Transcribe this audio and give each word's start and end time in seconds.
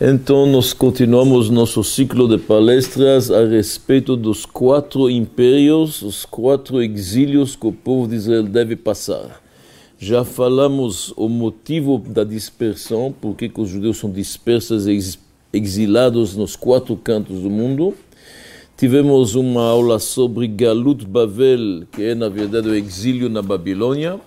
Então, 0.00 0.46
nós 0.46 0.72
continuamos 0.72 1.50
nosso 1.50 1.82
ciclo 1.82 2.28
de 2.28 2.38
palestras 2.38 3.32
a 3.32 3.44
respeito 3.44 4.16
dos 4.16 4.46
quatro 4.46 5.10
impérios, 5.10 6.02
os 6.02 6.24
quatro 6.24 6.80
exílios 6.80 7.56
que 7.56 7.66
o 7.66 7.72
povo 7.72 8.06
de 8.06 8.14
Israel 8.14 8.44
deve 8.44 8.76
passar. 8.76 9.42
Já 9.98 10.22
falamos 10.22 11.12
o 11.16 11.28
motivo 11.28 11.98
da 11.98 12.22
dispersão, 12.22 13.12
porque 13.20 13.50
os 13.58 13.68
judeus 13.68 13.96
são 13.96 14.08
dispersos 14.08 14.86
e 14.86 15.18
exilados 15.52 16.36
nos 16.36 16.54
quatro 16.54 16.94
cantos 16.96 17.40
do 17.40 17.50
mundo. 17.50 17.92
Tivemos 18.76 19.34
uma 19.34 19.62
aula 19.64 19.98
sobre 19.98 20.46
Galut 20.46 21.04
Bavel, 21.04 21.88
que 21.90 22.04
é 22.04 22.14
na 22.14 22.28
verdade 22.28 22.68
o 22.68 22.74
exílio 22.76 23.28
na 23.28 23.42
Babilônia. 23.42 24.20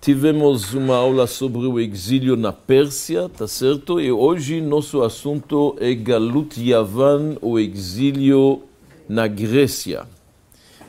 Tivemos 0.00 0.74
uma 0.74 0.94
aula 0.94 1.26
sobre 1.26 1.66
o 1.66 1.80
exílio 1.80 2.36
na 2.36 2.52
Pérsia, 2.52 3.28
tá 3.28 3.48
certo? 3.48 4.00
E 4.00 4.12
hoje 4.12 4.60
nosso 4.60 5.02
assunto 5.02 5.76
é 5.80 5.92
Galut 5.92 6.56
Yavan, 6.56 7.36
o 7.42 7.58
exílio 7.58 8.62
na 9.08 9.26
Grécia. 9.26 10.06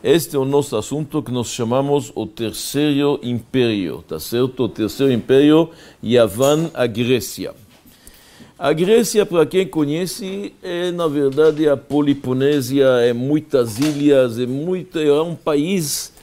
Este 0.03 0.35
é 0.35 0.39
o 0.39 0.45
nosso 0.45 0.77
assunto 0.77 1.23
que 1.23 1.31
nós 1.31 1.47
chamamos 1.47 2.11
o 2.13 2.27
terceiro 2.27 3.19
império, 3.23 4.03
tá 4.07 4.19
certo? 4.19 4.65
O 4.65 4.69
terceiro 4.69 5.11
império, 5.11 5.71
Yavan, 6.03 6.69
a 6.73 6.85
Grécia. 6.85 7.53
A 8.59 8.71
Grécia, 8.71 9.25
para 9.25 9.45
quem 9.45 9.65
conhece, 9.65 10.53
é 10.61 10.91
na 10.91 11.07
verdade 11.07 11.67
a 11.67 11.75
Poliponésia, 11.75 12.85
é 13.01 13.11
muitas 13.11 13.79
ilhas, 13.79 14.37
é, 14.37 14.45
muito, 14.45 14.99
é 14.99 15.21
um 15.21 15.33
país 15.35 16.13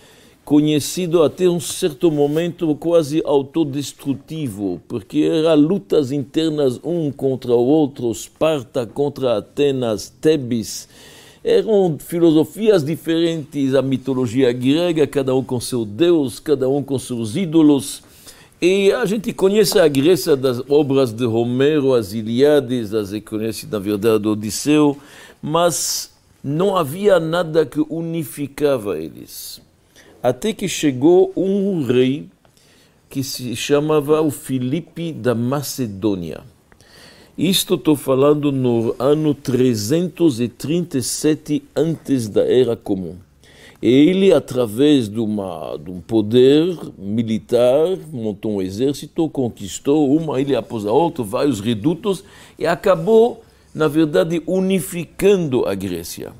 conhecido 0.47 1.25
até 1.25 1.49
um 1.49 1.59
certo 1.59 2.09
momento 2.09 2.73
quase 2.77 3.21
autodestrutivo, 3.25 4.81
porque 4.87 5.23
eram 5.23 5.57
lutas 5.57 6.13
internas 6.13 6.79
um 6.85 7.11
contra 7.11 7.53
o 7.53 7.67
outro, 7.67 8.13
Esparta 8.13 8.87
contra 8.87 9.39
Atenas, 9.39 10.09
Tebes. 10.09 10.89
Eram 11.43 11.97
filosofias 11.99 12.85
diferentes, 12.85 13.75
a 13.75 13.83
mitologia 13.83 14.53
grega, 14.53 15.05
cada 15.05 15.35
um 15.35 15.43
com 15.43 15.59
seu 15.59 15.85
deus, 15.85 16.39
cada 16.39 16.69
um 16.69 16.81
com 16.81 16.97
seus 16.97 17.35
ídolos. 17.35 18.05
E 18.63 18.93
a 18.93 19.05
gente 19.05 19.33
conhece 19.33 19.81
a 19.81 19.89
Grécia 19.89 20.37
das 20.37 20.63
obras 20.71 21.13
de 21.13 21.27
Homero, 21.27 21.93
as 21.93 22.13
Ilíades, 22.13 22.95
as 22.95 23.11
conhece 23.25 23.67
na 23.67 23.81
verdade 23.81 24.29
Odisseu, 24.29 24.97
mas 25.43 26.13
não 26.43 26.77
havia 26.77 27.19
nada 27.19 27.67
que 27.67 27.85
unificava 27.91 28.97
eles 28.97 29.66
até 30.27 30.53
que 30.53 30.67
chegou 30.67 31.33
um 31.37 31.85
rei 31.85 32.29
que 33.09 33.23
se 33.23 33.55
chamava 33.55 34.21
o 34.21 34.33
Filipe 34.33 35.13
da 35.13 35.37
Macedônia. 35.37 36.41
Isto 37.39 37.75
estou 37.75 37.95
falando 37.95 38.51
no 38.51 38.97
ano 38.99 39.33
337 39.33 41.63
antes 41.77 42.29
da 42.29 42.43
Era 42.43 42.75
Comum. 42.75 43.15
Ele, 43.81 44.33
através 44.33 45.09
de, 45.09 45.21
uma, 45.21 45.77
de 45.77 45.93
um 45.93 46.01
poder 46.01 46.77
militar, 46.99 47.97
montou 48.13 48.57
um 48.57 48.63
exército, 48.63 49.29
conquistou 49.29 50.13
uma 50.13 50.41
ilha 50.41 50.59
após 50.59 50.85
a 50.85 50.91
outra, 50.91 51.23
vários 51.23 51.61
redutos, 51.61 52.25
e 52.59 52.67
acabou, 52.67 53.45
na 53.73 53.87
verdade, 53.87 54.43
unificando 54.45 55.65
a 55.69 55.75
Grécia. 55.77 56.33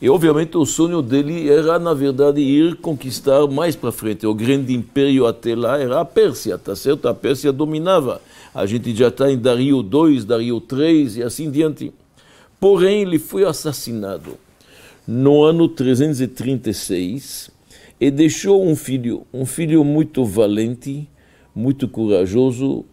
E 0.00 0.08
obviamente 0.08 0.56
o 0.56 0.64
sonho 0.64 1.02
dele 1.02 1.50
era, 1.50 1.76
na 1.78 1.92
verdade, 1.92 2.40
ir 2.40 2.76
conquistar 2.76 3.46
mais 3.48 3.74
para 3.74 3.90
frente. 3.90 4.26
O 4.26 4.34
grande 4.34 4.72
império 4.72 5.26
até 5.26 5.56
lá 5.56 5.76
era 5.76 6.00
a 6.00 6.04
Pérsia, 6.04 6.56
tá 6.56 6.76
certo? 6.76 7.08
A 7.08 7.14
Pérsia 7.14 7.52
dominava. 7.52 8.20
A 8.54 8.64
gente 8.64 8.94
já 8.94 9.08
está 9.08 9.30
em 9.30 9.36
Dario 9.36 9.80
II, 9.80 10.22
Dario 10.24 10.62
III 10.72 11.18
e 11.18 11.22
assim 11.22 11.50
diante. 11.50 11.92
Porém, 12.60 13.02
ele 13.02 13.18
foi 13.18 13.44
assassinado 13.44 14.36
no 15.06 15.42
ano 15.42 15.68
336 15.68 17.50
e 18.00 18.10
deixou 18.10 18.64
um 18.64 18.76
filho, 18.76 19.26
um 19.34 19.44
filho 19.44 19.82
muito 19.82 20.24
valente, 20.24 21.08
muito 21.54 21.88
corajoso, 21.88 22.84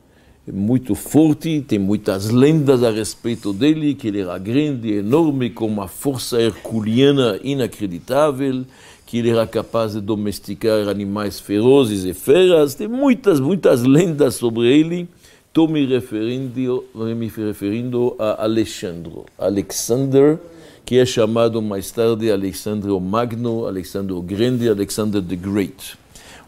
muito 0.52 0.94
forte, 0.94 1.62
tem 1.68 1.80
muitas 1.80 2.30
lendas 2.30 2.84
a 2.84 2.92
respeito 2.92 3.52
dele, 3.52 3.96
que 3.96 4.08
ele 4.08 4.22
era 4.22 4.38
grande, 4.38 4.94
enorme, 4.94 5.50
com 5.50 5.66
uma 5.66 5.88
força 5.88 6.40
herculeana 6.40 7.40
inacreditável, 7.44 8.64
que 9.08 9.18
ele 9.18 9.32
era 9.32 9.48
capaz 9.48 9.94
de 9.94 10.02
domesticar 10.02 10.88
animais 10.88 11.40
ferozes 11.40 12.06
e 12.06 12.14
feras. 12.14 12.76
Tem 12.76 12.88
muitas, 12.88 13.40
muitas 13.40 13.84
lendas 13.84 14.36
sobre 14.36 14.68
ele. 14.68 15.08
Estou 15.48 15.68
me 15.68 15.86
referindo, 15.86 16.84
me 16.94 17.28
referindo 17.28 18.16
a 18.20 18.44
Alexandre. 18.44 19.24
Alexander, 19.40 20.38
que 20.86 21.00
é 21.00 21.06
chamado 21.06 21.62
mais 21.62 21.90
tarde 21.90 22.30
Alexandre 22.30 22.92
o 22.92 23.00
Magno, 23.00 23.66
Alexandre 23.66 24.14
o 24.14 24.22
Grande, 24.22 24.70
Alexander 24.70 25.24
the 25.24 25.36
Great. 25.36 25.98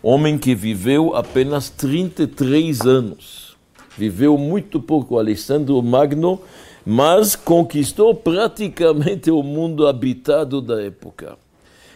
Homem 0.03 0.38
que 0.38 0.53
viveu 0.53 1.16
apenas 1.16 1.69
33 1.69 2.81
anos 2.81 3.47
Viveu 3.97 4.38
muito 4.38 4.80
pouco 4.80 5.18
Alexandre 5.18 5.74
Magno, 5.81 6.40
mas 6.85 7.35
conquistou 7.35 8.13
praticamente 8.13 9.31
o 9.31 9.41
mundo 9.41 9.88
habitado 9.88 10.62
da 10.62 10.81
época. 10.81 11.35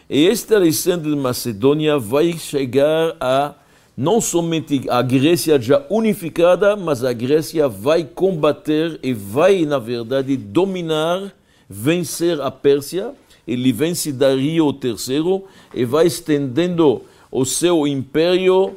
E 0.10 0.26
este 0.26 0.56
Alexandre 0.56 1.12
de 1.12 1.16
Macedônia 1.16 2.00
vai 2.00 2.34
chegar 2.34 3.16
a 3.20 3.54
não 3.96 4.20
somente 4.20 4.84
a 4.90 5.02
Grécia 5.04 5.62
já 5.62 5.86
unificada, 5.90 6.76
mas 6.76 7.04
a 7.04 7.14
Grécia 7.14 7.68
vai 7.68 8.04
combater 8.04 9.00
e 9.04 9.14
vai, 9.14 9.64
na 9.64 9.78
verdade, 9.78 10.36
dominar, 10.36 11.32
vencer 11.70 12.42
a 12.42 12.50
Pérsia. 12.50 13.12
Ele 13.48 13.72
vence 13.72 14.12
Dario 14.12 14.76
III 14.84 15.44
e 15.74 15.86
vai 15.86 16.08
estendendo 16.08 17.04
o 17.32 17.46
seu 17.46 17.86
império 17.86 18.76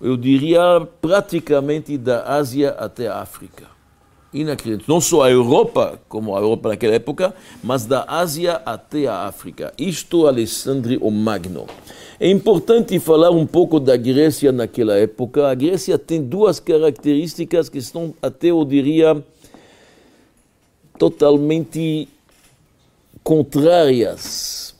eu 0.00 0.16
diria, 0.16 0.86
praticamente 1.00 1.96
da 1.98 2.24
Ásia 2.24 2.70
até 2.70 3.08
a 3.08 3.20
África. 3.20 3.64
Inacreditável. 4.32 4.94
Não 4.94 5.00
só 5.00 5.22
a 5.22 5.30
Europa, 5.30 6.00
como 6.08 6.36
a 6.36 6.40
Europa 6.40 6.68
naquela 6.68 6.94
época, 6.94 7.34
mas 7.62 7.84
da 7.84 8.04
Ásia 8.06 8.62
até 8.64 9.06
a 9.06 9.26
África. 9.26 9.72
Isto 9.76 10.26
Alexandre 10.26 10.98
o 11.00 11.10
Magno. 11.10 11.66
É 12.18 12.28
importante 12.28 12.98
falar 13.00 13.30
um 13.30 13.46
pouco 13.46 13.80
da 13.80 13.96
Grécia 13.96 14.52
naquela 14.52 14.96
época. 14.96 15.48
A 15.48 15.54
Grécia 15.54 15.98
tem 15.98 16.22
duas 16.22 16.60
características 16.60 17.68
que 17.68 17.80
são, 17.80 18.14
até 18.22 18.48
eu 18.48 18.64
diria, 18.64 19.24
totalmente 20.96 22.08
contrárias. 23.24 24.74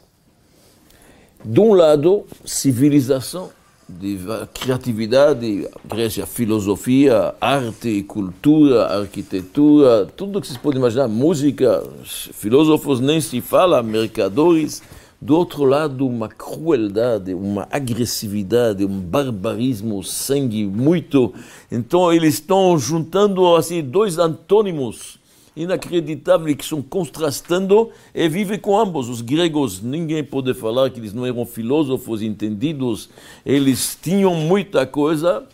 De 1.44 1.58
um 1.58 1.72
lado, 1.72 2.26
civilização, 2.44 3.50
de 3.98 4.18
criatividade, 4.52 5.68
Grécia, 5.84 6.26
filosofia, 6.26 7.34
arte, 7.40 8.02
cultura, 8.04 8.86
arquitetura, 8.86 10.06
tudo 10.16 10.40
que 10.40 10.46
se 10.46 10.58
pode 10.58 10.78
imaginar, 10.78 11.08
música, 11.08 11.82
filósofos 12.04 13.00
nem 13.00 13.20
se 13.20 13.40
fala, 13.40 13.82
mercadores. 13.82 14.82
Do 15.22 15.36
outro 15.36 15.64
lado, 15.64 16.06
uma 16.06 16.28
crueldade, 16.28 17.34
uma 17.34 17.68
agressividade, 17.70 18.86
um 18.86 19.00
barbarismo, 19.00 20.02
sangue 20.02 20.64
muito. 20.64 21.34
Então, 21.70 22.10
eles 22.10 22.34
estão 22.34 22.78
juntando 22.78 23.54
assim 23.54 23.82
dois 23.82 24.16
antônimos 24.16 25.19
inacreditáveis 25.56 26.56
que 26.56 26.64
estão 26.64 26.80
contrastando 26.82 27.90
e 28.14 28.28
vive 28.28 28.58
com 28.58 28.78
ambos. 28.78 29.08
Os 29.08 29.20
gregos, 29.20 29.82
ninguém 29.82 30.22
pode 30.22 30.54
falar 30.54 30.90
que 30.90 31.00
eles 31.00 31.12
não 31.12 31.26
eram 31.26 31.44
filósofos 31.44 32.22
entendidos, 32.22 33.10
eles 33.44 33.98
tinham 34.00 34.34
muita 34.34 34.86
coisa, 34.86 35.44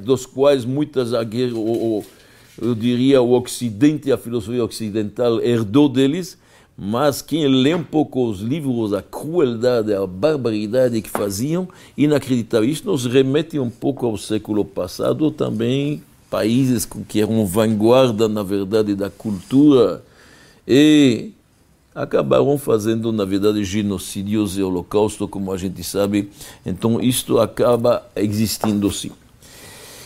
dos 0.00 0.26
quais 0.26 0.64
muitas, 0.64 1.12
eu 1.12 2.74
diria, 2.74 3.22
o 3.22 3.32
Ocidente, 3.40 4.10
a 4.10 4.18
filosofia 4.18 4.64
ocidental 4.64 5.40
herdou 5.40 5.88
deles, 5.88 6.36
mas 6.76 7.22
quem 7.22 7.46
lê 7.48 7.74
um 7.74 7.82
pouco 7.82 8.28
os 8.28 8.40
livros, 8.40 8.92
a 8.92 9.02
crueldade, 9.02 9.92
a 9.92 10.06
barbaridade 10.06 11.02
que 11.02 11.10
faziam, 11.10 11.68
inacreditável. 11.96 12.68
Isso 12.68 12.86
nos 12.86 13.04
remete 13.04 13.58
um 13.58 13.70
pouco 13.70 14.06
ao 14.06 14.16
século 14.16 14.64
passado 14.64 15.30
também, 15.30 16.02
países 16.30 16.86
que 17.08 17.20
eram 17.20 17.44
vanguarda, 17.46 18.28
na 18.28 18.42
verdade, 18.42 18.94
da 18.94 19.10
cultura 19.10 20.02
e 20.66 21.30
acabaram 21.94 22.56
fazendo, 22.58 23.10
na 23.12 23.24
verdade, 23.24 23.64
genocídios 23.64 24.56
e 24.56 24.62
holocausto, 24.62 25.26
como 25.26 25.52
a 25.52 25.56
gente 25.56 25.82
sabe. 25.82 26.30
Então, 26.64 27.00
isto 27.00 27.40
acaba 27.40 28.06
existindo 28.14 28.90
sim. 28.92 29.10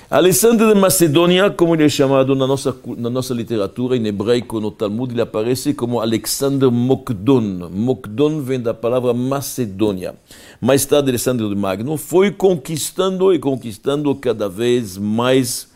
Alexandre 0.08 0.66
de 0.66 0.74
Macedônia, 0.78 1.48
como 1.50 1.74
ele 1.74 1.84
é 1.84 1.88
chamado 1.88 2.34
na 2.34 2.46
nossa, 2.46 2.76
na 2.98 3.08
nossa 3.08 3.32
literatura, 3.32 3.96
em 3.96 4.06
hebraico, 4.06 4.60
no 4.60 4.70
Talmud, 4.70 5.10
ele 5.10 5.22
aparece 5.22 5.72
como 5.72 6.00
Alexander 6.00 6.70
Mokdon. 6.70 7.70
Mokdon 7.70 8.42
vem 8.42 8.60
da 8.60 8.74
palavra 8.74 9.14
Macedônia. 9.14 10.14
Mais 10.60 10.84
tarde, 10.84 11.08
Alexandre 11.08 11.48
de 11.48 11.54
Magno 11.54 11.96
foi 11.96 12.30
conquistando 12.30 13.32
e 13.32 13.38
conquistando 13.38 14.14
cada 14.14 14.50
vez 14.50 14.98
mais 14.98 15.71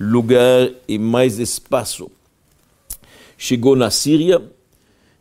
lugar 0.00 0.70
e 0.88 0.98
mais 0.98 1.38
espaço. 1.38 2.10
chegou 3.36 3.76
na 3.76 3.90
Síria, 3.90 4.42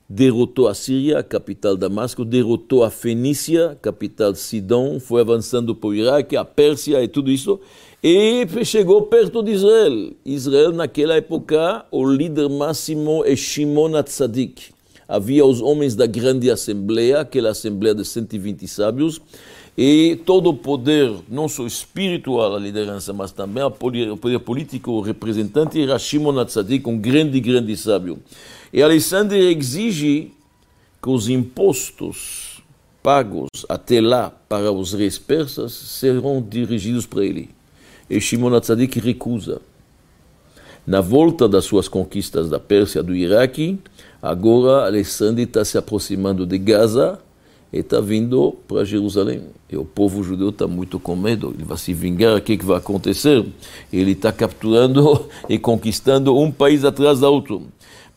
derrotou 0.08 0.70
a 0.70 0.74
Síria, 0.74 1.22
capital 1.22 1.76
Damasco, 1.76 2.24
derrotou 2.24 2.86
a 2.86 2.90
Fenícia, 2.90 3.78
capital 3.82 4.34
Sidão, 4.36 4.98
foi 4.98 5.20
avançando 5.20 5.76
para 5.76 5.90
o 5.90 5.94
Iraque, 5.94 6.38
a 6.38 6.46
Pérsia 6.46 7.04
e 7.04 7.10
tudo 7.10 7.30
isso, 7.30 7.60
e 8.02 8.48
chegou 8.64 9.02
perto 9.02 9.44
de 9.44 9.52
Israel. 9.52 10.14
Israel, 10.26 10.72
naquela 10.72 11.16
época, 11.16 11.86
o 11.92 12.10
líder 12.10 12.48
máximo 12.50 13.24
é 13.26 13.36
Shimon 13.36 13.96
Atzadik. 13.96 14.72
Havia 15.08 15.46
os 15.46 15.60
homens 15.60 15.96
da 15.96 16.06
grande 16.06 16.50
assembleia, 16.50 17.22
aquela 17.22 17.50
assembleia 17.50 17.96
de 17.96 18.06
120 18.06 18.68
sábios, 18.68 19.20
e 19.82 20.18
todo 20.26 20.50
o 20.50 20.54
poder, 20.54 21.10
não 21.30 21.48
só 21.48 21.66
espiritual, 21.66 22.54
a 22.54 22.60
liderança, 22.60 23.14
mas 23.14 23.32
também 23.32 23.64
o 23.64 23.72
poder 23.72 24.40
político, 24.42 24.92
o 24.92 25.00
representante 25.00 25.82
era 25.82 25.98
Shimon 25.98 26.38
Atzadik, 26.38 26.90
um 26.90 26.98
grande, 26.98 27.40
grande 27.40 27.78
sábio. 27.78 28.20
E 28.74 28.84
Alexandre 28.84 29.40
exige 29.56 30.34
que 31.02 31.10
os 31.10 31.30
impostos 31.30 32.62
pagos 33.02 33.48
até 33.70 34.02
lá 34.02 34.30
para 34.50 34.70
os 34.70 34.92
reis 34.92 35.18
persas 35.18 35.72
serão 35.72 36.42
dirigidos 36.46 37.06
para 37.06 37.24
ele. 37.24 37.50
E 38.10 38.20
Shimon 38.20 38.56
Atzadik 38.56 39.00
recusa. 39.00 39.62
Na 40.86 41.00
volta 41.00 41.48
das 41.48 41.64
suas 41.64 41.88
conquistas 41.88 42.50
da 42.50 42.60
Pérsia, 42.60 43.02
do 43.02 43.16
Iraque, 43.16 43.80
agora 44.22 44.86
Alexandre 44.86 45.44
está 45.44 45.64
se 45.64 45.78
aproximando 45.78 46.46
de 46.46 46.58
Gaza 46.58 47.18
e 47.72 47.80
está 47.80 48.00
vindo 48.00 48.56
para 48.68 48.84
Jerusalém. 48.84 49.44
E 49.72 49.78
o 49.78 49.86
povo 49.86 50.24
judeu 50.24 50.50
está 50.50 50.68
muito 50.68 51.00
com 51.00 51.16
medo, 51.16 51.54
ele 51.56 51.64
vai 51.64 51.78
se 51.78 51.94
vingar, 51.94 52.38
o 52.38 52.42
que, 52.42 52.58
que 52.58 52.66
vai 52.66 52.78
acontecer? 52.78 53.46
Ele 53.92 54.12
está 54.12 54.32
capturando 54.32 55.28
e 55.48 55.58
conquistando 55.60 56.38
um 56.38 56.52
país 56.52 56.84
atrás 56.84 57.20
do 57.20 57.32
outro. 57.32 57.64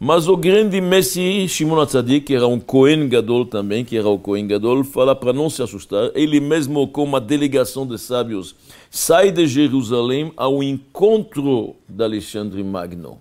Mas 0.04 0.26
o 0.26 0.36
grande 0.36 0.80
Messi, 0.80 1.46
Shimon 1.46 1.80
Atzadik, 1.80 2.26
que 2.26 2.34
era 2.34 2.48
um 2.48 2.58
Cohen 2.58 3.08
Gadol 3.08 3.46
também, 3.46 3.84
que 3.84 3.96
era 3.96 4.08
o 4.08 4.18
Cohen 4.18 4.48
Gadol, 4.48 4.82
fala 4.82 5.14
para 5.14 5.32
não 5.32 5.48
se 5.48 5.62
assustar, 5.62 6.10
ele 6.14 6.40
mesmo 6.40 6.88
com 6.88 7.04
uma 7.04 7.20
delegação 7.20 7.86
de 7.86 7.96
sábios 7.98 8.56
sai 8.90 9.30
de 9.30 9.46
Jerusalém 9.46 10.32
ao 10.36 10.62
encontro 10.62 11.76
de 11.88 12.04
Alexandre 12.04 12.62
Magno. 12.62 13.18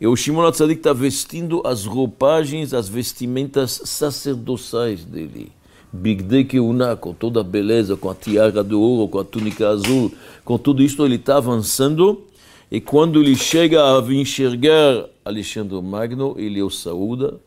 E 0.00 0.06
o 0.06 0.16
Shimon 0.16 0.46
Atzadik 0.46 0.80
está 0.80 0.94
vestindo 0.94 1.60
as 1.62 1.84
roupagens, 1.84 2.72
as 2.72 2.88
vestimentas 2.88 3.82
sacerdotais 3.84 5.04
dele. 5.04 5.52
Bigde 5.92 6.44
Keuna, 6.44 6.96
com 6.96 7.12
toda 7.12 7.40
a 7.40 7.44
beleza, 7.44 7.98
com 7.98 8.08
a 8.08 8.14
tiara 8.14 8.64
de 8.64 8.74
ouro, 8.74 9.08
com 9.08 9.18
a 9.18 9.24
túnica 9.24 9.68
azul, 9.68 10.10
com 10.42 10.56
tudo 10.56 10.82
isso 10.82 11.04
ele 11.04 11.16
está 11.16 11.36
avançando. 11.36 12.22
E 12.70 12.80
quando 12.80 13.20
ele 13.20 13.36
chega 13.36 13.82
a 13.82 14.00
enxergar 14.12 15.04
Alexandre 15.22 15.82
Magno, 15.82 16.34
ele 16.38 16.62
o 16.62 16.70
saúda. 16.70 17.38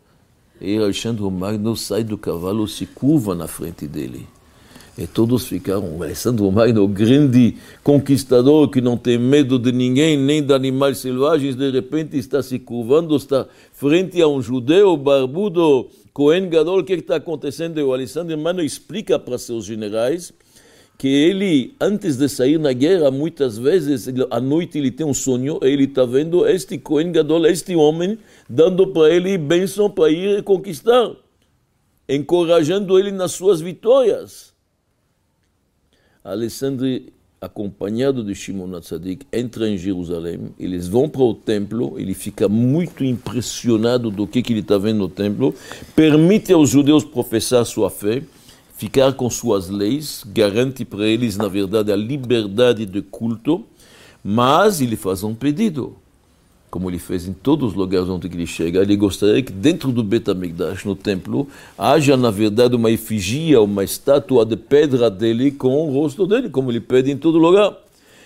E 0.61 0.77
Alexandre 0.77 1.23
Magno 1.31 1.75
sai 1.75 2.03
do 2.03 2.19
cavalo, 2.19 2.67
se 2.67 2.85
curva 2.85 3.33
na 3.33 3.47
frente 3.47 3.87
dele. 3.87 4.27
E 4.95 5.07
todos 5.07 5.47
ficaram. 5.47 6.01
Alessandro 6.01 6.51
Magno, 6.51 6.87
grande 6.87 7.57
conquistador 7.83 8.69
que 8.69 8.79
não 8.79 8.95
tem 8.95 9.17
medo 9.17 9.57
de 9.57 9.71
ninguém, 9.71 10.15
nem 10.15 10.43
de 10.43 10.53
animais 10.53 10.99
selvagens, 10.99 11.55
de 11.55 11.71
repente 11.71 12.15
está 12.15 12.43
se 12.43 12.59
curvando, 12.59 13.15
está 13.15 13.47
frente 13.71 14.21
a 14.21 14.27
um 14.27 14.39
judeu 14.39 14.95
barbudo, 14.95 15.89
Cohen 16.13 16.47
Gadol. 16.47 16.79
O 16.79 16.83
que 16.83 16.93
está 16.93 17.15
acontecendo? 17.15 17.79
O 17.79 17.91
Alessandro 17.91 18.37
Magno 18.37 18.61
explica 18.61 19.17
para 19.17 19.39
seus 19.39 19.65
generais 19.65 20.31
que 20.95 21.07
ele, 21.07 21.73
antes 21.81 22.17
de 22.17 22.29
sair 22.29 22.59
na 22.59 22.71
guerra, 22.71 23.09
muitas 23.09 23.57
vezes, 23.57 24.07
à 24.29 24.39
noite 24.39 24.77
ele 24.77 24.91
tem 24.91 25.05
um 25.05 25.13
sonho, 25.13 25.59
e 25.63 25.67
ele 25.67 25.85
está 25.85 26.05
vendo 26.05 26.47
este 26.47 26.77
Cohen 26.77 27.11
Gadol, 27.11 27.47
este 27.47 27.75
homem, 27.75 28.17
dando 28.47 28.85
para 28.87 29.09
ele 29.09 29.37
bênção 29.39 29.89
para 29.89 30.11
ir 30.11 30.43
conquistar, 30.43 31.11
encorajando 32.07 32.97
ele 32.99 33.11
nas 33.11 33.31
suas 33.31 33.59
vitórias. 33.59 34.52
Alessandro, 36.23 36.87
acompanhado 37.41 38.23
de 38.23 38.33
Shimon 38.33 38.77
Atzadik, 38.77 39.25
entra 39.33 39.67
em 39.67 39.77
Jerusalém, 39.77 40.53
eles 40.57 40.87
vão 40.87 41.09
para 41.09 41.21
o 41.21 41.33
templo, 41.33 41.99
ele 41.99 42.13
fica 42.13 42.47
muito 42.47 43.03
impressionado 43.03 44.09
do 44.09 44.25
que, 44.25 44.41
que 44.41 44.53
ele 44.53 44.61
está 44.61 44.77
vendo 44.77 44.99
no 44.99 45.09
templo, 45.09 45.53
permite 45.93 46.53
aos 46.53 46.69
judeus 46.69 47.03
professar 47.03 47.65
sua 47.65 47.89
fé, 47.89 48.23
ficar 48.73 49.11
com 49.13 49.29
suas 49.29 49.67
leis, 49.67 50.23
garante 50.25 50.85
para 50.85 51.05
eles, 51.05 51.35
na 51.35 51.49
verdade, 51.49 51.91
a 51.91 51.95
liberdade 51.97 52.85
de 52.85 53.01
culto, 53.01 53.65
mas 54.23 54.79
ele 54.79 54.95
faz 54.95 55.23
um 55.23 55.35
pedido 55.35 55.97
como 56.73 56.89
ele 56.89 56.97
fez 56.97 57.27
em 57.27 57.33
todos 57.33 57.69
os 57.69 57.75
lugares 57.75 58.09
onde 58.09 58.25
ele 58.25 58.47
chega, 58.47 58.81
ele 58.81 58.95
gostaria 58.95 59.43
que 59.43 59.51
dentro 59.51 59.91
do 59.91 60.03
Betamigdash, 60.03 60.85
no 60.85 60.95
templo, 60.95 61.47
haja 61.77 62.17
na 62.17 62.31
verdade 62.31 62.75
uma 62.75 62.89
efigia, 62.89 63.61
uma 63.61 63.83
estátua 63.83 64.43
de 64.43 64.57
pedra 64.57 65.07
dele 65.07 65.51
com 65.51 65.87
o 65.87 65.93
rosto 65.93 66.25
dele, 66.25 66.49
como 66.49 66.71
ele 66.71 66.79
pede 66.79 67.11
em 67.11 67.15
todo 67.15 67.37
lugar. 67.37 67.77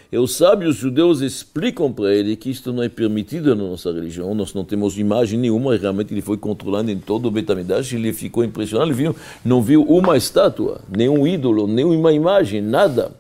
E 0.09 0.17
os 0.17 0.37
sábios 0.37 0.77
judeus 0.77 1.19
explicam 1.19 1.91
para 1.91 2.15
ele 2.15 2.37
que 2.37 2.49
isto 2.49 2.71
não 2.71 2.81
é 2.81 2.87
permitido 2.87 3.53
na 3.53 3.63
nossa 3.63 3.91
religião, 3.91 4.33
nós 4.33 4.53
não 4.53 4.63
temos 4.63 4.97
imagem 4.97 5.37
nenhuma, 5.37 5.75
e 5.75 5.77
realmente 5.77 6.13
ele 6.13 6.21
foi 6.21 6.37
controlando 6.37 6.89
em 6.89 6.97
todo 6.97 7.25
o 7.25 7.31
Betamigdash, 7.31 7.91
ele 7.91 8.13
ficou 8.13 8.45
impressionado, 8.45 8.89
ele 8.89 8.97
viu, 8.97 9.15
não 9.43 9.61
viu 9.61 9.83
uma 9.83 10.15
estátua, 10.15 10.79
nenhum 10.89 11.27
ídolo, 11.27 11.67
nenhuma 11.67 12.13
imagem, 12.13 12.61
nada. 12.61 13.11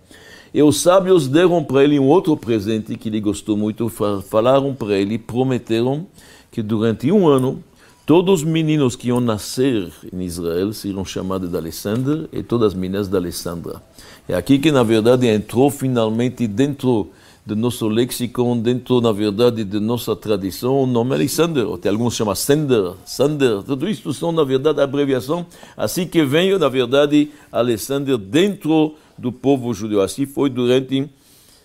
E 0.57 0.63
os 0.63 0.81
sábios 0.81 1.27
deram 1.27 1.63
para 1.63 1.83
ele 1.83 1.99
um 1.99 2.07
outro 2.07 2.35
presente 2.35 2.97
que 2.97 3.09
ele 3.09 3.21
gostou 3.21 3.55
muito. 3.55 3.87
Falaram 3.89 4.73
para 4.73 4.97
ele, 4.97 5.19
prometeram 5.19 6.07
que 6.49 6.63
durante 6.63 7.11
um 7.11 7.27
ano 7.27 7.63
todos 8.07 8.41
os 8.41 8.43
meninos 8.43 8.95
que 8.95 9.09
iam 9.09 9.19
nascer 9.19 9.87
em 10.11 10.23
Israel 10.23 10.73
seriam 10.73 11.05
chamados 11.05 11.51
de 11.51 11.55
Alessandro 11.55 12.27
e 12.33 12.41
todas 12.41 12.69
as 12.69 12.73
meninas 12.73 13.07
de 13.07 13.15
Alessandra. 13.15 13.83
É 14.27 14.33
aqui 14.33 14.57
que, 14.57 14.71
na 14.71 14.81
verdade, 14.81 15.27
entrou 15.27 15.69
finalmente 15.69 16.47
dentro 16.47 17.11
do 17.45 17.55
nosso 17.55 17.87
lexicon, 17.87 18.57
dentro, 18.57 18.99
na 18.99 19.11
verdade, 19.11 19.63
de 19.63 19.79
nossa 19.79 20.15
tradição, 20.15 20.81
o 20.81 20.87
nome 20.87 21.13
Alexander. 21.13 21.67
Tem 21.77 21.91
alguns 21.91 22.15
chamam 22.15 22.33
Sender, 22.33 22.93
Sander, 23.05 23.61
tudo 23.61 23.87
isso 23.87 24.11
são, 24.11 24.31
na 24.31 24.43
verdade, 24.43 24.81
abreviação. 24.81 25.45
Assim 25.77 26.07
que 26.07 26.25
veio, 26.25 26.57
na 26.57 26.67
verdade, 26.67 27.29
Alexander 27.51 28.17
dentro 28.17 28.95
do 29.17 29.31
povo 29.31 29.73
judeu. 29.73 30.01
Assim 30.01 30.25
foi 30.25 30.49
durante 30.49 31.09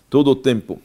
todo 0.09 0.31
o 0.31 0.35
tempo. 0.35 0.79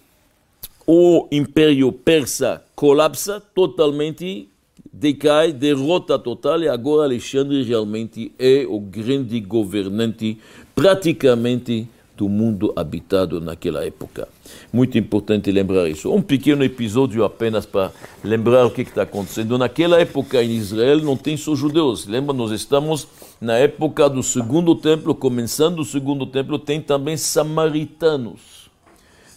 O 0.87 1.28
Império 1.31 1.93
Persa 1.93 2.62
colapsa 2.75 3.40
totalmente, 3.54 4.49
decai, 4.93 5.52
derrota 5.52 6.19
total, 6.19 6.62
e 6.62 6.69
agora 6.69 7.04
Alexandre 7.04 7.62
realmente 7.62 8.33
é 8.38 8.64
o 8.66 8.81
grande 8.81 9.38
governante, 9.40 10.38
praticamente, 10.75 11.87
do 12.16 12.28
mundo 12.28 12.73
habitado 12.75 13.40
naquela 13.40 13.85
época. 13.85 14.26
Muito 14.73 14.99
importante 14.99 15.52
lembrar 15.52 15.88
isso. 15.88 16.12
Um 16.12 16.21
pequeno 16.21 16.64
episódio 16.64 17.23
apenas 17.23 17.64
para 17.64 17.93
lembrar 18.25 18.66
o 18.66 18.73
que 18.73 18.83
está 18.83 19.02
acontecendo. 19.02 19.57
Naquela 19.57 20.00
época 20.00 20.43
em 20.43 20.57
Israel 20.57 20.99
não 21.00 21.16
tem 21.16 21.37
só 21.37 21.54
judeus. 21.54 22.07
Lembra, 22.07 22.35
nós 22.35 22.50
estamos 22.50 23.07
na 23.40 23.54
época 23.54 24.09
do 24.09 24.23
segundo 24.23 24.75
templo, 24.75 25.14
começando 25.14 25.80
o 25.80 25.85
segundo 25.85 26.26
templo, 26.26 26.59
tem 26.59 26.80
também 26.80 27.16
samaritanos. 27.16 28.68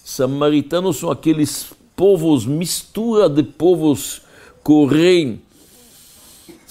Samaritanos 0.03 0.97
são 0.97 1.11
aqueles 1.11 1.71
povos, 1.95 2.45
mistura 2.45 3.29
de 3.29 3.43
povos 3.43 4.21
correm 4.63 5.41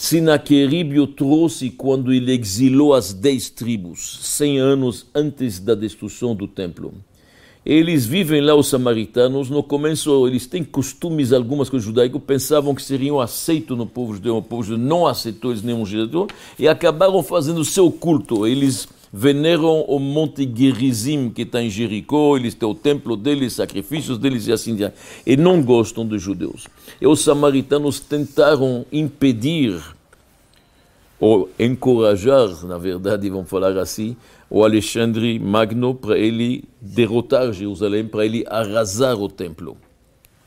Sinaquerib 0.01 1.07
trouxe 1.09 1.69
quando 1.69 2.11
ele 2.11 2.33
exilou 2.33 2.95
as 2.95 3.13
dez 3.13 3.51
tribos, 3.51 4.21
cem 4.23 4.59
anos 4.59 5.07
antes 5.15 5.61
da 5.61 5.75
destruição 5.75 6.35
do 6.35 6.49
templo. 6.49 6.95
Eles 7.65 8.07
vivem 8.07 8.41
lá, 8.41 8.55
os 8.55 8.69
samaritanos, 8.69 9.51
no 9.51 9.63
começo 9.63 10.27
eles 10.27 10.47
têm 10.47 10.65
costumes, 10.65 11.31
algumas 11.33 11.69
coisas 11.69 11.87
judaicas, 11.87 12.21
pensavam 12.27 12.75
que 12.75 12.83
seriam 12.83 13.21
aceitos 13.21 13.77
no 13.77 13.85
povo 13.87 14.15
judeu, 14.15 14.39
o 14.39 14.43
povo 14.43 14.63
judeu 14.63 14.83
não 14.83 15.07
aceitou 15.07 15.51
eles 15.51 15.63
nenhum 15.63 15.85
judeu, 15.85 16.27
e 16.59 16.67
acabaram 16.67 17.23
fazendo 17.23 17.63
seu 17.65 17.91
culto. 17.91 18.47
Eles 18.47 18.89
veneram 19.13 19.83
o 19.83 19.99
Monte 19.99 20.51
Gerizim, 20.53 21.29
que 21.29 21.43
está 21.43 21.63
em 21.63 21.69
Jericó, 21.69 22.37
eles 22.37 22.55
têm 22.55 22.69
o 22.69 22.75
templo 22.75 23.15
deles, 23.15 23.53
sacrifícios 23.53 24.17
deles 24.17 24.47
e 24.47 24.53
assim 24.53 24.75
diante. 24.75 24.95
E 25.27 25.37
não 25.37 25.63
gostam 25.63 26.07
dos 26.07 26.23
judeus. 26.23 26.67
E 26.99 27.07
os 27.07 27.21
samaritanos 27.21 28.01
tentaram 28.01 28.87
impedir, 28.91 29.79
ou 31.19 31.51
encorajar, 31.59 32.65
na 32.65 32.79
verdade, 32.79 33.29
vamos 33.29 33.51
falar 33.51 33.77
assim, 33.77 34.17
o 34.51 34.65
Alexandre 34.65 35.39
Magno 35.39 35.95
para 35.95 36.19
ele 36.19 36.65
derrotar 36.81 37.53
Jerusalém, 37.53 38.05
para 38.05 38.27
ele 38.27 38.45
arrasar 38.49 39.17
o 39.17 39.29
templo. 39.29 39.77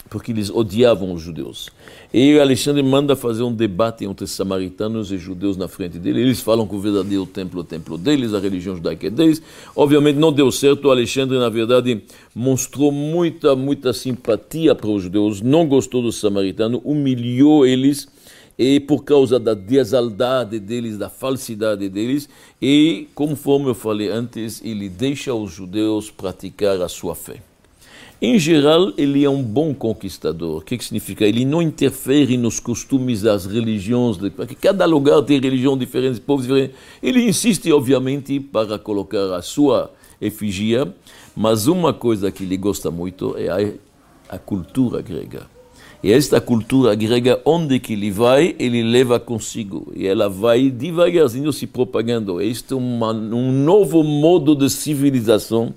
porque 0.10 0.32
eles 0.32 0.52
odiavam 0.52 1.12
os 1.12 1.24
judeus. 1.24 1.72
E 2.14 2.38
Alexandre 2.38 2.84
manda 2.84 3.16
fazer 3.16 3.42
um 3.42 3.52
debate 3.52 4.06
entre 4.06 4.28
samaritanos 4.28 5.12
e 5.12 5.18
judeus 5.18 5.58
na 5.58 5.68
frente 5.68 5.98
dele. 5.98 6.22
Eles 6.22 6.40
falam 6.40 6.68
que 6.68 6.76
o 6.76 6.80
verdadeiro 6.80 7.26
templo 7.26 7.62
é 7.62 7.64
o 7.64 7.66
templo 7.66 7.98
deles, 7.98 8.32
a 8.32 8.40
religião 8.40 8.76
judaica 8.76 9.08
é 9.08 9.10
deles. 9.10 9.42
Obviamente 9.76 10.18
não 10.18 10.32
deu 10.32 10.52
certo. 10.52 10.92
Alexandre, 10.92 11.40
na 11.40 11.50
verdade, 11.50 12.04
mostrou 12.36 12.92
muita, 12.92 13.56
muita 13.56 13.92
simpatia 13.92 14.76
para 14.76 14.88
os 14.88 15.02
judeus, 15.02 15.42
não 15.42 15.66
gostou 15.66 16.04
dos 16.04 16.20
samaritanos, 16.20 16.80
humilhou 16.84 17.66
eles 17.66 18.08
e 18.58 18.80
por 18.80 19.04
causa 19.04 19.40
da 19.40 19.54
desaldade 19.54 20.60
deles, 20.60 20.98
da 20.98 21.10
falsidade 21.10 21.90
deles, 21.90 22.30
e 22.62 23.08
conforme 23.16 23.68
eu 23.68 23.76
falei 23.76 24.10
antes, 24.10 24.62
ele 24.64 24.90
deixa 24.90 25.34
os 25.34 25.52
judeus 25.52 26.12
praticar 26.12 26.82
a 26.82 26.88
sua 26.88 27.16
fé. 27.16 27.42
Em 28.22 28.40
geral, 28.40 28.94
ele 28.98 29.26
é 29.26 29.30
um 29.30 29.44
bom 29.44 29.74
conquistador. 29.74 30.60
O 30.60 30.62
que, 30.62 30.78
que 30.78 30.86
significa? 30.86 31.26
Ele 31.26 31.44
não 31.44 31.62
interfere 31.62 32.38
nos 32.38 32.58
costumes 32.58 33.22
das 33.22 33.46
religiões, 33.46 34.16
porque 34.34 34.56
cada 34.56 34.86
lugar 34.86 35.22
tem 35.24 35.42
religião 35.42 35.78
diferente, 35.78 36.22
povos 36.22 36.46
diferentes. 36.46 36.78
Ele 37.02 37.28
insiste, 37.28 37.70
obviamente, 37.74 38.40
para 38.40 38.80
colocar 38.80 39.36
a 39.36 39.42
sua 39.42 39.92
efigia, 40.22 40.94
mas 41.36 41.68
uma 41.68 41.94
coisa 41.94 42.32
que 42.32 42.44
ele 42.44 42.56
gosta 42.56 42.90
muito 42.90 43.36
é 43.38 43.50
a, 43.50 44.36
a 44.36 44.40
cultura 44.40 45.02
grega. 45.02 45.53
E 46.04 46.12
esta 46.12 46.42
cultura 46.42 46.94
grega, 46.96 47.40
onde 47.46 47.80
que 47.80 47.94
ele 47.94 48.12
vai, 48.12 48.54
ele 48.60 48.84
leva 48.84 49.22
consigo. 49.22 49.90
E 49.96 50.06
ela 50.06 50.28
vai 50.28 50.70
devagarzinho 50.70 51.54
se 51.54 51.66
propagando. 51.66 52.42
Este 52.42 52.74
é 52.74 52.76
uma, 52.76 53.14
um 53.14 53.54
novo 53.54 54.04
modo 54.04 54.54
de 54.54 54.70
civilização 54.70 55.74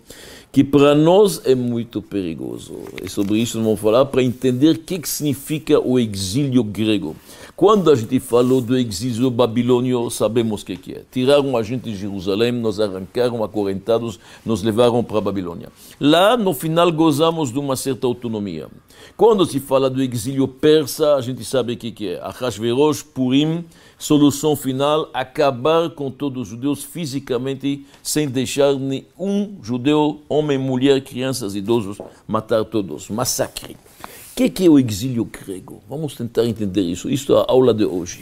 que 0.50 0.64
para 0.64 0.94
nós 0.94 1.42
é 1.44 1.54
muito 1.54 2.02
perigoso. 2.02 2.74
E 3.04 3.08
sobre 3.08 3.38
isso 3.38 3.62
vamos 3.62 3.78
falar 3.78 4.06
para 4.06 4.22
entender 4.22 4.70
o 4.70 4.78
que, 4.78 5.00
significa 5.06 5.78
o 5.78 5.96
exílio 5.96 6.64
grego. 6.64 7.14
Quando 7.56 7.90
a 7.90 7.94
gente 7.94 8.20
falou 8.20 8.60
do 8.60 8.76
exílio 8.76 9.30
babilônio, 9.30 10.10
sabemos 10.10 10.60
o 10.60 10.66
que, 10.66 10.76
que 10.76 10.92
é. 10.92 11.02
Tiraram 11.10 11.56
a 11.56 11.62
gente 11.62 11.84
de 11.84 11.96
Jerusalém, 11.96 12.52
nos 12.52 12.78
arrancaram 12.78 13.42
acorrentados, 13.42 14.20
nos 14.44 14.62
levaram 14.62 15.02
para 15.02 15.16
a 15.16 15.22
Babilônia. 15.22 15.70
Lá, 15.98 16.36
no 16.36 16.52
final, 16.52 16.92
gozamos 16.92 17.50
de 17.50 17.58
uma 17.58 17.74
certa 17.74 18.06
autonomia. 18.06 18.68
Quando 19.16 19.46
se 19.46 19.58
fala 19.58 19.88
do 19.88 20.02
exílio 20.02 20.46
persa, 20.46 21.14
a 21.14 21.22
gente 21.22 21.42
sabe 21.46 21.72
o 21.72 21.76
que, 21.78 21.90
que 21.92 22.08
é. 22.10 22.20
Ahasverosh, 22.20 23.02
Purim, 23.02 23.64
Solução 23.98 24.54
final: 24.54 25.08
acabar 25.14 25.88
com 25.88 26.10
todos 26.10 26.42
os 26.42 26.48
judeus 26.48 26.84
fisicamente, 26.84 27.86
sem 28.02 28.28
deixar 28.28 28.74
nenhum 28.74 29.56
judeu, 29.62 30.20
homem, 30.28 30.58
mulher, 30.58 31.02
crianças, 31.02 31.54
idosos, 31.54 31.96
matar 32.28 32.66
todos. 32.66 33.08
Massacre. 33.08 33.78
Que, 34.36 34.50
que 34.50 34.66
é 34.66 34.68
o 34.68 34.78
exílio 34.78 35.24
grego? 35.24 35.82
Vamos 35.88 36.14
tentar 36.14 36.44
entender 36.44 36.82
isso. 36.82 37.08
Isto 37.08 37.32
é 37.32 37.38
a 37.38 37.46
aula 37.48 37.72
de 37.72 37.86
hoje. 37.86 38.18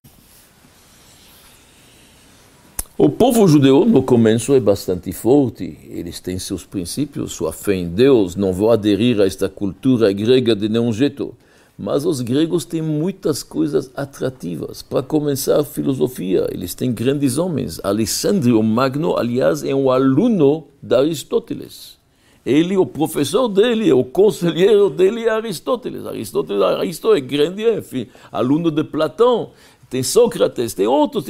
O 2.97 3.09
povo 3.09 3.49
judeu, 3.49 3.85
no 3.85 4.01
começo, 4.01 4.55
é 4.55 4.61
bastante 4.61 5.11
forte. 5.11 5.77
Eles 5.91 6.21
têm 6.21 6.39
seus 6.39 6.65
princípios, 6.65 7.33
sua 7.33 7.53
fé 7.53 7.75
em 7.75 7.89
Deus. 7.89 8.37
Não 8.37 8.53
vão 8.53 8.71
aderir 8.71 9.21
a 9.21 9.27
esta 9.27 9.49
cultura 9.49 10.13
grega 10.13 10.55
de 10.55 10.69
nenhum 10.69 10.93
jeito. 10.93 11.35
Mas 11.77 12.07
os 12.07 12.21
gregos 12.21 12.65
têm 12.65 12.81
muitas 12.81 13.43
coisas 13.43 13.91
atrativas. 13.97 14.83
Para 14.83 15.03
começar, 15.03 15.65
filosofia. 15.65 16.47
Eles 16.53 16.77
têm 16.77 16.93
grandes 16.93 17.39
homens. 17.39 17.81
Alexandre 17.83 18.53
Magno, 18.63 19.17
aliás, 19.17 19.65
é 19.65 19.75
um 19.75 19.91
aluno 19.91 20.69
de 20.81 20.95
Aristóteles. 20.95 22.04
Ele, 22.45 22.77
o 22.77 22.85
professor 22.85 23.49
dele, 23.49 23.91
o 23.93 24.05
conselheiro 24.05 24.91
dele 24.91 25.25
é 25.25 25.31
Aristóteles. 25.31 26.05
Aristóteles, 26.07 26.63
Aristóteles 26.63 27.25
é 27.25 27.27
grande, 27.27 27.65
é 27.65 27.83
aluno 28.31 28.71
de 28.71 28.85
Platão. 28.85 29.51
Tem 29.89 30.03
Sócrates, 30.03 30.75
tem 30.75 30.87
outros. 30.87 31.25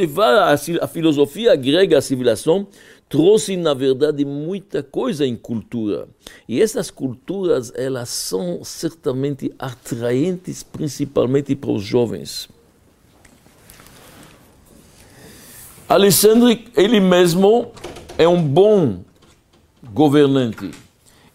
A 0.81 0.89
filosofia 0.89 1.55
grega, 1.55 1.99
a 1.99 2.01
civilização, 2.01 2.67
trouxe, 3.09 3.57
na 3.57 3.75
verdade, 3.75 4.25
muita 4.25 4.83
coisa 4.83 5.25
em 5.25 5.37
cultura. 5.37 6.09
E 6.49 6.61
essas 6.61 6.91
culturas, 6.91 7.73
elas 7.77 8.09
são 8.09 8.65
certamente 8.65 9.53
atraentes, 9.59 10.63
principalmente 10.65 11.55
para 11.55 11.71
os 11.71 11.85
jovens. 11.85 12.49
Alexandre, 15.89 16.67
ele 16.75 16.99
mesmo 16.99 17.71
é 18.19 18.27
um 18.27 18.43
bom 18.43 19.05
governante. 19.93 20.71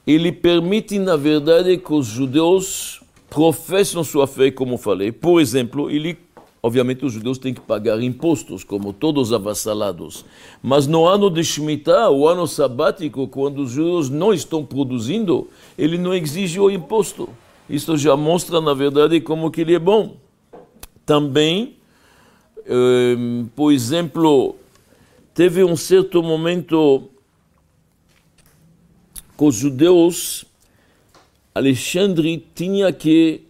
Ele 0.09 0.31
permite, 0.31 0.97
na 0.97 1.15
verdade, 1.15 1.77
que 1.77 1.93
os 1.93 2.07
judeus 2.07 2.99
professem 3.29 4.03
sua 4.03 4.25
fé, 4.25 4.49
como 4.49 4.75
falei. 4.75 5.11
Por 5.11 5.39
exemplo, 5.39 5.87
ele 5.91 6.17
Obviamente 6.61 7.05
os 7.05 7.13
judeus 7.13 7.37
têm 7.37 7.53
que 7.53 7.61
pagar 7.61 8.01
impostos, 8.01 8.65
como 8.65 8.91
todos 8.91 9.31
avassalados. 9.31 10.25
Mas 10.61 10.87
no 10.87 11.05
ano 11.05 11.29
de 11.29 11.41
Shemitah, 11.41 12.09
o 12.09 12.27
ano 12.27 12.45
sabático, 12.47 13.27
quando 13.27 13.59
os 13.59 13.71
judeus 13.71 14.09
não 14.09 14.33
estão 14.33 14.65
produzindo, 14.65 15.47
ele 15.77 15.97
não 15.97 16.13
exige 16.13 16.59
o 16.59 16.69
imposto. 16.69 17.29
Isso 17.69 17.95
já 17.95 18.17
mostra, 18.17 18.59
na 18.59 18.73
verdade, 18.73 19.21
como 19.21 19.49
que 19.51 19.61
ele 19.61 19.75
é 19.75 19.79
bom. 19.79 20.17
Também, 21.05 21.75
eh, 22.65 23.15
por 23.55 23.71
exemplo, 23.71 24.57
teve 25.33 25.63
um 25.63 25.77
certo 25.77 26.21
momento 26.21 27.09
que 29.39 29.45
os 29.45 29.55
judeus, 29.55 30.43
Alexandre 31.55 32.45
tinha 32.53 32.91
que, 32.91 33.43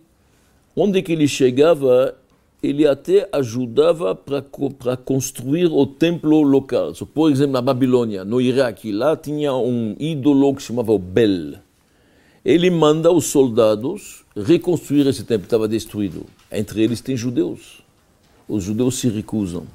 onde 0.76 1.02
que 1.02 1.14
ele 1.14 1.28
chegava, 1.28 2.16
ele 2.62 2.88
até 2.88 3.28
ajudava 3.34 4.14
para 4.14 4.96
construir 4.96 5.66
o 5.66 5.88
templo 5.88 6.44
local. 6.44 6.94
So, 6.94 7.08
por 7.08 7.32
exemplo, 7.32 7.54
na 7.54 7.62
Babilônia, 7.62 8.24
no 8.24 8.40
Iraque, 8.40 8.92
lá 8.92 9.18
tinha 9.18 9.52
um 9.56 9.96
ídolo 10.00 10.54
que 10.54 10.62
chamava 10.62 10.96
Bel. 11.00 11.56
Ele 12.46 12.70
manda 12.70 13.12
os 13.12 13.26
soldados 13.26 14.24
reconstruir 14.36 15.08
esse 15.08 15.24
templo 15.24 15.42
que 15.42 15.48
estava 15.48 15.68
destruído. 15.68 16.24
Entre 16.52 16.84
eles 16.84 17.02
tem 17.02 17.18
judeus. 17.18 17.82
Os 18.48 18.64
judeus 18.64 19.00
se 19.00 19.10
recusam. 19.10 19.66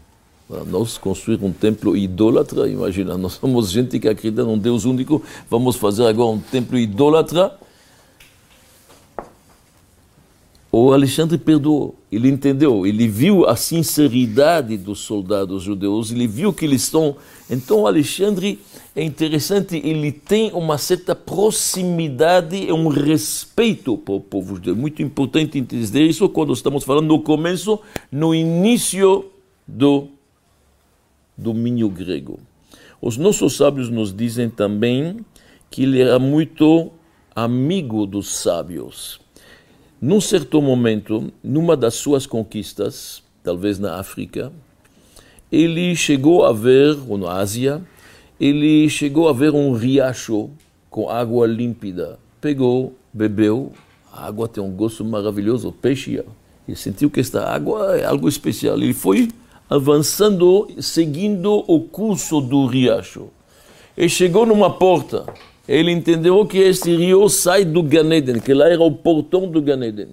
Nós 0.64 0.98
construir 0.98 1.42
um 1.42 1.52
templo 1.52 1.96
idólatra, 1.96 2.68
imagina, 2.68 3.16
nós 3.16 3.34
somos 3.34 3.70
gente 3.70 3.98
que 3.98 4.08
acredita 4.08 4.44
num 4.44 4.58
Deus 4.58 4.84
único, 4.84 5.22
vamos 5.50 5.76
fazer 5.76 6.06
agora 6.06 6.30
um 6.30 6.38
templo 6.38 6.78
idólatra 6.78 7.58
o 10.76 10.92
Alexandre 10.92 11.38
perdoou, 11.38 11.94
ele 12.10 12.28
entendeu, 12.28 12.84
ele 12.84 13.06
viu 13.06 13.46
a 13.46 13.54
sinceridade 13.54 14.76
dos 14.76 14.98
soldados 14.98 15.62
judeus, 15.62 16.10
ele 16.10 16.26
viu 16.26 16.52
que 16.52 16.64
eles 16.64 16.82
estão. 16.82 17.16
Então, 17.48 17.86
Alexandre 17.86 18.58
é 18.96 19.04
interessante, 19.04 19.80
ele 19.84 20.10
tem 20.10 20.50
uma 20.52 20.76
certa 20.76 21.14
proximidade, 21.14 22.72
um 22.72 22.88
respeito 22.88 23.96
para 23.96 24.14
o 24.14 24.20
povo 24.20 24.56
judeu. 24.56 24.74
Muito 24.74 25.00
importante 25.00 25.60
entender 25.60 26.08
isso 26.08 26.28
quando 26.28 26.52
estamos 26.52 26.82
falando 26.82 27.06
no 27.06 27.20
começo, 27.20 27.78
no 28.10 28.34
início 28.34 29.26
do 29.68 30.08
domínio 31.36 31.88
grego. 31.88 32.38
Os 33.00 33.16
nossos 33.16 33.56
sábios 33.56 33.90
nos 33.90 34.14
dizem 34.14 34.48
também 34.48 35.18
que 35.70 35.82
ele 35.82 36.00
era 36.00 36.18
muito 36.18 36.90
amigo 37.34 38.06
dos 38.06 38.34
sábios. 38.34 39.20
Num 40.00 40.20
certo 40.20 40.60
momento, 40.62 41.32
numa 41.42 41.76
das 41.76 41.94
suas 41.94 42.26
conquistas, 42.26 43.22
talvez 43.42 43.78
na 43.78 43.96
África, 43.98 44.52
ele 45.50 45.94
chegou 45.96 46.44
a 46.44 46.52
ver, 46.52 46.96
ou 47.08 47.18
na 47.18 47.32
Ásia, 47.32 47.82
ele 48.40 48.88
chegou 48.88 49.28
a 49.28 49.32
ver 49.32 49.52
um 49.52 49.72
riacho 49.72 50.50
com 50.90 51.08
água 51.08 51.46
límpida. 51.46 52.18
Pegou, 52.40 52.94
bebeu, 53.12 53.72
a 54.12 54.26
água 54.26 54.46
tem 54.46 54.62
um 54.62 54.70
gosto 54.70 55.04
maravilhoso, 55.04 55.72
peixe. 55.72 56.22
Ele 56.66 56.76
sentiu 56.76 57.10
que 57.10 57.20
esta 57.20 57.48
água 57.48 57.96
é 57.96 58.04
algo 58.04 58.28
especial. 58.28 58.76
Ele 58.76 58.94
foi 58.94 59.28
avançando, 59.68 60.68
seguindo 60.80 61.64
o 61.66 61.80
curso 61.80 62.40
do 62.40 62.66
riacho. 62.66 63.28
E 63.96 64.08
chegou 64.08 64.44
numa 64.44 64.70
porta 64.70 65.26
ele 65.66 65.90
entendeu 65.90 66.44
que 66.44 66.58
este 66.58 66.94
rio 66.94 67.28
sai 67.28 67.64
do 67.64 67.82
Ganeden, 67.82 68.38
que 68.38 68.52
lá 68.52 68.68
era 68.68 68.82
o 68.82 68.92
portão 68.92 69.48
do 69.48 69.62
Ganeden. 69.62 70.08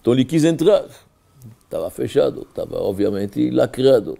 Então 0.00 0.12
ele 0.12 0.24
quis 0.24 0.44
entrar. 0.44 0.84
Estava 1.64 1.90
fechado, 1.90 2.46
estava 2.48 2.80
obviamente 2.80 3.50
lacrado. 3.50 4.16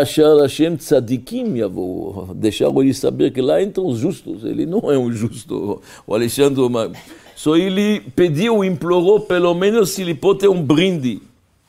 Achar 0.00 0.36
Hashem 0.40 0.76
tzadikim 0.76 1.56
yavou. 1.58 2.28
Deixaram 2.36 2.80
ele 2.80 2.94
saber 2.94 3.32
que 3.32 3.42
lá 3.42 3.60
entram 3.60 3.86
os 3.86 3.98
justos. 3.98 4.44
Ele 4.44 4.64
não 4.64 4.92
é 4.92 4.96
um 4.96 5.10
justo. 5.10 5.82
O 6.06 6.14
Alexandre, 6.14 6.62
só 7.34 7.56
ele 7.56 8.00
pediu, 8.14 8.62
implorou, 8.62 9.18
pelo 9.18 9.52
menos 9.54 9.90
se 9.90 10.02
ele 10.02 10.14
pode 10.14 10.38
ter 10.38 10.48
um 10.48 10.62
brinde, 10.62 11.20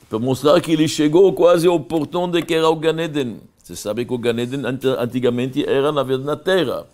para 0.08 0.18
mostrar 0.18 0.60
que 0.60 0.72
ele 0.72 0.88
chegou 0.88 1.32
quase 1.32 1.66
ao 1.66 1.78
portão 1.78 2.30
de 2.30 2.42
que 2.42 2.54
era 2.54 2.68
o 2.68 2.76
Ganeden. 2.76 3.40
Você 3.62 3.76
sabe 3.76 4.04
que 4.04 4.12
o 4.12 4.18
Ganeden 4.18 4.62
antigamente 4.98 5.64
era, 5.68 5.92
na 5.92 6.02
verdade, 6.02 6.26
na 6.26 6.36
terra 6.36 6.86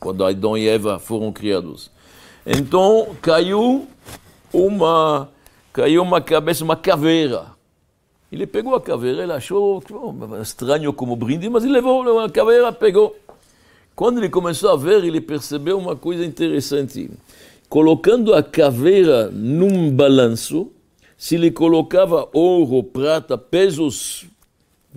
quando 0.00 0.24
Adão 0.24 0.56
e 0.56 0.66
Eva 0.66 0.98
foram 0.98 1.30
criados. 1.30 1.90
Então 2.44 3.14
caiu 3.20 3.86
uma, 4.52 5.28
caiu 5.72 6.02
uma 6.02 6.20
cabeça, 6.22 6.64
uma 6.64 6.74
caveira. 6.74 7.46
Ele 8.32 8.46
pegou 8.46 8.74
a 8.74 8.80
caveira, 8.80 9.22
ele 9.22 9.32
achou 9.32 9.82
estranho 10.40 10.92
como 10.92 11.14
brinde, 11.14 11.50
mas 11.50 11.64
ele 11.64 11.74
levou 11.74 12.18
a 12.18 12.30
caveira, 12.30 12.72
pegou. 12.72 13.14
Quando 13.94 14.18
ele 14.18 14.30
começou 14.30 14.70
a 14.70 14.76
ver, 14.76 15.04
ele 15.04 15.20
percebeu 15.20 15.76
uma 15.76 15.94
coisa 15.94 16.24
interessante. 16.24 17.10
Colocando 17.68 18.32
a 18.32 18.42
caveira 18.42 19.28
num 19.30 19.90
balanço, 19.90 20.70
se 21.20 21.34
ele 21.34 21.50
colocava 21.50 22.26
ouro, 22.32 22.82
prata, 22.82 23.36
pesos, 23.36 24.24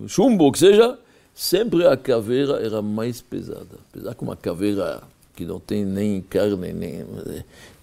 chumbo, 0.08 0.50
que 0.54 0.58
seja, 0.58 0.98
sempre 1.36 1.86
a 1.86 1.98
caveira 1.98 2.66
era 2.66 2.82
mais 2.82 3.20
pesada. 3.20 3.68
Apesar 3.92 4.16
que 4.16 4.24
uma 4.24 4.38
caveira 4.38 5.04
que 5.36 5.44
não 5.44 5.60
tem 5.60 5.84
nem 5.84 6.22
carne, 6.22 6.72
nem, 6.72 7.06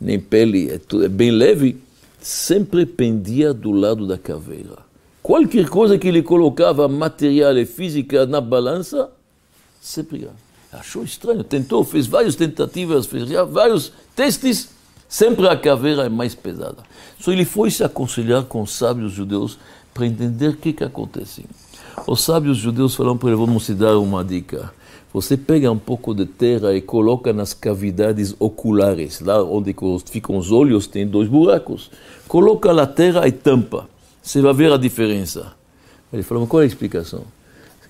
nem 0.01 0.19
pele, 0.19 0.71
é, 0.71 0.79
tudo, 0.79 1.05
é 1.05 1.09
bem 1.09 1.31
leve, 1.31 1.77
sempre 2.19 2.87
pendia 2.87 3.53
do 3.53 3.73
lado 3.73 4.07
da 4.07 4.17
caveira. 4.17 4.79
Qualquer 5.23 5.69
coisa 5.69 5.99
que 5.99 6.09
ele 6.09 6.23
colocava, 6.23 6.89
material 6.89 7.59
e 7.59 7.67
física, 7.67 8.25
na 8.25 8.41
balança, 8.41 9.11
sempre 9.83 10.27
achou 10.73 11.05
estranho. 11.05 11.45
Tentou, 11.45 11.85
fez 11.85 12.07
várias 12.07 12.37
tentativas, 12.37 13.05
fez 13.05 13.29
vários 13.51 13.93
testes, 14.17 14.71
sempre 15.11 15.47
a 15.47 15.57
caveira 15.57 16.07
é 16.07 16.09
mais 16.09 16.35
pesada. 16.35 16.79
Só 17.19 17.33
ele 17.33 17.45
foi 17.45 17.71
se 17.71 17.85
aconselhar 17.85 18.45
com 18.45 18.63
os 18.63 18.73
sábios 18.73 19.13
judeus 19.13 19.59
para 19.93 20.07
entender 20.07 20.49
o 20.49 20.57
que, 20.57 20.73
que 20.73 20.85
acontece. 20.85 21.45
Os 22.07 22.23
sábios 22.23 22.57
judeus 22.57 22.95
falaram 22.95 23.19
para 23.19 23.29
ele, 23.29 23.37
vamos 23.37 23.67
te 23.67 23.75
dar 23.75 23.99
uma 23.99 24.25
dica. 24.25 24.73
Você 25.13 25.37
pega 25.37 25.71
um 25.71 25.79
pouco 25.79 26.15
de 26.15 26.25
terra 26.25 26.73
e 26.73 26.81
coloca 26.81 27.33
nas 27.33 27.53
cavidades 27.53 28.35
oculares, 28.39 29.21
lá 29.21 29.43
onde 29.43 29.75
ficam 30.07 30.37
os 30.37 30.53
olhos, 30.53 30.87
tem 30.87 31.05
dois 31.07 31.29
buracos. 31.29 31.91
Coloca 32.29 32.71
a 32.71 32.87
terra 32.87 33.27
e 33.27 33.33
tampa. 33.33 33.89
Você 34.23 34.41
vai 34.41 34.55
ver 34.55 34.73
a 34.73 34.77
diferença. 34.77 35.53
Ele 36.13 36.23
falou, 36.23 36.47
qual 36.47 36.63
é 36.63 36.65
a 36.65 36.69
explicação? 36.69 37.25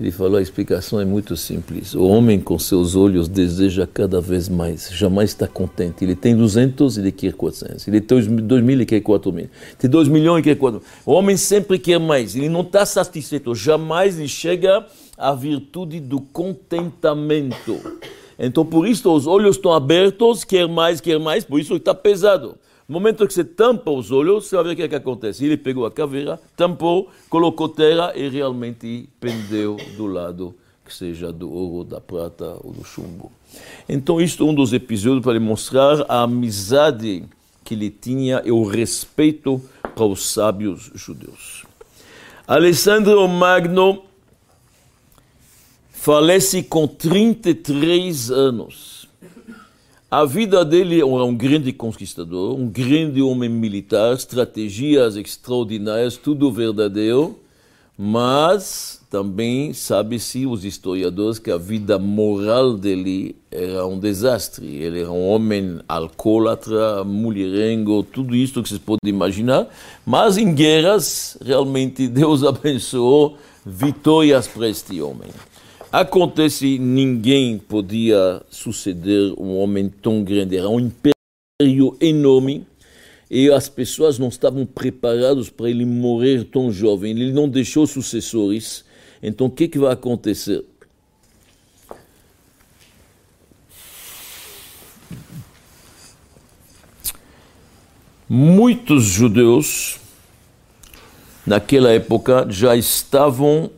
Ele 0.00 0.10
falou, 0.10 0.38
a 0.38 0.42
explicação 0.42 0.98
é 0.98 1.04
muito 1.04 1.36
simples. 1.36 1.94
O 1.94 2.04
homem 2.04 2.40
com 2.40 2.58
seus 2.58 2.96
olhos 2.96 3.28
deseja 3.28 3.86
cada 3.86 4.18
vez 4.18 4.48
mais, 4.48 4.88
jamais 4.90 5.28
está 5.28 5.46
contente. 5.46 6.02
Ele 6.02 6.16
tem 6.16 6.34
200, 6.34 6.96
ele 6.96 7.12
quer 7.12 7.34
400. 7.34 7.86
Ele 7.86 8.00
tem 8.00 8.18
2 8.18 8.62
mil, 8.62 8.76
ele 8.76 8.86
quer 8.86 9.02
4 9.02 9.30
mil. 9.30 9.50
Tem 9.78 9.90
2 9.90 10.08
milhões, 10.08 10.38
ele 10.38 10.54
quer 10.54 10.58
4 10.58 10.80
mil. 10.80 10.88
O 11.04 11.12
homem 11.12 11.36
sempre 11.36 11.78
quer 11.78 12.00
mais, 12.00 12.34
ele 12.34 12.48
não 12.48 12.62
está 12.62 12.86
satisfeito. 12.86 13.54
Jamais 13.54 14.18
ele 14.18 14.26
chega 14.26 14.86
à 15.18 15.34
virtude 15.34 16.00
do 16.00 16.18
contentamento. 16.18 17.78
Então, 18.38 18.64
por 18.64 18.88
isso, 18.88 19.12
os 19.14 19.26
olhos 19.26 19.56
estão 19.56 19.70
abertos, 19.70 20.44
quer 20.44 20.66
mais, 20.66 20.98
quer 20.98 21.20
mais, 21.20 21.44
por 21.44 21.60
isso 21.60 21.76
está 21.76 21.94
pesado. 21.94 22.56
No 22.90 22.94
momento 22.94 23.24
que 23.24 23.32
você 23.32 23.44
tampa 23.44 23.88
os 23.88 24.10
olhos, 24.10 24.48
você 24.48 24.56
vai 24.56 24.64
ver 24.64 24.72
o 24.72 24.76
que, 24.76 24.82
é 24.82 24.88
que 24.88 24.96
acontece. 24.96 25.44
Ele 25.44 25.56
pegou 25.56 25.86
a 25.86 25.92
caveira, 25.92 26.40
tampou, 26.56 27.08
colocou 27.28 27.68
terra 27.68 28.12
e 28.16 28.28
realmente 28.28 29.08
pendeu 29.20 29.76
do 29.96 30.08
lado, 30.08 30.52
que 30.84 30.92
seja 30.92 31.32
do 31.32 31.48
ouro, 31.48 31.84
da 31.84 32.00
prata 32.00 32.56
ou 32.64 32.72
do 32.72 32.84
chumbo. 32.84 33.30
Então, 33.88 34.20
isto 34.20 34.44
é 34.44 34.50
um 34.50 34.52
dos 34.52 34.72
episódios 34.72 35.22
para 35.22 35.38
mostrar 35.38 36.04
a 36.08 36.22
amizade 36.22 37.22
que 37.62 37.74
ele 37.74 37.90
tinha 37.90 38.42
e 38.44 38.50
o 38.50 38.64
respeito 38.64 39.62
para 39.94 40.06
os 40.06 40.28
sábios 40.28 40.90
judeus. 40.92 41.64
Alessandro 42.44 43.28
Magno 43.28 44.02
falece 45.92 46.64
com 46.64 46.88
33 46.88 48.32
anos. 48.32 48.99
A 50.10 50.24
vida 50.24 50.64
dele 50.64 50.96
era 50.96 51.06
um 51.06 51.36
grande 51.36 51.72
conquistador, 51.72 52.58
um 52.58 52.66
grande 52.66 53.22
homem 53.22 53.48
militar, 53.48 54.12
estratégias 54.12 55.14
extraordinárias, 55.14 56.16
tudo 56.16 56.50
verdadeiro, 56.50 57.38
mas 57.96 59.00
também 59.08 59.72
sabe-se 59.72 60.46
os 60.46 60.64
historiadores 60.64 61.38
que 61.38 61.48
a 61.48 61.56
vida 61.56 61.96
moral 61.96 62.72
dele 62.76 63.36
era 63.52 63.86
um 63.86 64.00
desastre. 64.00 64.66
Ele 64.66 65.02
era 65.02 65.12
um 65.12 65.28
homem 65.28 65.78
alcoólatra, 65.86 67.04
mulherengo, 67.04 68.02
tudo 68.02 68.34
isso 68.34 68.60
que 68.60 68.68
vocês 68.68 68.80
podem 68.80 69.14
imaginar, 69.14 69.68
mas 70.04 70.36
em 70.36 70.52
guerras 70.52 71.38
realmente 71.40 72.08
Deus 72.10 72.42
abençoou 72.42 73.38
vitórias 73.64 74.48
para 74.48 74.68
este 74.68 75.00
homem. 75.00 75.30
Acontece, 75.92 76.78
ninguém 76.78 77.58
podia 77.58 78.40
suceder 78.48 79.34
um 79.36 79.58
homem 79.58 79.88
tão 79.88 80.22
grande, 80.22 80.56
era 80.56 80.68
um 80.68 80.78
império 80.78 81.96
enorme 82.00 82.64
e 83.28 83.50
as 83.50 83.68
pessoas 83.68 84.16
não 84.16 84.28
estavam 84.28 84.64
preparadas 84.64 85.50
para 85.50 85.68
ele 85.68 85.84
morrer 85.84 86.44
tão 86.44 86.70
jovem. 86.70 87.10
Ele 87.10 87.32
não 87.32 87.48
deixou 87.48 87.88
sucessores. 87.88 88.84
Então, 89.20 89.48
o 89.48 89.50
que, 89.50 89.66
que 89.66 89.80
vai 89.80 89.92
acontecer? 89.92 90.64
Muitos 98.28 99.06
judeus, 99.06 99.98
naquela 101.44 101.90
época, 101.90 102.46
já 102.48 102.76
estavam 102.76 103.72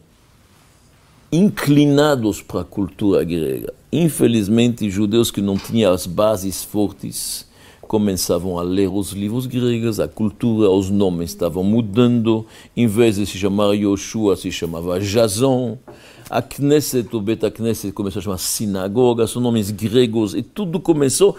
inclinados 1.33 2.42
para 2.42 2.61
a 2.61 2.64
cultura 2.64 3.25
grega. 3.25 3.73
Infelizmente, 3.90 4.90
judeus 4.90 5.31
que 5.31 5.40
não 5.40 5.57
tinham 5.57 5.92
as 5.92 6.07
bases 6.07 6.62
fortes 6.62 7.51
começavam 7.81 8.59
a 8.59 8.62
ler 8.62 8.88
os 8.88 9.12
livros 9.12 9.47
gregos, 9.47 10.01
a 10.01 10.09
cultura, 10.09 10.71
os 10.71 10.88
nomes 10.88 11.31
estavam 11.31 11.62
mudando. 11.62 12.47
Em 12.77 12.87
vez 12.87 13.16
de 13.16 13.27
se 13.27 13.37
chamar 13.37 13.75
Yoshua, 13.75 14.37
se 14.37 14.51
chamava 14.51 14.99
Jason. 15.01 15.79
A 16.31 16.40
Knesset, 16.40 17.14
o 17.14 17.21
Beta 17.21 17.51
Knesset, 17.51 17.92
começou 17.92 18.21
a 18.21 18.23
chamar 18.23 18.38
sinagoga, 18.38 19.27
são 19.27 19.42
nomes 19.42 19.71
gregos, 19.71 20.35
e 20.35 20.42
tudo 20.42 20.81
começou 20.81 21.37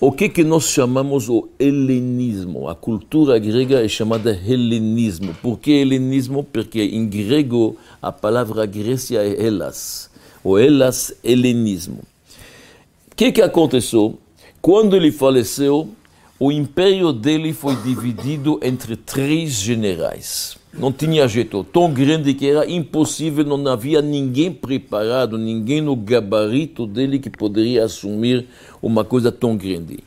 o 0.00 0.12
que, 0.12 0.28
que 0.28 0.44
nós 0.44 0.64
chamamos 0.64 1.28
o 1.28 1.48
helenismo. 1.58 2.68
A 2.68 2.74
cultura 2.74 3.38
grega 3.38 3.84
é 3.84 3.88
chamada 3.88 4.30
helenismo. 4.30 5.34
Por 5.42 5.58
que 5.58 5.70
helenismo? 5.70 6.44
Porque 6.44 6.82
em 6.82 7.06
grego 7.06 7.76
a 8.00 8.10
palavra 8.12 8.66
Grécia 8.66 9.18
é 9.20 9.46
Elas. 9.46 10.10
O 10.42 10.58
Elas, 10.58 11.14
helenismo. 11.22 11.98
O 13.12 13.16
que, 13.16 13.32
que 13.32 13.42
aconteceu? 13.42 14.18
Quando 14.62 14.96
ele 14.96 15.10
faleceu, 15.10 15.88
o 16.38 16.50
império 16.50 17.12
dele 17.12 17.52
foi 17.52 17.76
dividido 17.76 18.58
entre 18.62 18.96
três 18.96 19.52
generais. 19.52 20.59
Não 20.72 20.92
tinha 20.92 21.26
jeito, 21.26 21.64
tão 21.64 21.92
grande 21.92 22.32
que 22.32 22.48
era 22.48 22.70
impossível, 22.70 23.44
não 23.44 23.66
havia 23.70 24.00
ninguém 24.00 24.52
preparado, 24.52 25.36
ninguém 25.36 25.80
no 25.80 25.96
gabarito 25.96 26.86
dele 26.86 27.18
que 27.18 27.28
poderia 27.28 27.84
assumir 27.84 28.46
uma 28.80 29.04
coisa 29.04 29.32
tão 29.32 29.56
grande. 29.56 29.98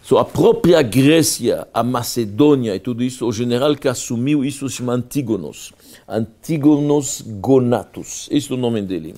So, 0.00 0.18
a 0.18 0.24
própria 0.24 0.80
Grécia, 0.80 1.66
a 1.74 1.82
Macedônia 1.82 2.74
e 2.74 2.80
tudo 2.80 3.02
isso, 3.02 3.26
o 3.26 3.32
general 3.32 3.74
que 3.76 3.88
assumiu 3.88 4.44
isso 4.44 4.68
se 4.68 4.76
chama 4.76 4.94
Antígonos. 4.94 5.72
Antígonos 6.08 7.22
Gonatus, 7.40 8.28
esse 8.30 8.50
é 8.50 8.54
o 8.54 8.58
nome 8.58 8.82
dele. 8.82 9.14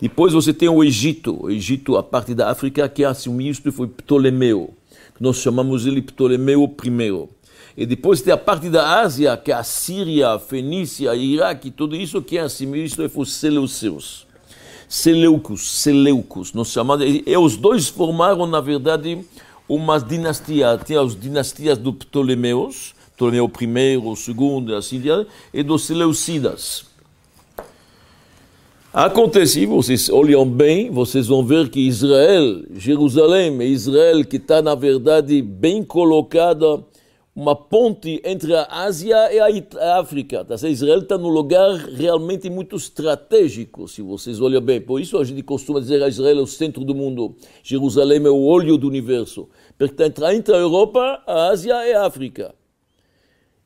Depois 0.00 0.32
você 0.32 0.52
tem 0.52 0.68
o 0.68 0.84
Egito, 0.84 1.44
o 1.44 1.50
Egito, 1.50 1.96
a 1.96 2.02
parte 2.02 2.34
da 2.34 2.50
África, 2.50 2.88
que 2.88 3.04
assumiu 3.04 3.50
isso 3.50 3.72
foi 3.72 3.88
Ptolomeu, 3.88 4.74
nós 5.18 5.38
chamamos 5.38 5.86
ele 5.86 6.02
Ptolomeu 6.02 6.64
I. 6.64 7.28
E 7.76 7.84
depois 7.84 8.22
tem 8.22 8.32
a 8.32 8.38
parte 8.38 8.70
da 8.70 9.00
Ásia, 9.00 9.36
que 9.36 9.52
é 9.52 9.54
a 9.54 9.62
Síria, 9.62 10.30
a 10.30 10.38
Fenícia, 10.38 11.10
a 11.10 11.16
Iraque, 11.16 11.70
tudo 11.70 11.94
isso 11.94 12.22
que 12.22 12.38
é 12.38 12.40
assim, 12.40 12.74
isso 12.76 12.96
foi 13.08 13.22
os 13.22 13.34
Seleuceus. 13.34 14.26
Seleucus, 14.88 15.70
Seleucus, 15.82 16.52
nós 16.54 16.68
chamamos, 16.68 17.04
e 17.04 17.36
os 17.36 17.56
dois 17.56 17.88
formaram, 17.88 18.46
na 18.46 18.60
verdade, 18.60 19.18
uma 19.68 19.98
dinastia, 19.98 20.80
tinha 20.82 21.00
as 21.00 21.18
dinastias 21.18 21.76
do 21.76 21.92
Ptolomeus, 21.92 22.94
Ptolomeu 23.16 23.50
I, 23.60 23.96
o 23.96 24.14
segundo, 24.14 24.74
assim 24.74 25.02
e 25.52 25.62
dos 25.62 25.84
Seleucidas. 25.84 26.86
Acontece, 28.92 29.66
vocês 29.66 30.08
olham 30.08 30.48
bem, 30.48 30.90
vocês 30.90 31.26
vão 31.26 31.44
ver 31.44 31.68
que 31.68 31.80
Israel, 31.80 32.62
Jerusalém, 32.74 33.60
é 33.60 33.66
Israel 33.66 34.24
que 34.24 34.36
está, 34.36 34.62
na 34.62 34.74
verdade, 34.74 35.42
bem 35.42 35.82
colocada 35.82 36.82
uma 37.36 37.54
ponte 37.54 38.18
entre 38.24 38.54
a 38.54 38.66
Ásia 38.70 39.30
e 39.30 39.38
a 39.78 39.98
África. 39.98 40.42
Tá? 40.42 40.54
Israel 40.66 41.00
está 41.00 41.18
num 41.18 41.28
lugar 41.28 41.70
realmente 41.74 42.48
muito 42.48 42.76
estratégico, 42.76 43.86
se 43.86 44.00
vocês 44.00 44.40
olham 44.40 44.62
bem. 44.62 44.80
Por 44.80 44.98
isso 44.98 45.18
a 45.18 45.24
gente 45.24 45.42
costuma 45.42 45.78
dizer 45.78 46.00
que 46.00 46.08
Israel 46.08 46.38
é 46.38 46.40
o 46.40 46.46
centro 46.46 46.82
do 46.82 46.94
mundo. 46.94 47.36
Jerusalém 47.62 48.24
é 48.24 48.30
o 48.30 48.42
olho 48.42 48.78
do 48.78 48.88
universo. 48.88 49.50
Porque 49.76 50.02
está 50.02 50.34
entre 50.34 50.54
a 50.54 50.58
Europa, 50.58 51.22
a 51.26 51.48
Ásia 51.48 51.74
e 51.86 51.92
a 51.92 52.06
África. 52.06 52.54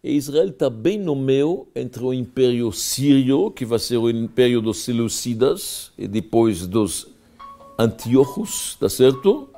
E 0.02 0.16
Israel 0.16 0.48
está 0.48 0.68
bem 0.68 0.98
no 0.98 1.14
meio 1.14 1.68
entre 1.76 2.02
o 2.02 2.12
Império 2.12 2.72
Sírio, 2.72 3.52
que 3.52 3.64
vai 3.64 3.78
ser 3.78 3.98
o 3.98 4.11
Império 4.11 4.61
dos 4.61 4.78
Seleucidas, 4.78 5.92
e 5.96 6.09
depois 6.09 6.66
dos 6.66 7.06
Antíochos, 7.78 8.76
tá 8.80 8.88
certo? 8.88 9.48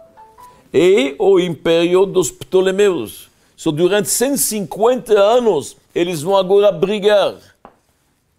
E 0.70 1.14
o 1.18 1.40
Império 1.40 2.04
dos 2.04 2.30
Ptolomeus 2.30 3.31
So, 3.62 3.70
durante 3.70 4.08
150 4.08 5.16
anos, 5.16 5.76
eles 5.94 6.20
vão 6.20 6.36
agora 6.36 6.72
brigar. 6.72 7.36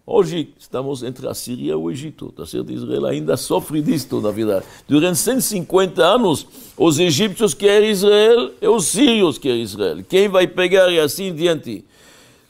Hoje 0.06 0.50
estamos 0.58 1.02
entre 1.02 1.26
a 1.26 1.32
Síria 1.32 1.72
e 1.72 1.74
o 1.74 1.90
Egito, 1.90 2.30
tá 2.30 2.44
certo? 2.44 2.70
Israel 2.70 3.06
ainda 3.06 3.34
sofre 3.38 3.80
disto, 3.80 4.20
na 4.20 4.30
verdade. 4.30 4.66
Durante 4.86 5.18
150 5.18 6.04
anos, 6.04 6.46
os 6.76 6.98
egípcios 6.98 7.54
querem 7.54 7.88
Israel 7.88 8.52
e 8.60 8.68
os 8.68 8.84
sírios 8.84 9.38
querem 9.38 9.62
Israel. 9.62 10.04
Quem 10.06 10.28
vai 10.28 10.46
pegar 10.46 10.92
e 10.92 11.00
assim 11.00 11.34
diante? 11.34 11.82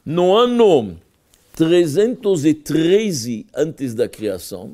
No 0.05 0.37
ano 0.37 0.97
313 1.55 3.47
antes 3.55 3.95
da 3.95 4.09
criação, 4.09 4.73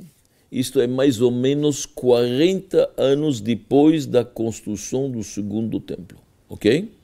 isto 0.50 0.80
é 0.80 0.86
mais 0.86 1.20
ou 1.20 1.30
menos 1.30 1.84
40 1.84 2.92
anos 2.96 3.42
depois 3.42 4.06
da 4.06 4.24
construção 4.24 5.10
do 5.10 5.22
segundo 5.22 5.78
templo, 5.78 6.16
ok? 6.48 6.98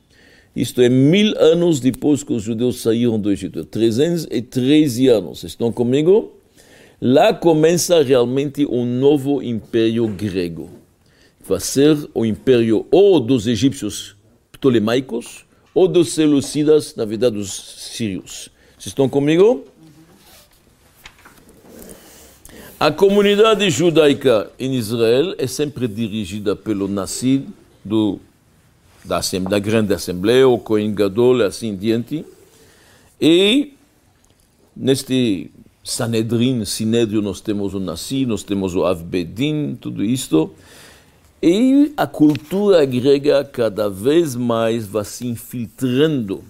Isto 0.56 0.80
é 0.80 0.88
mil 0.88 1.38
anos 1.38 1.80
depois 1.80 2.22
que 2.22 2.32
os 2.32 2.42
judeus 2.42 2.80
saíram 2.80 3.20
do 3.20 3.30
Egito, 3.30 3.62
313 3.62 5.06
anos. 5.08 5.44
Estão 5.44 5.70
comigo? 5.70 6.32
Lá 6.98 7.34
começa 7.34 8.02
realmente 8.02 8.64
um 8.64 8.86
novo 8.86 9.42
império 9.42 10.08
grego. 10.08 10.70
Vai 11.46 11.60
ser 11.60 11.94
o 12.14 12.24
império 12.24 12.86
ou 12.90 13.20
dos 13.20 13.46
egípcios 13.46 14.16
ptolemaicos 14.50 15.44
ou 15.74 15.86
dos 15.86 16.14
seleucidas, 16.14 16.96
na 16.96 17.04
verdade 17.04 17.36
dos 17.36 17.52
sírios. 17.92 18.48
Vocês 18.78 18.86
estão 18.86 19.10
comigo? 19.10 19.66
A 22.80 22.90
comunidade 22.90 23.68
judaica 23.68 24.50
em 24.58 24.74
Israel 24.74 25.34
é 25.36 25.46
sempre 25.46 25.86
dirigida 25.86 26.56
pelo 26.56 26.88
nascido 26.88 27.52
do 27.84 28.18
da, 29.06 29.20
da 29.48 29.58
grande 29.58 29.94
assembleia, 29.94 30.48
o 30.48 30.58
Cohen 30.58 30.94
Gadol, 30.94 31.42
assim 31.42 31.74
diante. 31.76 32.24
E 33.20 33.72
neste 34.76 35.50
Sanedrin, 35.82 36.64
Sinédrio, 36.64 37.22
nós 37.22 37.40
temos 37.40 37.72
o 37.72 37.80
Nassi, 37.80 38.26
nós 38.26 38.42
temos 38.42 38.74
o 38.74 38.84
Avbedin, 38.84 39.76
tudo 39.80 40.04
isto. 40.04 40.52
E 41.42 41.92
a 41.96 42.06
cultura 42.06 42.84
grega 42.84 43.44
cada 43.44 43.88
vez 43.88 44.34
mais 44.34 44.86
vai 44.86 45.04
se 45.04 45.26
infiltrando. 45.26 46.42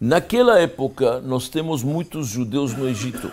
Naquela 0.00 0.58
época, 0.58 1.20
nós 1.20 1.48
temos 1.48 1.82
muitos 1.82 2.28
judeus 2.28 2.74
no 2.74 2.88
Egito. 2.88 3.30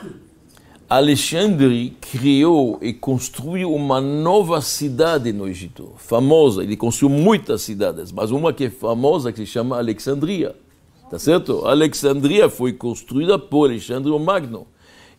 Alexandre 0.89 1.97
criou 1.99 2.79
e 2.81 2.93
construiu 2.93 3.73
uma 3.73 3.99
nova 3.99 4.61
cidade 4.61 5.33
no 5.33 5.45
Egito, 5.45 5.91
famosa. 5.97 6.63
Ele 6.63 6.77
construiu 6.77 7.13
muitas 7.13 7.61
cidades, 7.63 8.09
mas 8.09 8.31
uma 8.31 8.53
que 8.53 8.63
é 8.65 8.69
famosa 8.69 9.33
que 9.33 9.39
se 9.39 9.47
chama 9.47 9.77
Alexandria. 9.77 10.55
Tá 11.11 11.19
certo? 11.19 11.65
Alexandria 11.65 12.47
foi 12.47 12.71
construída 12.71 13.37
por 13.37 13.69
Alexandre 13.69 14.09
o 14.09 14.17
Magno. 14.17 14.65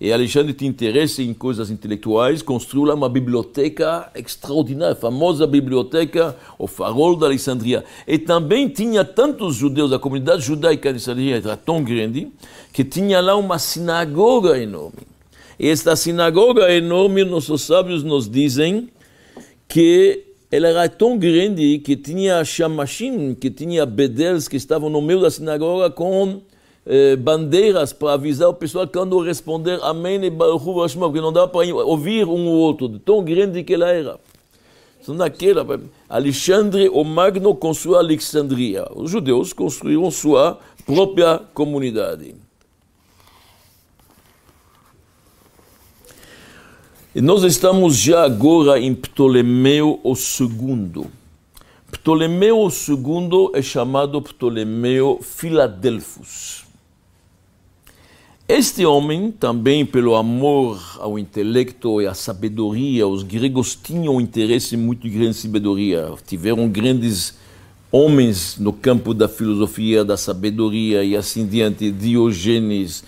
E 0.00 0.10
Alexandre 0.10 0.54
tinha 0.54 0.70
interesse 0.70 1.22
em 1.22 1.34
coisas 1.34 1.70
intelectuais, 1.70 2.40
construiu 2.40 2.84
lá 2.84 2.94
uma 2.94 3.08
biblioteca 3.10 4.10
extraordinária, 4.14 4.96
famosa 4.96 5.46
biblioteca, 5.46 6.34
o 6.58 6.66
Farol 6.66 7.14
da 7.14 7.26
Alexandria. 7.26 7.84
E 8.06 8.16
também 8.16 8.70
tinha 8.70 9.04
tantos 9.04 9.56
judeus, 9.56 9.92
a 9.92 9.98
comunidade 9.98 10.40
judaica 10.40 10.84
de 10.84 10.88
Alexandria 10.88 11.36
era 11.36 11.58
tão 11.58 11.84
grande, 11.84 12.32
que 12.72 12.84
tinha 12.84 13.20
lá 13.20 13.36
uma 13.36 13.58
sinagoga 13.58 14.58
enorme. 14.58 15.17
Esta 15.58 15.96
sinagoga 15.96 16.72
enorme, 16.72 17.24
nossos 17.24 17.62
sábios 17.62 18.04
nos 18.04 18.28
dizem 18.30 18.88
que 19.66 20.24
ela 20.52 20.68
era 20.68 20.88
tão 20.88 21.18
grande 21.18 21.80
que 21.80 21.96
tinha 21.96 22.44
chamashim, 22.44 23.34
que 23.34 23.50
tinha 23.50 23.84
bedels 23.84 24.46
que 24.46 24.56
estavam 24.56 24.88
no 24.88 25.02
meio 25.02 25.20
da 25.20 25.30
sinagoga 25.30 25.90
com 25.90 26.40
eh, 26.86 27.16
bandeiras 27.16 27.92
para 27.92 28.12
avisar 28.12 28.48
o 28.48 28.54
pessoal 28.54 28.86
quando 28.86 29.20
responder 29.20 29.80
Amém 29.82 30.24
e 30.24 30.30
Baruch 30.30 30.64
Hu 30.64 31.00
porque 31.00 31.20
não 31.20 31.32
dava 31.32 31.48
para 31.48 31.74
ouvir 31.84 32.24
um 32.24 32.46
ou 32.46 32.54
outro, 32.54 32.88
tão 33.00 33.24
grande 33.24 33.64
que 33.64 33.74
ela 33.74 33.90
era. 33.90 34.18
Então, 35.02 35.14
naquela, 35.14 35.66
Alexandre 36.08 36.88
o 36.88 37.02
Magno 37.02 37.54
construiu 37.54 37.98
Alexandria. 37.98 38.86
Os 38.94 39.10
judeus 39.10 39.52
construíram 39.52 40.10
sua 40.10 40.58
própria 40.86 41.40
comunidade. 41.52 42.34
Nós 47.20 47.42
estamos 47.42 47.96
já 47.96 48.24
agora 48.24 48.78
em 48.78 48.94
Ptolomeu 48.94 50.00
II. 50.04 51.06
Ptolomeu 51.90 52.68
II 52.68 53.50
é 53.54 53.62
chamado 53.62 54.22
Ptolomeu 54.22 55.18
Filadelfos. 55.20 56.64
Este 58.46 58.86
homem, 58.86 59.32
também 59.32 59.84
pelo 59.84 60.14
amor 60.14 60.80
ao 61.00 61.18
intelecto 61.18 62.00
e 62.00 62.06
à 62.06 62.14
sabedoria, 62.14 63.06
os 63.08 63.22
gregos 63.22 63.74
tinham 63.74 64.20
interesse 64.20 64.76
muito 64.76 65.08
grande 65.08 65.30
em 65.30 65.32
sabedoria. 65.32 66.12
Tiveram 66.26 66.68
grandes 66.68 67.36
homens 67.90 68.58
no 68.58 68.72
campo 68.72 69.12
da 69.12 69.28
filosofia, 69.28 70.04
da 70.04 70.16
sabedoria 70.16 71.02
e 71.02 71.16
assim 71.16 71.46
diante, 71.46 71.90
Diógenes, 71.90 73.02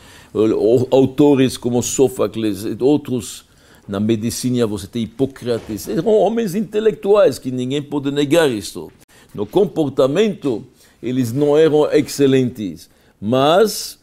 autores 0.91 1.57
como 1.57 1.83
Sófocles 1.83 2.65
e 2.65 2.77
outros 2.83 3.49
na 3.91 3.99
medicina 3.99 4.65
você 4.69 4.87
tem 4.87 5.03
Hipócrates. 5.03 5.89
Eram 5.89 6.13
homens 6.15 6.55
intelectuais 6.55 7.41
que 7.41 7.51
ninguém 7.51 7.83
pode 7.83 8.13
negar 8.13 8.49
isso. 8.49 8.89
No 9.35 9.45
comportamento, 9.45 10.65
eles 11.03 11.33
não 11.33 11.59
eram 11.59 11.91
excelentes. 11.91 12.89
Mas, 13.21 13.99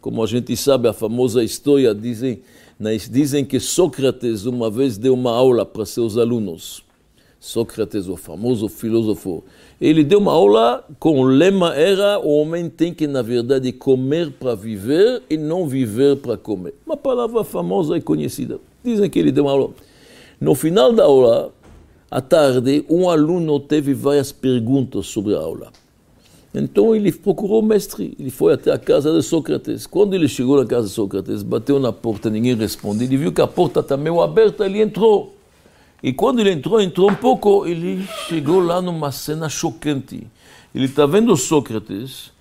como 0.00 0.22
a 0.22 0.26
gente 0.28 0.56
sabe, 0.56 0.88
a 0.88 0.92
famosa 0.92 1.42
história, 1.42 1.92
dizem, 1.92 2.40
dizem 3.10 3.44
que 3.44 3.58
Sócrates 3.58 4.46
uma 4.46 4.70
vez 4.70 4.96
deu 4.96 5.12
uma 5.12 5.32
aula 5.32 5.66
para 5.66 5.84
seus 5.84 6.16
alunos. 6.16 6.84
Sócrates, 7.40 8.06
o 8.06 8.16
famoso 8.16 8.68
filósofo, 8.68 9.42
ele 9.80 10.04
deu 10.04 10.20
uma 10.20 10.30
aula 10.30 10.86
com 11.00 11.20
o 11.20 11.24
lema 11.24 11.74
era 11.74 12.16
o 12.20 12.28
homem 12.28 12.70
tem 12.70 12.94
que, 12.94 13.08
na 13.08 13.22
verdade, 13.22 13.72
comer 13.72 14.30
para 14.30 14.54
viver 14.54 15.24
e 15.28 15.36
não 15.36 15.66
viver 15.66 16.18
para 16.18 16.36
comer. 16.36 16.74
Uma 16.86 16.96
palavra 16.96 17.42
famosa 17.42 17.96
e 17.96 18.00
conhecida. 18.00 18.60
Dizem 18.84 19.08
que 19.08 19.18
ele 19.18 19.32
deu 19.32 19.44
uma 19.44 19.52
aula. 19.52 19.70
No 20.40 20.54
final 20.54 20.92
da 20.92 21.04
aula, 21.04 21.52
à 22.10 22.20
tarde, 22.20 22.84
um 22.88 23.08
aluno 23.08 23.60
teve 23.60 23.94
várias 23.94 24.32
perguntas 24.32 25.06
sobre 25.06 25.34
a 25.34 25.38
aula. 25.38 25.72
Então 26.54 26.94
ele 26.94 27.10
procurou 27.10 27.60
o 27.60 27.64
mestre, 27.64 28.14
ele 28.20 28.28
foi 28.28 28.52
até 28.52 28.70
a 28.70 28.78
casa 28.78 29.12
de 29.12 29.22
Sócrates. 29.22 29.86
Quando 29.86 30.14
ele 30.14 30.28
chegou 30.28 30.60
na 30.60 30.66
casa 30.66 30.88
de 30.88 30.92
Sócrates, 30.92 31.42
bateu 31.42 31.80
na 31.80 31.92
porta, 31.92 32.28
ninguém 32.28 32.54
respondeu. 32.54 33.06
Ele 33.06 33.16
viu 33.16 33.32
que 33.32 33.40
a 33.40 33.46
porta 33.46 33.80
está 33.80 33.96
meio 33.96 34.20
aberta, 34.20 34.66
ele 34.66 34.82
entrou. 34.82 35.34
E 36.02 36.12
quando 36.12 36.40
ele 36.40 36.50
entrou, 36.50 36.80
entrou 36.80 37.10
um 37.10 37.14
pouco, 37.14 37.64
ele 37.64 38.04
chegou 38.28 38.60
lá 38.60 38.82
numa 38.82 39.10
cena 39.10 39.48
chocante. 39.48 40.26
Ele 40.74 40.84
está 40.84 41.06
vendo 41.06 41.34
Sócrates 41.36 42.32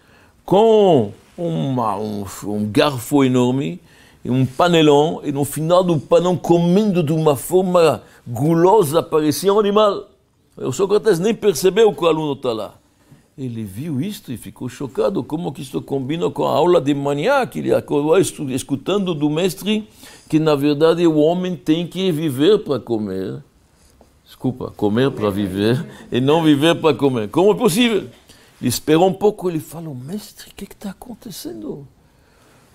com 0.43 1.13
uma, 1.37 1.97
um, 1.97 2.25
um 2.45 2.69
garfo 2.69 3.23
enorme 3.23 3.79
um 4.29 4.45
panelão, 4.45 5.21
e 5.23 5.31
no 5.31 5.43
final 5.43 5.83
do 5.83 5.97
panelão, 5.97 6.37
comendo 6.37 7.01
de 7.01 7.11
uma 7.11 7.35
forma 7.35 8.03
gulosa, 8.27 9.01
parecia 9.01 9.53
um 9.53 9.59
animal. 9.59 10.09
O 10.55 10.71
Sócrates 10.71 11.17
nem 11.17 11.33
percebeu 11.33 11.91
que 11.93 12.03
o 12.03 12.07
aluno 12.07 12.33
está 12.33 12.53
lá. 12.53 12.75
Ele 13.37 13.63
viu 13.63 13.99
isto 14.01 14.31
e 14.31 14.37
ficou 14.37 14.69
chocado, 14.69 15.23
como 15.23 15.51
que 15.51 15.61
isso 15.61 15.81
combina 15.81 16.29
com 16.29 16.45
a 16.45 16.51
aula 16.51 16.79
de 16.79 16.93
manhã, 16.93 17.45
que 17.47 17.59
ele 17.59 17.73
acordou 17.73 18.19
escutando 18.19 19.15
do 19.15 19.29
mestre 19.29 19.87
que, 20.29 20.37
na 20.37 20.53
verdade, 20.53 21.07
o 21.07 21.15
homem 21.15 21.55
tem 21.55 21.87
que 21.87 22.11
viver 22.11 22.59
para 22.59 22.79
comer. 22.79 23.41
Desculpa, 24.25 24.71
comer 24.77 25.09
para 25.11 25.29
viver 25.29 25.83
e 26.11 26.21
não 26.21 26.43
viver 26.43 26.75
para 26.79 26.95
comer. 26.95 27.29
Como 27.29 27.51
é 27.51 27.55
possível? 27.55 28.07
Ele 28.59 28.69
esperou 28.69 29.07
um 29.07 29.13
pouco, 29.13 29.49
ele 29.49 29.59
falou, 29.59 29.95
mestre, 29.95 30.51
o 30.51 30.55
que 30.55 30.65
está 30.65 30.91
acontecendo? 30.91 31.87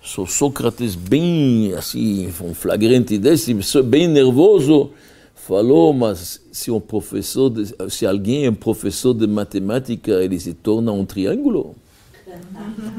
Sou 0.07 0.25
Sócrates 0.25 0.95
bem 0.95 1.73
assim, 1.73 2.33
um 2.41 2.53
flagrante 2.53 3.17
desse, 3.17 3.53
bem 3.83 4.07
nervoso, 4.07 4.91
falou, 5.35 5.91
mas 5.91 6.41
se 6.49 6.71
um 6.71 6.79
professor, 6.79 7.49
de, 7.49 7.75
se 7.89 8.05
alguém 8.05 8.45
é 8.45 8.49
um 8.49 8.55
professor 8.55 9.13
de 9.13 9.27
matemática, 9.27 10.11
ele 10.11 10.39
se 10.39 10.53
torna 10.53 10.93
um 10.93 11.05
triângulo. 11.05 11.75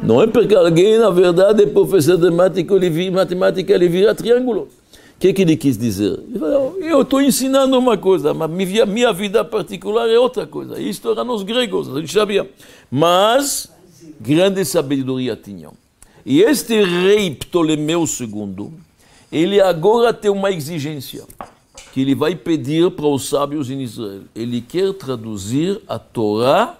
Não 0.02 0.22
é 0.22 0.26
porque 0.26 0.54
alguém, 0.54 0.98
na 0.98 1.08
verdade, 1.08 1.62
é 1.62 1.66
professor 1.66 2.18
de 2.18 2.30
matemática, 2.30 2.74
ele 2.74 2.90
vira, 2.90 3.10
matemática, 3.10 3.72
ele 3.72 3.88
vira 3.88 4.14
triângulo. 4.14 4.68
O 5.16 5.18
que, 5.18 5.32
que 5.32 5.42
ele 5.42 5.56
quis 5.56 5.78
dizer? 5.78 6.20
Ele 6.28 6.38
falou, 6.38 6.76
eu 6.78 7.00
estou 7.00 7.22
ensinando 7.22 7.78
uma 7.78 7.96
coisa, 7.96 8.34
mas 8.34 8.50
minha, 8.50 8.84
minha 8.84 9.12
vida 9.14 9.42
particular 9.42 10.08
é 10.10 10.18
outra 10.18 10.46
coisa. 10.46 10.78
Isto 10.78 11.10
era 11.10 11.24
nos 11.24 11.42
gregos, 11.42 11.88
a 11.88 12.00
gente 12.00 12.12
sabia. 12.12 12.48
Mas, 12.90 13.68
grande 14.20 14.62
sabedoria 14.66 15.34
tinham. 15.34 15.72
E 16.30 16.42
este 16.42 16.84
rei 16.84 17.34
Ptolomeu 17.34 18.04
II, 18.04 18.68
ele 19.32 19.62
agora 19.62 20.12
tem 20.12 20.30
uma 20.30 20.52
exigência 20.52 21.24
que 21.90 22.02
ele 22.02 22.14
vai 22.14 22.36
pedir 22.36 22.90
para 22.90 23.06
os 23.06 23.30
sábios 23.30 23.70
em 23.70 23.80
Israel. 23.80 24.24
Ele 24.34 24.60
quer 24.60 24.92
traduzir 24.92 25.80
a 25.88 25.98
Torá 25.98 26.78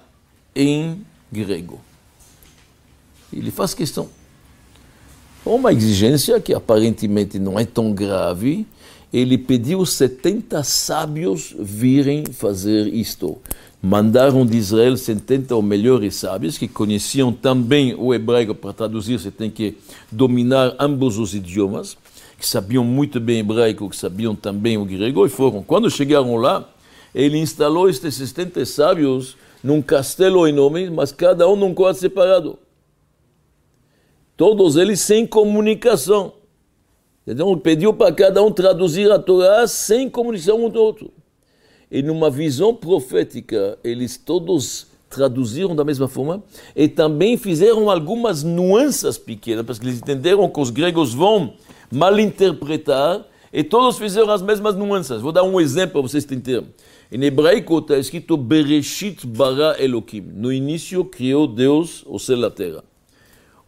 em 0.55 1.01
grego. 1.33 1.81
Ele 3.33 3.51
faz 3.51 3.73
questão. 3.73 4.11
Uma 5.47 5.73
exigência 5.73 6.39
que 6.43 6.53
aparentemente 6.53 7.39
não 7.39 7.59
é 7.59 7.65
tão 7.65 7.91
grave, 7.95 8.67
ele 9.11 9.39
pediu 9.39 9.87
70 9.87 10.63
sábios 10.63 11.55
virem 11.59 12.27
fazer 12.27 12.87
isto. 12.93 13.39
Mandaram 13.81 14.45
de 14.45 14.57
Israel 14.57 14.97
70 14.97 15.55
ou 15.55 15.63
melhores 15.63 16.17
sábios 16.17 16.59
que 16.59 16.67
conheciam 16.67 17.33
também 17.33 17.95
o 17.95 18.13
hebraico 18.13 18.53
para 18.53 18.73
traduzir, 18.73 19.21
você 19.21 19.31
tem 19.31 19.49
que 19.49 19.79
dominar 20.11 20.75
ambos 20.81 21.17
os 21.17 21.33
idiomas, 21.33 21.97
que 22.37 22.47
sabiam 22.47 22.83
muito 22.83 23.21
bem 23.21 23.39
hebraico, 23.39 23.89
que 23.89 23.97
sabiam 23.97 24.35
também 24.35 24.77
o 24.77 24.85
grego, 24.85 25.25
e 25.25 25.29
foram. 25.29 25.63
Quando 25.63 25.89
chegaram 25.89 26.35
lá, 26.37 26.69
ele 27.15 27.39
instalou 27.39 27.89
estes 27.89 28.17
70 28.17 28.67
sábios 28.67 29.37
num 29.63 29.81
castelo 29.81 30.47
enorme, 30.47 30.91
mas 30.91 31.13
cada 31.13 31.49
um 31.49 31.55
num 31.55 31.73
quarto 31.73 31.99
separado. 31.99 32.59
Todos 34.37 34.77
eles 34.77 35.01
sem 35.01 35.25
comunicação. 35.25 36.33
Então 37.25 37.53
ele 37.53 37.61
pediu 37.61 37.93
para 37.93 38.13
cada 38.13 38.43
um 38.43 38.51
traduzir 38.51 39.11
a 39.11 39.19
Torá 39.19 39.67
sem 39.69 40.11
comunicação 40.11 40.65
um 40.65 40.69
do 40.69 40.81
outro. 40.81 41.13
E 41.91 42.03
numa 42.03 42.31
visão 42.31 42.75
profética, 42.75 43.79
eles 43.83 44.17
todos 44.17 44.87
traduziram 45.09 45.75
da 45.75 45.85
mesma 45.85 46.07
forma 46.07 46.43
e 46.77 46.87
também 46.87 47.37
fizeram 47.37 47.91
algumas 47.91 48.43
nuances 48.43 49.17
pequenas, 49.17 49.65
porque 49.65 49.87
eles 49.87 49.99
entenderam 49.99 50.49
que 50.49 50.61
os 50.61 50.71
gregos 50.71 51.15
vão 51.15 51.55
malinterpretar 51.91 53.25
e 53.53 53.65
todos 53.65 53.99
fizeram 53.99 54.31
as 54.31 54.43
mesmas 54.43 54.75
nuances. 54.75 55.23
Vou 55.23 55.33
dar 55.33 55.43
um 55.43 55.61
exemplo 55.61 55.93
para 55.93 56.03
vocês 56.03 56.25
entenderem. 56.25 56.67
Em 57.11 57.25
hebraico 57.25 57.79
está 57.79 57.97
escrito 57.97 58.37
Bereshit 58.37 59.27
bara 59.27 59.83
Elohim. 59.83 60.21
No 60.35 60.53
início 60.53 61.03
criou 61.07 61.47
Deus 61.47 62.05
o 62.07 62.19
céu 62.19 62.39
e 62.39 62.45
a 62.45 62.51
terra. 62.51 62.85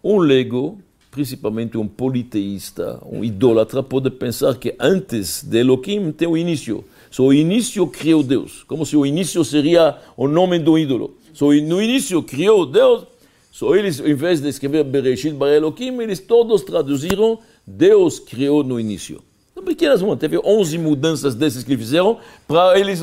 Um 0.05 0.19
leigo, 0.19 0.79
principalmente 1.11 1.79
um 1.79 1.89
politeísta, 1.89 3.01
um 3.11 3.25
idólatra, 3.25 3.83
pode 3.83 4.11
pensar 4.11 4.55
que 4.57 4.75
antes 4.79 5.43
de 5.43 5.59
Elohim 5.59 6.13
tem 6.13 6.29
o 6.29 6.37
início. 6.37 6.85
Só 7.11 7.25
o 7.25 7.35
início 7.35 7.87
criou 7.87 8.23
Deus, 8.23 8.62
como 8.64 8.87
se 8.87 8.96
o 8.96 9.05
início 9.05 9.44
seria 9.44 9.99
o 10.16 10.29
nome 10.29 10.59
do 10.59 10.79
ídolo. 10.79 11.16
Só 11.33 11.46
no 11.46 11.83
início 11.83 12.23
criou 12.23 12.64
Deus, 12.64 13.05
só 13.51 13.75
eles, 13.75 13.99
em 13.99 14.14
vez 14.14 14.40
de 14.40 14.49
escrever 14.49 14.85
Bereshit 14.85 15.33
Bara 15.33 15.57
Elohim, 15.57 16.01
eles 16.01 16.20
todos 16.20 16.62
traduziram 16.62 17.38
Deus 17.66 18.18
criou 18.18 18.62
no 18.62 18.79
início. 18.79 19.23
São 19.55 19.62
pequenas 19.64 20.01
mudanças, 20.01 20.20
teve 20.20 20.38
11 20.38 20.79
mudanças 20.79 21.35
desses 21.35 21.64
que 21.64 21.77
fizeram 21.77 22.18
para 22.46 22.79
eles. 22.79 23.01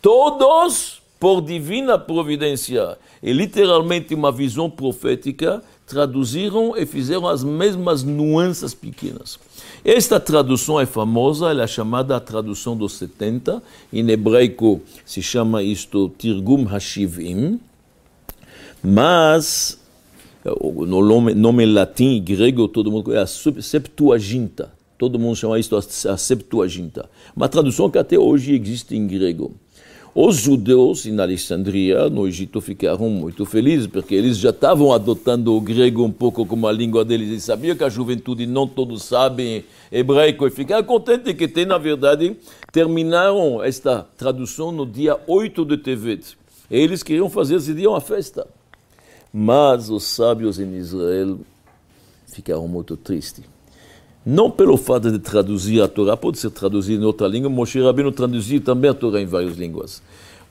Todos 0.00 1.02
por 1.20 1.40
divina 1.40 1.98
providência 1.98 2.98
e 3.22 3.32
literalmente 3.32 4.14
uma 4.14 4.32
visão 4.32 4.68
profética 4.68 5.62
traduziram 5.86 6.76
e 6.76 6.84
fizeram 6.84 7.28
as 7.28 7.44
mesmas 7.44 8.02
nuances 8.02 8.74
pequenas. 8.74 9.38
Esta 9.84 10.18
tradução 10.18 10.80
é 10.80 10.86
famosa, 10.86 11.50
ela 11.50 11.64
é 11.64 11.66
chamada 11.66 12.16
a 12.16 12.20
tradução 12.20 12.74
dos 12.74 12.94
70, 12.94 13.62
em 13.92 14.08
hebraico 14.10 14.80
se 15.04 15.20
chama 15.20 15.62
isto 15.62 16.10
Tirgum 16.16 16.64
Hashivim, 16.64 17.60
mas 18.82 19.78
no 20.42 21.04
nome, 21.04 21.34
nome 21.34 21.66
latim 21.66 22.16
e 22.16 22.20
grego 22.20 22.66
todo 22.66 22.90
mundo 22.90 23.14
é 23.14 23.18
a 23.20 23.26
Septuaginta, 23.26 24.72
todo 24.96 25.18
mundo 25.18 25.36
chama 25.36 25.58
isto 25.58 25.76
a 25.76 26.16
Septuaginta, 26.16 27.10
uma 27.36 27.46
tradução 27.46 27.90
que 27.90 27.98
até 27.98 28.18
hoje 28.18 28.54
existe 28.54 28.96
em 28.96 29.06
grego. 29.06 29.52
Os 30.16 30.36
judeus 30.36 31.06
em 31.06 31.18
Alexandria, 31.18 32.08
no 32.08 32.28
Egito, 32.28 32.60
ficaram 32.60 33.10
muito 33.10 33.44
felizes, 33.44 33.88
porque 33.88 34.14
eles 34.14 34.38
já 34.38 34.50
estavam 34.50 34.92
adotando 34.92 35.52
o 35.52 35.60
grego 35.60 36.04
um 36.04 36.12
pouco 36.12 36.46
como 36.46 36.68
a 36.68 36.72
língua 36.72 37.04
deles. 37.04 37.28
Eles 37.28 37.42
sabiam 37.42 37.76
que 37.76 37.82
a 37.82 37.88
juventude 37.88 38.46
não 38.46 38.64
todos 38.68 39.02
sabem 39.02 39.64
hebraico 39.90 40.46
e 40.46 40.52
ficaram 40.52 40.84
contentes 40.84 41.34
que 41.34 41.66
na 41.66 41.78
verdade, 41.78 42.36
terminaram 42.70 43.60
esta 43.60 44.06
tradução 44.16 44.70
no 44.70 44.86
dia 44.86 45.18
8 45.26 45.64
de 45.64 45.78
Tevet. 45.78 46.38
E 46.70 46.76
eles 46.76 47.02
queriam 47.02 47.28
fazer 47.28 47.56
esse 47.56 47.74
dia 47.74 47.90
uma 47.90 48.00
festa. 48.00 48.46
Mas 49.32 49.90
os 49.90 50.04
sábios 50.04 50.60
em 50.60 50.76
Israel 50.76 51.40
ficaram 52.28 52.68
muito 52.68 52.96
tristes 52.96 53.53
não 54.24 54.50
pelo 54.50 54.76
fato 54.76 55.10
de 55.10 55.18
traduzir 55.18 55.82
a 55.82 55.88
Torá, 55.88 56.16
pode 56.16 56.38
ser 56.38 56.50
traduzida 56.50 57.02
em 57.02 57.06
outra 57.06 57.26
língua, 57.28 57.50
Moshe 57.50 57.80
Rabbeinu 57.80 58.10
traduziu 58.10 58.60
também 58.60 58.90
a 58.90 58.94
Torá 58.94 59.20
em 59.20 59.26
várias 59.26 59.56
línguas. 59.56 60.02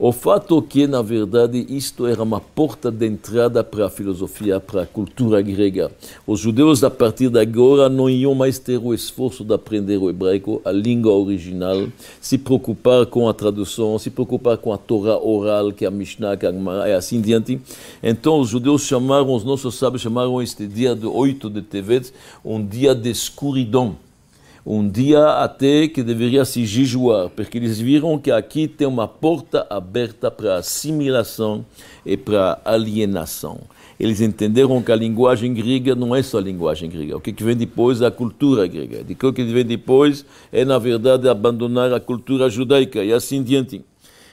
O 0.06 0.12
fato 0.12 0.62
que, 0.62 0.86
na 0.86 1.02
verdade, 1.02 1.66
isto 1.70 2.06
era 2.06 2.22
uma 2.22 2.42
porta 2.42 2.92
de 2.92 3.08
entrada 3.08 3.64
para 3.64 3.86
a 3.86 3.90
filosofia, 3.90 4.60
para 4.60 4.82
a 4.82 4.86
cultura 4.86 5.42
grega. 5.42 5.90
Os 6.28 6.42
judeus, 6.42 6.84
a 6.84 6.90
partir 6.90 7.30
de 7.30 7.40
agora, 7.40 7.88
não 7.88 8.10
iam 8.10 8.36
mais 8.36 8.60
ter 8.60 8.78
o 8.78 8.94
esforço 8.94 9.46
de 9.46 9.54
aprender 9.54 9.96
o 9.96 10.10
hebraico, 10.10 10.62
a 10.66 10.74
língua 10.74 11.14
original, 11.14 11.88
se 12.20 12.38
preocupar 12.38 13.06
com 13.06 13.30
a 13.30 13.34
tradução, 13.34 13.98
se 13.98 14.10
preocupar 14.10 14.58
com 14.58 14.74
a 14.74 14.78
Torá 14.78 15.18
oral, 15.18 15.72
que 15.72 15.86
é 15.86 15.88
a 15.88 15.92
Mishnah, 15.92 16.36
que 16.36 16.46
é 16.46 16.50
a 16.50 16.52
Gemara, 16.52 16.90
e 16.90 16.94
assim 16.94 17.22
diante. 17.22 17.62
Então, 18.04 18.42
os 18.42 18.50
judeus 18.50 18.82
chamaram, 18.82 19.34
os 19.34 19.46
nossos 19.46 19.76
sábios 19.76 20.02
chamaram 20.02 20.42
este 20.42 20.68
dia 20.68 20.94
de 20.94 21.06
8 21.06 21.50
de 21.50 21.62
Tevet, 21.62 22.12
um 22.44 22.62
dia 22.62 22.94
de 22.94 23.10
escuridão 23.10 23.96
um 24.66 24.88
dia 24.88 25.26
até 25.44 25.88
que 25.88 26.02
deveria 26.02 26.46
se 26.46 26.66
jejuar, 26.66 27.30
porque 27.30 27.58
eles 27.58 27.80
viram 27.80 28.18
que 28.18 28.32
aqui 28.32 28.68
tem 28.68 28.88
uma 28.88 29.08
porta 29.08 29.68
aberta 29.70 30.32
para 30.32 30.56
assimilação 30.56 31.66
e 32.06 32.16
para 32.16 32.62
alienação. 32.64 33.60
Eles 34.00 34.22
entenderam 34.22 34.82
que 34.82 34.92
a 34.92 34.96
linguagem 34.96 35.54
grega 35.54 35.96
não 35.96 36.16
é 36.16 36.24
só 36.24 36.38
a 36.38 36.42
linguagem 36.42 36.90
grega. 36.90 37.18
O 37.18 37.22
que 37.22 37.44
vem 37.44 37.56
depois 37.56 38.02
é 38.02 38.08
a 38.08 38.12
cultura 38.12 38.66
grega. 38.66 39.06
O 39.24 39.34
que 39.34 39.44
vem 39.44 39.66
depois 39.66 40.26
é, 40.52 40.66
na 40.66 40.80
verdade, 40.80 41.30
abandonar 41.30 41.94
a 41.94 42.00
cultura 42.00 42.50
judaica 42.50 43.04
e 43.04 43.14
assim 43.14 43.44
diante. 43.44 43.84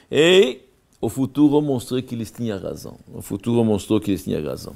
E 0.09 0.59
o 0.99 1.09
futuro 1.09 1.61
mostrou 1.61 2.01
que 2.01 2.15
eles 2.15 2.31
tinham 2.31 2.59
razão. 2.59 2.97
O 3.13 3.21
futuro 3.21 3.63
mostrou 3.63 3.99
que 3.99 4.11
eles 4.11 4.23
tinham 4.23 4.43
razão. 4.43 4.73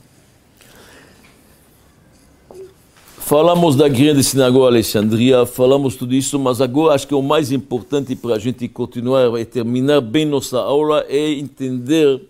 Falamos 3.25 3.75
da 3.75 3.87
grande 3.87 4.23
sinagoga 4.23 4.67
Alexandria, 4.67 5.47
falamos 5.47 5.95
tudo 5.95 6.13
isso, 6.13 6.37
mas 6.37 6.61
agora 6.61 6.93
acho 6.93 7.07
que 7.07 7.15
o 7.15 7.23
mais 7.23 7.51
importante 7.51 8.15
para 8.15 8.35
a 8.35 8.37
gente 8.37 8.67
continuar 8.67 9.41
e 9.41 9.43
terminar 9.43 9.99
bem 9.99 10.27
nossa 10.27 10.59
aula 10.59 11.03
é 11.09 11.31
entender 11.31 12.21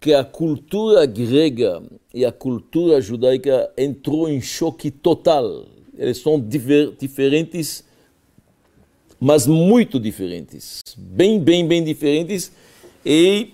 que 0.00 0.14
a 0.14 0.24
cultura 0.24 1.04
grega 1.04 1.82
e 2.14 2.24
a 2.24 2.32
cultura 2.32 2.98
judaica 2.98 3.70
entrou 3.76 4.26
em 4.26 4.40
choque 4.40 4.90
total. 4.90 5.66
Eles 5.98 6.16
são 6.16 6.42
diferentes, 6.98 7.84
mas 9.20 9.46
muito 9.46 10.00
diferentes. 10.00 10.82
Bem, 10.96 11.38
bem, 11.38 11.68
bem 11.68 11.84
diferentes. 11.84 12.50
E 13.04 13.50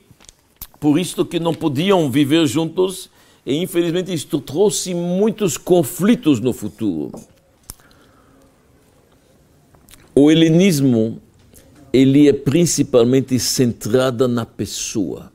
por 0.78 0.96
isso 0.96 1.24
que 1.24 1.40
não 1.40 1.52
podiam 1.52 2.08
viver 2.08 2.46
juntos 2.46 3.10
e 3.48 3.62
infelizmente 3.62 4.12
isto 4.12 4.38
trouxe 4.42 4.92
muitos 4.92 5.56
conflitos 5.56 6.38
no 6.38 6.52
futuro. 6.52 7.18
O 10.14 10.30
helenismo 10.30 11.18
ele 11.90 12.28
é 12.28 12.32
principalmente 12.34 13.38
centrado 13.38 14.28
na 14.28 14.44
pessoa, 14.44 15.32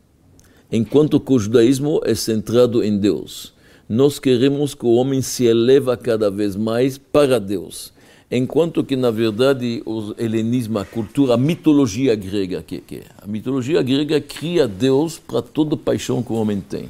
enquanto 0.72 1.20
que 1.20 1.34
o 1.34 1.40
judaísmo 1.40 2.02
é 2.06 2.14
centrado 2.14 2.84
em 2.84 3.00
Deus. 3.00 3.52
Nós 3.90 4.20
queremos 4.20 4.76
que 4.76 4.86
o 4.86 4.94
homem 4.94 5.24
se 5.24 5.46
eleva 5.46 5.98
cada 5.98 6.30
vez 6.30 6.56
mais 6.56 7.00
para 7.00 7.40
Deus, 7.40 7.92
enquanto 8.30 8.84
que 8.84 8.96
na 8.96 9.10
verdade 9.10 9.82
o 9.88 10.14
helenismo, 10.20 10.78
a 10.78 10.86
cultura, 10.86 11.34
a 11.34 11.38
mitologia 11.38 12.14
grega, 12.14 12.62
que, 12.62 12.80
que 12.80 13.02
a 13.18 13.26
mitologia 13.26 13.82
grega 13.82 14.22
cria 14.22 14.68
Deus 14.68 15.18
para 15.18 15.42
toda 15.42 15.76
paixão 15.76 16.22
que 16.22 16.32
o 16.32 16.36
homem 16.36 16.62
tem. 16.62 16.90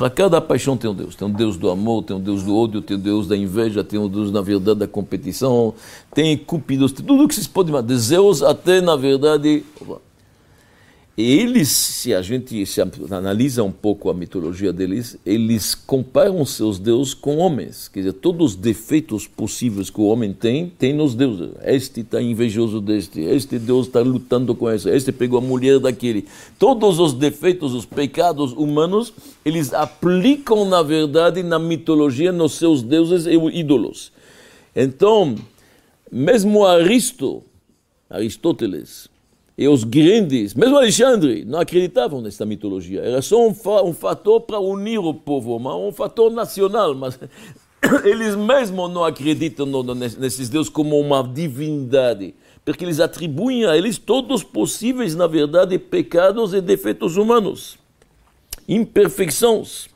Para 0.00 0.08
cada 0.08 0.40
paixão 0.40 0.78
tem 0.78 0.90
um 0.90 0.94
Deus. 0.94 1.14
Tem 1.14 1.28
um 1.28 1.30
Deus 1.30 1.58
do 1.58 1.68
amor, 1.68 2.02
tem 2.02 2.16
um 2.16 2.20
Deus 2.20 2.42
do 2.42 2.56
ódio, 2.56 2.80
tem 2.80 2.96
um 2.96 3.00
Deus 3.00 3.28
da 3.28 3.36
inveja, 3.36 3.84
tem 3.84 4.00
um 4.00 4.08
Deus, 4.08 4.32
na 4.32 4.40
verdade, 4.40 4.78
da 4.78 4.88
competição, 4.88 5.74
tem 6.14 6.38
cúpidos, 6.38 6.90
tem 6.90 7.04
tudo 7.04 7.28
que 7.28 7.34
vocês 7.34 7.46
podem 7.46 7.68
imaginar. 7.68 7.86
De 7.86 8.00
Zeus 8.00 8.42
até, 8.42 8.80
na 8.80 8.96
verdade, 8.96 9.62
eles, 11.16 11.68
se 11.68 12.14
a 12.14 12.22
gente 12.22 12.64
se 12.64 12.80
analisa 12.80 13.62
um 13.62 13.72
pouco 13.72 14.08
a 14.08 14.14
mitologia 14.14 14.72
deles, 14.72 15.18
eles 15.26 15.74
comparam 15.74 16.44
seus 16.46 16.78
deuses 16.78 17.12
com 17.12 17.38
homens. 17.38 17.88
Quer 17.88 18.00
dizer, 18.00 18.12
todos 18.14 18.52
os 18.52 18.56
defeitos 18.56 19.26
possíveis 19.26 19.90
que 19.90 20.00
o 20.00 20.04
homem 20.04 20.32
tem, 20.32 20.68
tem 20.68 20.92
nos 20.92 21.14
deuses. 21.14 21.50
Este 21.62 22.00
está 22.00 22.22
invejoso 22.22 22.80
deste, 22.80 23.20
este 23.20 23.58
Deus 23.58 23.86
está 23.86 24.00
lutando 24.00 24.54
com 24.54 24.70
esse, 24.70 24.88
este 24.88 25.12
pegou 25.12 25.38
a 25.38 25.42
mulher 25.42 25.78
daquele. 25.78 26.26
Todos 26.58 26.98
os 26.98 27.12
defeitos, 27.12 27.74
os 27.74 27.84
pecados 27.84 28.52
humanos, 28.52 29.12
eles 29.44 29.74
aplicam, 29.74 30.64
na 30.64 30.82
verdade, 30.82 31.42
na 31.42 31.58
mitologia, 31.58 32.32
nos 32.32 32.52
seus 32.52 32.82
deuses 32.82 33.26
e 33.26 33.34
ídolos. 33.58 34.12
Então, 34.74 35.34
mesmo 36.10 36.64
Aristo, 36.64 37.42
Aristóteles, 38.08 39.08
E 39.60 39.68
os 39.68 39.84
grandes, 39.84 40.54
mesmo 40.54 40.78
Alexandre, 40.78 41.44
não 41.44 41.60
acreditavam 41.60 42.22
nessa 42.22 42.46
mitologia. 42.46 43.02
Era 43.02 43.20
só 43.20 43.46
um, 43.46 43.52
fa 43.52 43.82
um 43.82 43.92
fator 43.92 44.40
para 44.40 44.58
unir 44.58 44.98
o 44.98 45.12
povo, 45.12 45.58
um 45.58 45.92
fator 45.92 46.32
nacional. 46.32 46.94
Mas 46.94 47.18
eles 48.02 48.34
mesmos 48.34 48.90
não 48.90 49.04
acreditam 49.04 49.66
nesses 49.94 50.48
deuses 50.48 50.70
como 50.70 50.98
uma 50.98 51.22
divindade. 51.22 52.34
Porque 52.64 52.86
eles 52.86 53.00
atribuem 53.00 53.66
a 53.66 53.76
eles 53.76 53.98
todos 53.98 54.42
possíveis, 54.42 55.14
na 55.14 55.26
verdade, 55.26 55.78
pecados 55.78 56.54
e 56.54 56.62
defeitos 56.62 57.18
humanos, 57.18 57.76
imperfeições. 58.66 59.88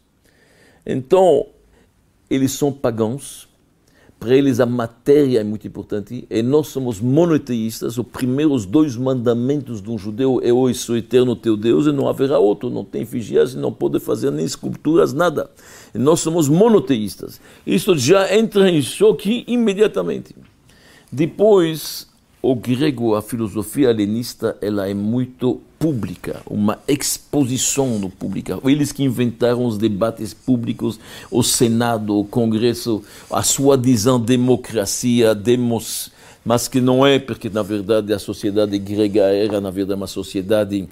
Então, 0.85 1.47
eles 2.29 2.53
são 2.53 2.71
pagãos, 2.71 3.49
para 4.25 4.35
eles 4.35 4.59
a 4.59 4.65
matéria 4.65 5.41
é 5.41 5.45
muito 5.45 5.67
importante 5.67 6.27
e 6.31 6.43
nós 6.43 6.69
somos 6.69 6.99
monoteístas. 6.99 7.99
Os 7.99 8.07
primeiros 8.07 8.65
dois 8.65 8.97
mandamentos 8.97 9.83
de 9.83 9.91
um 9.91 9.99
judeu 9.99 10.41
é 10.43 10.51
hoje 10.51 10.79
sou 10.79 10.97
eterno 10.97 11.37
teu 11.37 11.59
Deus 11.59 11.85
e 11.87 11.93
não 11.93 12.09
haverá 12.09 12.39
outro. 12.39 12.71
Não 12.71 12.87
tem 12.87 13.05
figias, 13.05 13.55
não 13.55 13.71
pode 13.71 14.01
fazer 14.01 14.31
nem 14.31 14.47
esculturas, 14.47 15.13
nada. 15.13 15.51
E 15.95 15.99
nós 15.99 16.21
somos 16.21 16.49
monoteístas. 16.49 17.39
Isso 17.67 17.99
já 17.99 18.35
entra 18.35 18.71
em 18.71 18.81
choque 18.81 19.45
imediatamente. 19.47 20.35
Depois, 21.13 22.09
o 22.41 22.55
grego, 22.55 23.15
a 23.15 23.21
filosofia 23.21 23.91
helenista, 23.91 24.57
ela 24.63 24.89
é 24.89 24.95
muito 24.95 25.61
pública, 25.85 26.41
uma 26.49 26.79
exposição 26.89 28.11
pública. 28.19 28.59
Eles 28.65 28.91
que 28.91 29.05
inventaram 29.05 29.67
os 29.67 29.77
debates 29.77 30.33
públicos, 30.33 30.99
o 31.31 31.43
Senado, 31.43 32.19
o 32.19 32.25
Congresso, 32.25 33.03
a 33.31 33.43
sua 33.43 33.77
dizão 33.77 34.19
democracia, 34.19 35.35
demos, 35.35 36.11
mas 36.43 36.69
que 36.69 36.81
não 36.81 37.07
é, 37.07 37.19
porque 37.19 37.51
na 37.51 37.63
verdade 37.63 38.15
a 38.15 38.19
sociedade 38.19 38.79
grega 38.79 39.25
era 39.25 39.61
na 39.61 39.71
verdade 39.71 39.99
uma 39.99 40.07
sociedade 40.07 40.89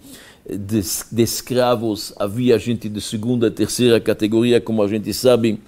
de, 0.46 0.82
de 1.10 1.22
escravos, 1.22 2.12
havia 2.18 2.58
gente 2.58 2.86
de 2.86 3.00
segunda, 3.00 3.50
terceira 3.50 3.98
categoria, 3.98 4.60
como 4.60 4.82
a 4.82 4.88
gente 4.88 5.10
sabe. 5.14 5.58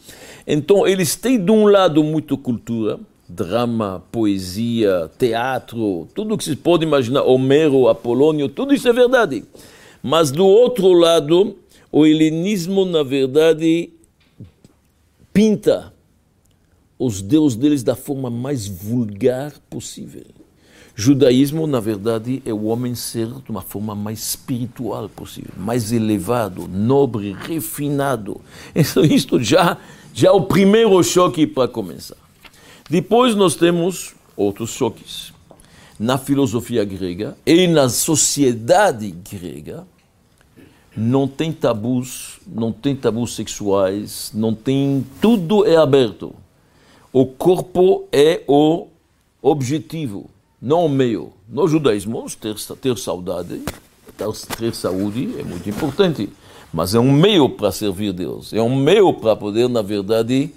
Então 0.46 0.86
eles 0.86 1.16
têm 1.16 1.42
de 1.42 1.50
um 1.50 1.64
lado 1.64 2.04
muito 2.04 2.36
cultura, 2.36 3.00
drama, 3.34 4.04
poesia, 4.12 5.10
teatro, 5.18 6.08
tudo 6.14 6.38
que 6.38 6.44
se 6.44 6.54
pode 6.54 6.84
imaginar, 6.84 7.22
Homero, 7.22 7.88
Apolônio, 7.88 8.48
tudo 8.48 8.72
isso 8.72 8.88
é 8.88 8.92
verdade. 8.92 9.44
Mas 10.02 10.30
do 10.30 10.46
outro 10.46 10.92
lado, 10.92 11.56
o 11.90 12.06
helenismo, 12.06 12.84
na 12.84 13.02
verdade, 13.02 13.90
pinta 15.32 15.92
os 16.98 17.20
deuses 17.20 17.58
deles 17.58 17.82
da 17.82 17.96
forma 17.96 18.30
mais 18.30 18.68
vulgar 18.68 19.52
possível. 19.68 20.24
Judaísmo, 20.96 21.66
na 21.66 21.80
verdade, 21.80 22.40
é 22.46 22.52
o 22.52 22.66
homem 22.66 22.94
ser 22.94 23.26
de 23.26 23.50
uma 23.50 23.62
forma 23.62 23.96
mais 23.96 24.20
espiritual 24.20 25.08
possível, 25.08 25.50
mais 25.56 25.90
elevado, 25.90 26.68
nobre, 26.68 27.32
refinado. 27.32 28.40
Isto 29.10 29.42
já, 29.42 29.76
já 30.12 30.28
é 30.28 30.32
o 30.32 30.42
primeiro 30.42 31.02
choque 31.02 31.48
para 31.48 31.66
começar. 31.66 32.23
Depois 32.88 33.34
nós 33.34 33.54
temos 33.54 34.14
outros 34.36 34.70
choques. 34.70 35.32
Na 35.98 36.18
filosofia 36.18 36.84
grega 36.84 37.36
e 37.46 37.66
na 37.66 37.88
sociedade 37.88 39.10
grega, 39.10 39.86
não 40.96 41.26
tem 41.26 41.52
tabus, 41.52 42.40
não 42.46 42.72
tem 42.72 42.94
tabus 42.94 43.34
sexuais, 43.34 44.30
não 44.34 44.54
tem. 44.54 45.06
Tudo 45.20 45.66
é 45.66 45.76
aberto. 45.76 46.34
O 47.12 47.26
corpo 47.26 48.06
é 48.12 48.42
o 48.46 48.88
objetivo, 49.40 50.28
não 50.60 50.86
o 50.86 50.88
meio. 50.88 51.32
No 51.48 51.66
judaísmo, 51.68 52.26
ter, 52.40 52.54
ter 52.80 52.98
saudade, 52.98 53.62
ter 54.58 54.74
saúde 54.74 55.38
é 55.38 55.42
muito 55.42 55.68
importante, 55.70 56.28
mas 56.72 56.94
é 56.94 56.98
um 56.98 57.12
meio 57.12 57.48
para 57.48 57.70
servir 57.70 58.12
Deus, 58.12 58.52
é 58.52 58.60
um 58.60 58.74
meio 58.74 59.12
para 59.14 59.36
poder, 59.36 59.68
na 59.68 59.80
verdade, 59.80 60.52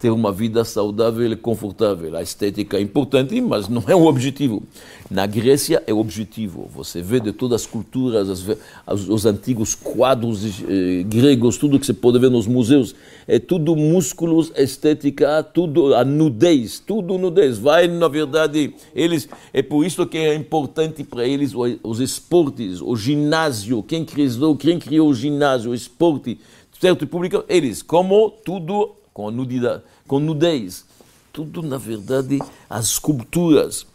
ter 0.00 0.10
uma 0.10 0.32
vida 0.32 0.64
saudável 0.64 1.30
e 1.30 1.36
confortável. 1.36 2.16
A 2.16 2.22
estética 2.22 2.78
é 2.78 2.80
importante, 2.80 3.38
mas 3.38 3.68
não 3.68 3.84
é 3.86 3.94
o 3.94 4.06
objetivo. 4.06 4.62
Na 5.10 5.26
Grécia 5.26 5.82
é 5.86 5.92
o 5.92 5.98
objetivo. 5.98 6.70
Você 6.74 7.02
vê 7.02 7.20
de 7.20 7.32
todas 7.32 7.60
as 7.60 7.66
culturas, 7.66 8.30
as, 8.30 8.58
as, 8.86 9.06
os 9.06 9.26
antigos 9.26 9.74
quadros 9.74 10.62
eh, 10.66 11.02
gregos, 11.02 11.58
tudo 11.58 11.78
que 11.78 11.84
você 11.84 11.92
pode 11.92 12.18
ver 12.18 12.30
nos 12.30 12.46
museus, 12.46 12.94
é 13.28 13.38
tudo 13.38 13.76
músculos, 13.76 14.50
estética, 14.56 15.42
tudo 15.42 15.94
a 15.94 16.02
nudez, 16.02 16.78
tudo 16.78 17.18
nudez. 17.18 17.58
Vai, 17.58 17.86
na 17.86 18.08
verdade, 18.08 18.72
eles 18.94 19.28
é 19.52 19.60
por 19.60 19.84
isso 19.84 20.06
que 20.06 20.16
é 20.16 20.34
importante 20.34 21.04
para 21.04 21.26
eles 21.26 21.52
os, 21.82 22.00
esportes, 22.00 22.80
o 22.80 22.96
ginásio. 22.96 23.82
Quem 23.82 24.06
criou, 24.06 24.56
quem 24.56 24.78
criou 24.78 25.10
o 25.10 25.14
ginásio, 25.14 25.72
o 25.72 25.74
esporte, 25.74 26.38
certo 26.80 27.06
público, 27.06 27.44
eles, 27.50 27.82
como 27.82 28.30
tudo 28.30 28.94
com 29.20 29.30
nudidade, 29.30 29.82
com 30.06 30.18
nudez. 30.18 30.86
Tudo, 31.32 31.62
na 31.62 31.76
verdade, 31.76 32.38
as 32.68 32.86
esculturas. 32.86 33.86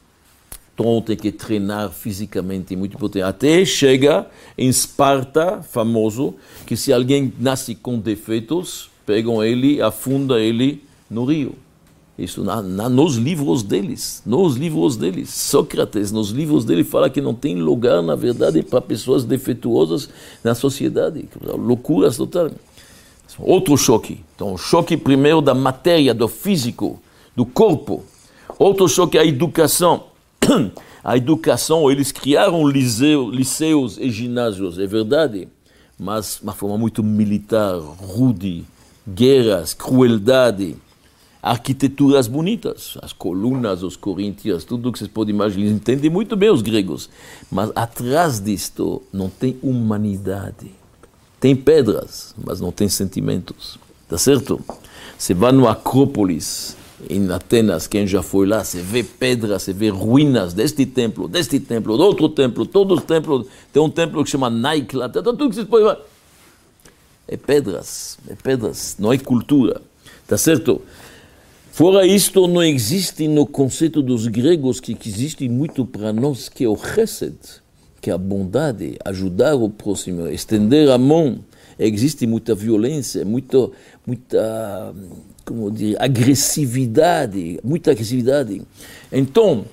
Então 0.74 1.02
tem 1.02 1.18
que 1.18 1.32
treinar 1.32 1.90
fisicamente, 1.90 2.76
muito 2.76 2.96
importante. 2.96 3.24
Até 3.24 3.66
chega 3.66 4.28
em 4.58 4.70
Esparta, 4.70 5.64
famoso, 5.64 6.36
que 6.66 6.78
se 6.78 6.94
alguém 6.94 7.34
nasce 7.40 7.74
com 7.74 7.98
defeitos, 7.98 8.92
pegam 9.06 9.44
ele, 9.44 9.82
afunda 9.82 10.40
ele 10.40 10.84
no 11.10 11.26
rio. 11.26 11.56
Isso 12.18 12.44
na, 12.44 12.62
na, 12.62 12.88
nos 12.88 13.16
livros 13.16 13.64
deles, 13.64 14.22
nos 14.26 14.56
livros 14.56 14.96
deles. 14.96 15.30
Sócrates, 15.30 16.12
nos 16.12 16.30
livros 16.30 16.64
dele, 16.64 16.84
fala 16.84 17.10
que 17.10 17.20
não 17.20 17.34
tem 17.34 17.56
lugar, 17.56 18.02
na 18.02 18.16
verdade, 18.16 18.64
para 18.64 18.80
pessoas 18.80 19.26
defeituosas 19.26 20.08
na 20.44 20.56
sociedade. 20.56 21.28
Loucuras 21.58 22.16
totais. 22.16 22.54
Outro 23.40 23.78
choque. 23.78 24.24
Então, 24.36 24.54
o 24.54 24.58
choque 24.58 24.96
primeiro 24.96 25.42
da 25.42 25.54
matéria, 25.54 26.14
do 26.14 26.28
físico, 26.28 27.02
do 27.36 27.46
corpo. 27.46 28.04
Outro 28.58 28.88
choque 28.88 29.18
é 29.18 29.22
a 29.22 29.26
educação. 29.26 30.06
A 31.06 31.16
educação, 31.16 31.92
eles 31.92 32.12
criaram 32.12 32.68
liceu, 32.68 33.30
liceus 33.30 33.96
e 34.00 34.10
ginásios, 34.10 34.80
é 34.80 34.88
verdade, 34.88 35.48
mas 36.00 36.42
uma 36.42 36.52
forma 36.52 36.80
muito 36.80 37.04
militar, 37.04 37.78
rude, 37.78 38.66
guerras, 39.08 39.76
crueldade, 39.76 40.76
arquiteturas 41.44 42.28
bonitas, 42.28 42.98
as 43.04 43.14
colunas, 43.14 43.84
os 43.84 43.96
coríntios, 43.96 44.66
tudo 44.66 44.92
que 44.92 44.98
vocês 44.98 45.08
podem 45.08 45.36
imaginar, 45.36 45.68
eles 45.68 45.76
entendem 45.76 46.10
muito 46.10 46.36
bem 46.36 46.50
os 46.50 46.64
gregos, 46.64 47.08
mas 47.52 47.72
atrás 47.76 48.40
disto 48.40 49.04
não 49.14 49.30
tem 49.30 49.60
humanidade. 49.62 50.72
Tem 51.40 51.56
pedras, 51.56 52.34
mas 52.44 52.60
não 52.60 52.72
tem 52.72 52.90
sentimentos. 52.90 53.78
Tá 54.08 54.18
certo? 54.18 54.64
Você 55.18 55.34
vai 55.34 55.52
no 55.52 55.68
Acrópolis, 55.68 56.76
em 57.10 57.30
Atenas, 57.32 57.88
quem 57.88 58.08
já 58.08 58.22
foi 58.22 58.48
lá, 58.48 58.64
você 58.64 58.82
vê 58.82 59.04
pedras, 59.04 59.64
você 59.64 59.74
vê 59.74 59.90
ruínas 59.90 60.54
deste 60.54 60.86
templo, 60.86 61.28
deste 61.28 61.60
templo, 61.60 61.98
do 61.98 62.04
outro 62.04 62.30
templo, 62.30 62.66
todos 62.66 63.00
os 63.00 63.06
templos. 63.06 63.48
Tem 63.72 63.82
um 63.82 63.90
templo 63.90 64.24
que 64.24 64.30
chama 64.30 64.50
Nike 64.50 64.96
lá, 64.96 65.10
tudo 65.10 65.50
que 65.50 65.56
vocês 65.56 65.68
podem 65.68 65.88
ver. 65.88 65.98
É 67.28 67.38
pedras, 67.38 68.18
é 68.30 68.36
pedras, 68.36 68.96
não 69.00 69.12
é 69.12 69.18
cultura. 69.18 69.82
Tá 70.28 70.38
certo? 70.38 70.82
Fora 71.72 72.06
isto, 72.06 72.48
não 72.48 72.64
existe 72.64 73.28
no 73.28 73.46
conceito 73.46 74.02
dos 74.02 74.28
gregos 74.28 74.80
que 74.80 74.98
existe 75.06 75.50
muito 75.50 75.86
para 75.86 76.14
nós, 76.14 76.48
que 76.48 76.64
é 76.64 76.70
o 76.70 76.78
chesed 76.78 77.36
que 78.06 78.12
a 78.12 78.20
bondade, 78.20 79.00
ajudar 79.04 79.56
o 79.56 79.68
próximo, 79.68 80.28
estender 80.28 80.92
a 80.92 80.98
mão, 80.98 81.40
existe 81.80 82.28
muita 82.28 82.54
violência, 82.54 83.26
muita, 83.26 83.72
muita 84.06 84.94
como 85.44 85.72
dizer, 85.72 86.00
agressividade, 86.00 87.60
muita 87.64 87.90
agressividade. 87.90 88.62
Então, 89.12 89.66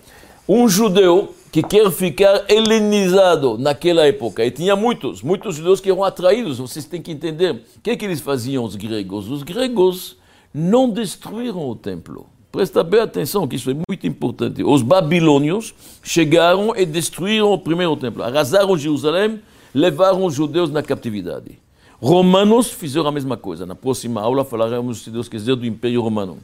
um 0.49 0.67
judeu 0.67 1.35
que 1.53 1.63
quer 1.63 1.91
ficar 1.91 2.51
helenizado 2.51 3.59
naquela 3.59 4.07
época, 4.07 4.43
e 4.43 4.51
tinha 4.51 4.75
muitos, 4.75 5.21
muitos 5.21 5.57
judeus 5.57 5.79
que 5.79 5.91
eram 5.91 6.03
atraídos, 6.03 6.57
vocês 6.57 6.87
têm 6.87 7.03
que 7.03 7.13
entender, 7.13 7.53
o 7.77 7.81
que, 7.83 7.91
é 7.91 7.97
que 7.97 8.07
eles 8.07 8.23
faziam, 8.23 8.65
os 8.65 8.77
gregos? 8.77 9.31
Os 9.31 9.43
gregos 9.43 10.17
não 10.55 10.89
destruíram 10.89 11.69
o 11.69 11.77
templo. 11.77 12.32
Presta 12.53 12.85
bem 12.85 13.01
atenção, 13.01 13.49
que 13.49 13.57
isso 13.57 13.71
é 13.71 13.75
muito 13.75 14.07
importante. 14.07 14.63
Os 14.63 14.83
babilônios 14.83 15.75
chegaram 16.03 16.77
e 16.77 16.85
destruíram 16.85 17.51
o 17.51 17.59
primeiro 17.59 17.97
templo, 17.97 18.23
arrasaram 18.23 18.77
Jerusalém, 18.77 19.41
levaram 19.75 20.23
os 20.23 20.35
judeus 20.35 20.71
na 20.71 20.83
captividade. 20.83 21.59
Romanos 21.99 22.71
fizeram 22.71 23.07
a 23.07 23.13
mesma 23.13 23.39
coisa. 23.39 23.65
Na 23.65 23.75
próxima 23.75 24.21
aula 24.21 24.45
falaremos, 24.45 25.03
se 25.03 25.11
Deus 25.11 25.31
quiser, 25.31 25.57
do 25.57 25.65
Império 25.65 26.03
Romano. 26.03 26.37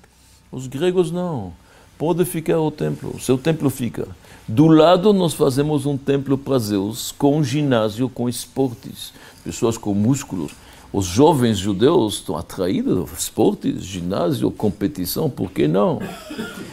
Os 0.51 0.67
gregos 0.67 1.11
não. 1.13 1.53
Pode 1.99 2.25
ficar 2.25 2.59
o 2.59 2.71
templo, 2.71 3.21
seu 3.21 3.37
templo 3.37 3.69
fica. 3.69 4.09
Do 4.47 4.67
lado, 4.67 5.13
nós 5.13 5.35
fazemos 5.35 5.85
um 5.85 5.99
templo 5.99 6.39
para 6.39 6.59
Zeus, 6.59 7.13
com 7.13 7.43
ginásio, 7.43 8.09
com 8.09 8.31
esportes, 8.31 9.13
pessoas 9.45 9.77
com 9.77 9.93
músculos. 9.93 10.53
Os 10.93 11.05
jovens 11.05 11.59
judeus 11.59 12.15
estão 12.15 12.37
atraídos 12.37 13.11
esportes, 13.13 13.85
ginásio, 13.85 14.51
competição, 14.51 15.29
por 15.29 15.53
que 15.53 15.69
não? 15.69 16.01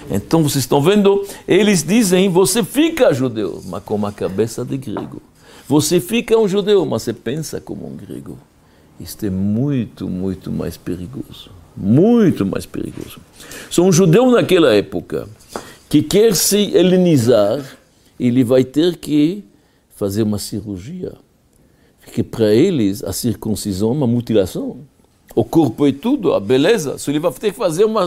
Então 0.10 0.42
vocês 0.42 0.64
estão 0.64 0.82
vendo, 0.82 1.26
eles 1.48 1.84
dizem, 1.84 2.30
você 2.30 2.64
fica 2.64 3.14
judeu, 3.14 3.62
mas 3.66 3.84
com 3.84 3.96
uma 3.96 4.12
cabeça 4.12 4.64
de 4.64 4.78
grego. 4.78 5.22
Você 5.68 6.00
fica 6.00 6.38
um 6.38 6.48
judeu, 6.48 6.86
mas 6.86 7.02
você 7.02 7.12
pensa 7.12 7.60
como 7.60 7.88
um 7.88 7.96
grego. 7.96 8.38
Isto 9.00 9.26
é 9.26 9.30
muito, 9.30 10.08
muito 10.08 10.52
mais 10.52 10.78
perigoso. 10.78 11.52
Muito 11.76 12.46
mais 12.46 12.66
perigoso. 12.66 13.20
Sou 13.70 13.86
um 13.86 13.92
judeu 13.92 14.32
naquela 14.32 14.74
época 14.74 15.28
que 15.90 16.02
quer 16.02 16.36
se 16.36 16.74
helenizar, 16.74 17.66
ele 18.18 18.44
vai 18.44 18.64
ter 18.64 18.96
que 18.96 19.44
fazer 19.96 20.24
uma 20.24 20.38
cirurgia 20.38 21.14
que 22.12 22.24
para 22.24 22.54
eles 22.54 23.04
a 23.04 23.12
circuncisão 23.12 23.90
é 23.90 23.94
uma 23.94 24.08
mutilação. 24.08 24.78
O 25.36 25.44
corpo 25.44 25.86
é 25.86 25.92
tudo, 25.92 26.34
a 26.34 26.40
beleza. 26.40 26.98
Se 26.98 27.12
ele 27.12 27.20
vai 27.20 27.32
ter 27.34 27.52
que 27.52 27.58
fazer 27.58 27.84
uma 27.84 28.06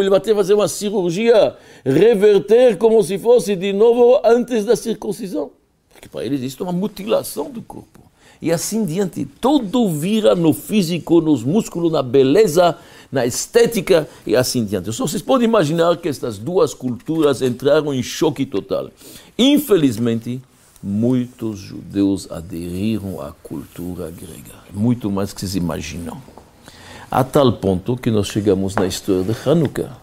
ele 0.00 0.10
vai 0.10 0.20
ter 0.20 0.30
que 0.30 0.36
fazer 0.36 0.54
uma 0.54 0.68
cirurgia, 0.68 1.56
reverter 1.84 2.76
como 2.76 3.02
se 3.02 3.18
fosse 3.18 3.56
de 3.56 3.72
novo 3.72 4.20
antes 4.24 4.64
da 4.64 4.76
circuncisão. 4.76 5.50
Porque 5.92 6.08
para 6.08 6.24
eles 6.24 6.40
isso 6.40 6.62
é 6.62 6.66
uma 6.66 6.72
mutilação 6.72 7.50
do 7.50 7.60
corpo. 7.60 7.98
E 8.40 8.52
assim 8.52 8.84
diante, 8.84 9.26
tudo 9.40 9.88
vira 9.88 10.36
no 10.36 10.52
físico, 10.52 11.20
nos 11.20 11.42
músculos, 11.42 11.90
na 11.90 12.02
beleza, 12.02 12.76
na 13.10 13.26
estética 13.26 14.08
e 14.24 14.36
assim 14.36 14.64
diante. 14.64 14.88
Então, 14.88 15.08
vocês 15.08 15.22
podem 15.22 15.48
imaginar 15.48 15.96
que 15.96 16.08
estas 16.08 16.38
duas 16.38 16.72
culturas 16.72 17.42
entraram 17.42 17.92
em 17.92 18.02
choque 18.02 18.46
total. 18.46 18.90
Infelizmente, 19.36 20.40
muitos 20.82 21.58
judeus 21.58 22.30
aderiram 22.30 23.20
à 23.20 23.32
cultura 23.42 24.10
grega, 24.10 24.54
muito 24.72 25.10
mais 25.10 25.32
que 25.32 25.46
se 25.46 25.58
imaginam. 25.58 26.20
A 27.10 27.24
tal 27.24 27.52
ponto 27.54 27.96
que 27.96 28.10
nós 28.10 28.28
chegamos 28.28 28.74
na 28.74 28.86
história 28.86 29.24
de 29.24 29.48
Hanukkah, 29.48 29.96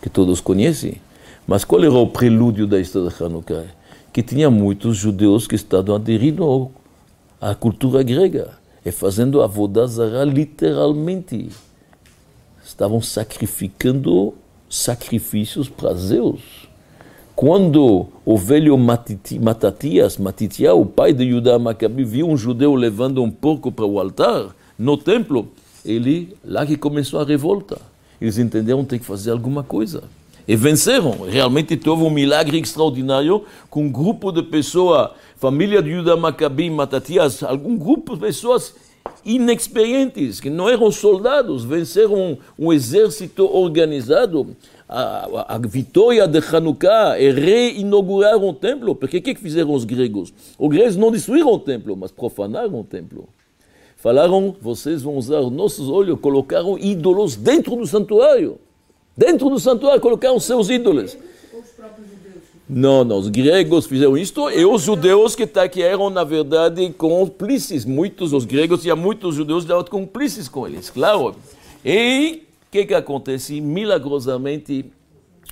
que 0.00 0.08
todos 0.08 0.40
conhecem. 0.40 1.00
Mas 1.46 1.64
qual 1.64 1.82
era 1.82 1.92
o 1.92 2.06
prelúdio 2.06 2.66
da 2.66 2.78
história 2.78 3.10
de 3.10 3.22
Hanukkah? 3.22 3.64
Que 4.12 4.22
tinha 4.22 4.50
muitos 4.50 4.96
judeus 4.96 5.46
que 5.46 5.56
estavam 5.56 5.96
aderindo 5.96 6.70
à 7.40 7.54
cultura 7.54 8.02
grega 8.02 8.52
e 8.84 8.92
fazendo 8.92 9.42
a 9.42 9.46
vodazara 9.46 10.24
literalmente. 10.24 11.50
Estavam 12.64 13.00
sacrificando 13.00 14.34
sacrifícios 14.68 15.68
para 15.68 15.94
Zeus 15.94 16.68
quando 17.36 18.06
o 18.24 18.38
velho 18.38 18.78
Matatias, 18.78 20.18
o 20.74 20.86
pai 20.86 21.12
de 21.12 21.28
Judá 21.28 21.58
Maccabi, 21.58 22.04
viu 22.04 22.28
um 22.28 22.36
judeu 22.36 22.74
levando 22.74 23.22
um 23.22 23.30
porco 23.30 23.72
para 23.72 23.84
o 23.84 23.98
altar 23.98 24.54
no 24.78 24.96
templo, 24.96 25.48
ele 25.84 26.36
lá 26.44 26.64
que 26.64 26.76
começou 26.76 27.20
a 27.20 27.24
revolta. 27.24 27.78
Eles 28.20 28.38
entenderam 28.38 28.82
que 28.84 28.90
tem 28.90 28.98
que 28.98 29.04
fazer 29.04 29.32
alguma 29.32 29.62
coisa. 29.62 30.04
E 30.46 30.54
venceram. 30.56 31.22
Realmente 31.28 31.78
houve 31.88 32.04
um 32.04 32.10
milagre 32.10 32.58
extraordinário 32.58 33.44
com 33.68 33.84
um 33.84 33.90
grupo 33.90 34.30
de 34.30 34.42
pessoas, 34.42 35.10
família 35.36 35.82
de 35.82 35.92
Judá 35.92 36.16
Maccabi, 36.16 36.70
Matatias, 36.70 37.42
algum 37.42 37.76
grupo 37.76 38.14
de 38.14 38.20
pessoas 38.20 38.74
inexperientes, 39.24 40.40
que 40.40 40.50
não 40.50 40.68
eram 40.68 40.90
soldados, 40.90 41.64
venceram 41.64 42.14
um, 42.14 42.36
um 42.58 42.72
exército 42.72 43.44
organizado 43.44 44.54
a, 44.94 45.54
a, 45.54 45.58
vitória 45.58 46.26
de 46.28 46.38
Hanukkah 46.38 47.18
e 47.18 47.30
reinauguraram 47.30 48.48
o 48.48 48.52
templo. 48.52 48.94
Porque 48.94 49.18
o 49.18 49.22
que, 49.22 49.34
que 49.34 49.40
fizeram 49.40 49.72
os 49.72 49.84
gregos? 49.84 50.32
Os 50.58 50.68
gregos 50.68 50.96
não 50.96 51.10
destruíram 51.10 51.52
o 51.52 51.58
templo, 51.58 51.96
mas 51.96 52.12
profanaram 52.12 52.80
o 52.80 52.84
templo. 52.84 53.28
Falaram, 53.96 54.54
vocês 54.60 55.02
vão 55.02 55.16
usar 55.16 55.40
nossos 55.50 55.88
olhos, 55.88 56.20
colocaram 56.20 56.78
ídolos 56.78 57.34
dentro 57.34 57.74
do 57.74 57.86
santuário. 57.86 58.58
Dentro 59.16 59.48
do 59.48 59.58
santuário 59.58 60.00
colocaram 60.00 60.38
seus 60.38 60.68
ídolos. 60.68 61.16
Não, 62.68 63.04
não, 63.04 63.18
os 63.18 63.28
gregos 63.28 63.86
fizeram 63.86 64.16
isto 64.16 64.50
e 64.50 64.64
os 64.64 64.82
judeus 64.82 65.36
que, 65.36 65.46
tá, 65.46 65.68
que 65.68 65.82
eram, 65.82 66.08
na 66.08 66.24
verdade, 66.24 66.88
cúmplices. 66.90 67.84
Muitos, 67.84 68.32
os 68.32 68.44
gregos, 68.44 68.86
e 68.86 68.94
muitos 68.94 69.34
judeus 69.34 69.68
eram 69.68 69.84
cúmplices 69.84 70.48
com 70.48 70.66
eles, 70.66 70.88
claro. 70.88 71.34
E 71.84 72.42
que, 72.74 72.86
que 72.86 72.94
acontece? 72.94 73.60
Milagrosamente, 73.60 74.86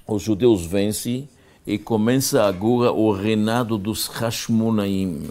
os 0.08 0.24
judeus 0.24 0.66
vencem 0.66 1.28
e 1.64 1.78
começa 1.78 2.42
agora 2.42 2.90
o 2.90 3.12
reinado 3.12 3.78
dos 3.78 4.08
Hashmonaim. 4.08 5.28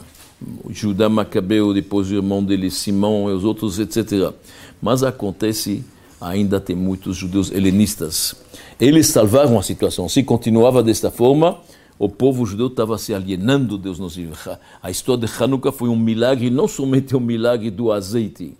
Judá 0.70 1.10
Macabeu, 1.10 1.74
depois 1.74 2.10
o 2.10 2.16
irmão 2.16 2.42
dele, 2.42 2.72
Simão 2.72 3.30
e 3.30 3.34
os 3.34 3.44
outros, 3.44 3.78
etc. 3.78 4.34
Mas 4.82 5.04
acontece, 5.04 5.84
ainda 6.22 6.62
tem 6.62 6.78
muitos 6.78 7.18
judeus 7.18 7.52
helenistas. 7.52 8.36
Eles 8.80 9.08
salvaram 9.08 9.60
a 9.60 9.62
situação. 9.62 10.08
Se 10.08 10.24
continuava 10.24 10.82
desta 10.82 11.12
forma, 11.12 11.60
o 12.00 12.08
povo 12.08 12.46
judeu 12.46 12.68
estava 12.68 12.98
se 12.98 13.14
alienando, 13.14 13.78
Deus 13.78 14.00
nos 14.00 14.16
livre. 14.16 14.38
A 14.82 14.90
história 14.90 15.28
de 15.28 15.44
Hanukkah 15.44 15.74
foi 15.74 15.90
um 15.90 15.98
milagre, 15.98 16.50
não 16.50 16.70
somente 16.70 17.18
um 17.18 17.20
milagre 17.20 17.70
do 17.70 17.92
azeite, 17.92 18.54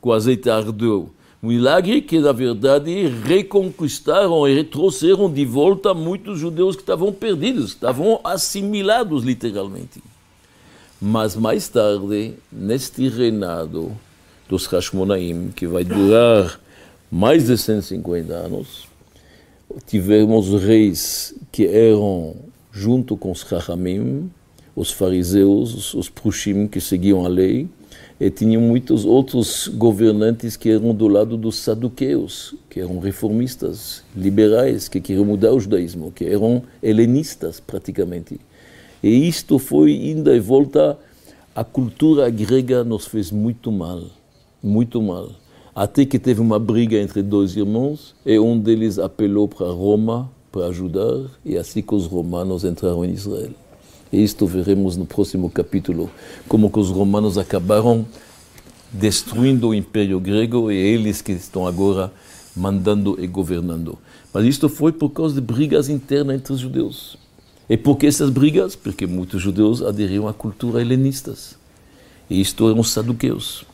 que 0.00 0.08
o 0.08 0.12
azeite 0.12 0.48
ardeu, 0.48 1.10
milagre 1.42 2.00
que, 2.00 2.18
na 2.18 2.32
verdade, 2.32 3.06
reconquistaram 3.24 4.48
e 4.48 4.64
trouxeram 4.64 5.30
de 5.30 5.44
volta 5.44 5.94
muitos 5.94 6.38
judeus 6.38 6.76
que 6.76 6.82
estavam 6.82 7.12
perdidos, 7.12 7.70
estavam 7.70 8.20
assimilados 8.24 9.24
literalmente. 9.24 10.02
Mas 11.00 11.36
mais 11.36 11.68
tarde, 11.68 12.34
neste 12.50 13.08
reinado 13.08 13.92
dos 14.48 14.66
Hashmonaim, 14.66 15.48
que 15.54 15.66
vai 15.66 15.84
durar 15.84 16.58
mais 17.10 17.46
de 17.46 17.56
150 17.56 18.32
anos, 18.32 18.88
tivemos 19.86 20.50
reis 20.62 21.34
que 21.52 21.66
eram, 21.66 22.34
junto 22.72 23.16
com 23.16 23.30
os 23.30 23.40
Chachamim, 23.40 24.30
os 24.74 24.90
fariseus, 24.90 25.94
os 25.94 26.08
Prushim 26.08 26.66
que 26.66 26.80
seguiam 26.80 27.24
a 27.24 27.28
lei, 27.28 27.68
e 28.18 28.30
tinham 28.30 28.62
muitos 28.62 29.04
outros 29.04 29.68
governantes 29.68 30.56
que 30.56 30.70
eram 30.70 30.94
do 30.94 31.06
lado 31.06 31.36
dos 31.36 31.56
saduqueus, 31.56 32.54
que 32.70 32.80
eram 32.80 32.98
reformistas, 32.98 34.02
liberais, 34.16 34.88
que 34.88 35.00
queriam 35.00 35.24
mudar 35.24 35.52
o 35.52 35.60
judaísmo, 35.60 36.10
que 36.10 36.24
eram 36.24 36.62
helenistas 36.82 37.60
praticamente. 37.60 38.40
E 39.02 39.28
isto 39.28 39.58
foi 39.58 39.92
ainda 39.92 40.34
e 40.34 40.40
volta, 40.40 40.98
a 41.54 41.62
cultura 41.62 42.28
grega 42.30 42.82
nos 42.82 43.06
fez 43.06 43.30
muito 43.30 43.70
mal, 43.70 44.02
muito 44.62 45.02
mal. 45.02 45.30
Até 45.74 46.06
que 46.06 46.18
teve 46.18 46.40
uma 46.40 46.58
briga 46.58 46.96
entre 46.96 47.22
dois 47.22 47.54
irmãos 47.54 48.14
e 48.24 48.38
um 48.38 48.58
deles 48.58 48.98
apelou 48.98 49.46
para 49.46 49.66
Roma 49.66 50.30
para 50.50 50.68
ajudar, 50.68 51.26
e 51.44 51.58
assim 51.58 51.82
que 51.82 51.94
os 51.94 52.06
romanos 52.06 52.64
entraram 52.64 53.04
em 53.04 53.10
Israel. 53.10 53.50
E 54.12 54.22
isto 54.22 54.46
veremos 54.46 54.96
no 54.96 55.04
próximo 55.04 55.50
capítulo, 55.50 56.10
como 56.48 56.70
que 56.70 56.78
os 56.78 56.90
romanos 56.90 57.38
acabaram 57.38 58.06
destruindo 58.92 59.68
o 59.68 59.74
Império 59.74 60.20
Grego 60.20 60.70
e 60.70 60.76
eles 60.76 61.20
que 61.20 61.32
estão 61.32 61.66
agora 61.66 62.12
mandando 62.54 63.16
e 63.20 63.26
governando. 63.26 63.98
Mas 64.32 64.44
isto 64.44 64.68
foi 64.68 64.92
por 64.92 65.10
causa 65.10 65.34
de 65.34 65.40
brigas 65.40 65.88
internas 65.88 66.36
entre 66.36 66.52
os 66.52 66.60
judeus. 66.60 67.16
E 67.68 67.76
por 67.76 67.96
que 67.96 68.06
essas 68.06 68.30
brigas? 68.30 68.76
Porque 68.76 69.06
muitos 69.06 69.42
judeus 69.42 69.82
aderiram 69.82 70.28
à 70.28 70.32
cultura 70.32 70.80
helenistas. 70.80 71.56
E 72.30 72.40
isto 72.40 72.70
eram 72.70 72.82
saduqueus. 72.82 73.64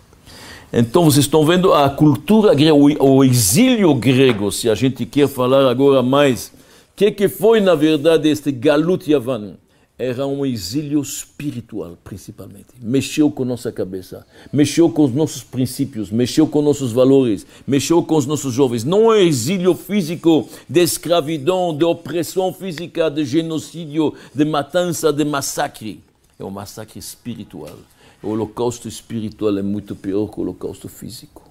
Então 0.73 1.05
vocês 1.05 1.27
estão 1.27 1.45
vendo 1.45 1.75
a 1.75 1.91
cultura 1.91 2.55
grega, 2.55 2.75
o 2.75 3.23
exílio 3.23 3.95
grego, 3.95 4.51
se 4.51 4.71
a 4.71 4.75
gente 4.75 5.05
quer 5.05 5.29
falar 5.29 5.69
agora 5.71 6.03
mais, 6.03 6.47
o 6.47 6.53
que, 6.97 7.11
que 7.11 7.29
foi 7.29 7.61
na 7.61 7.75
verdade 7.75 8.31
este 8.31 8.51
Galut 8.51 9.11
Yavan? 9.11 9.57
Era 10.05 10.27
um 10.27 10.45
exílio 10.45 11.01
espiritual, 11.01 11.97
principalmente. 12.03 12.67
Mexeu 12.81 13.31
com 13.31 13.45
nossa 13.45 13.71
cabeça, 13.71 14.27
mexeu 14.53 14.91
com 14.91 15.05
os 15.05 15.15
nossos 15.15 15.45
princípios, 15.45 16.11
mexeu 16.11 16.45
com 16.45 16.61
nossos 16.61 16.91
valores, 16.91 17.47
mexeu 17.65 18.03
com 18.03 18.17
os 18.17 18.27
nossos 18.27 18.53
jovens. 18.53 18.83
Não 18.83 19.13
é 19.13 19.23
exílio 19.23 19.77
físico 19.77 20.49
de 20.69 20.81
escravidão, 20.81 21.77
de 21.77 21.85
opressão 21.85 22.53
física, 22.53 23.09
de 23.09 23.25
genocídio, 23.25 24.13
de 24.35 24.45
matança, 24.45 25.13
de 25.13 25.25
massacre. 25.25 26.01
É 26.37 26.45
um 26.45 26.51
massacre 26.51 26.99
espiritual. 26.99 27.79
O 28.21 28.31
holocausto 28.31 28.89
espiritual 28.89 29.57
é 29.57 29.63
muito 29.63 29.95
pior 29.95 30.27
que 30.27 30.41
o 30.41 30.43
holocausto 30.43 30.89
físico. 30.89 31.49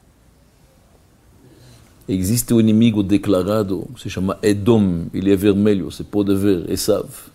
Existe 2.06 2.54
um 2.54 2.60
inimigo 2.60 3.02
declarado, 3.02 3.88
se 3.97 4.10
chama 4.10 4.38
Edom, 4.43 5.06
ele 5.14 5.32
é 5.32 5.36
vermelho, 5.38 5.89
você 5.89 6.04
pode 6.04 6.36
ver, 6.36 6.70
Esav 6.70 7.30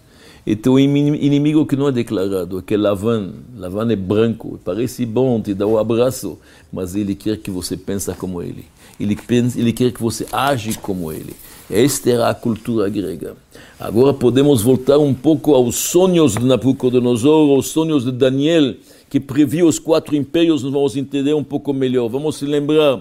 E 0.47 0.57
um 0.69 0.79
inimigo 0.79 1.67
que 1.67 1.75
não 1.75 1.89
é 1.89 1.93
declarado, 1.93 2.63
que 2.63 2.75
é 2.75 2.77
Lavan. 2.77 3.33
Lavan 3.57 3.91
é 3.91 3.97
branco, 3.97 4.61
parece 4.65 5.05
bom, 5.05 5.41
te 5.41 5.53
dá 5.53 5.67
um 5.67 5.77
abraço, 5.77 6.39
mas 6.73 6.95
ele 6.95 7.17
quer 7.17 7.39
que 7.39 7.51
você 7.51 7.77
pense 7.77 8.15
como 8.15 8.41
ele. 8.41 8.65
Ele, 9.01 9.17
pensa, 9.17 9.59
ele 9.59 9.73
quer 9.73 9.91
que 9.91 10.01
você 10.01 10.25
age 10.31 10.79
como 10.79 11.11
ele. 11.11 11.35
Esta 11.69 12.11
era 12.11 12.29
a 12.29 12.35
cultura 12.35 12.89
grega. 12.89 13.37
Agora 13.77 14.15
podemos 14.15 14.63
voltar 14.63 14.99
um 14.99 15.13
pouco 15.13 15.53
aos 15.53 15.75
sonhos 15.75 16.35
de 16.35 16.45
Nabucodonosor, 16.45 17.51
aos 17.51 17.67
sonhos 17.67 18.05
de 18.05 18.13
Daniel, 18.13 18.77
que 19.11 19.19
previu 19.19 19.67
os 19.67 19.81
quatro 19.81 20.15
impérios, 20.15 20.63
nós 20.63 20.73
vamos 20.73 20.97
entender 20.97 21.35
um 21.35 21.43
pouco 21.43 21.75
melhor. 21.75 22.09
Vamos 22.09 22.37
se 22.37 22.47
lembrar. 22.47 23.01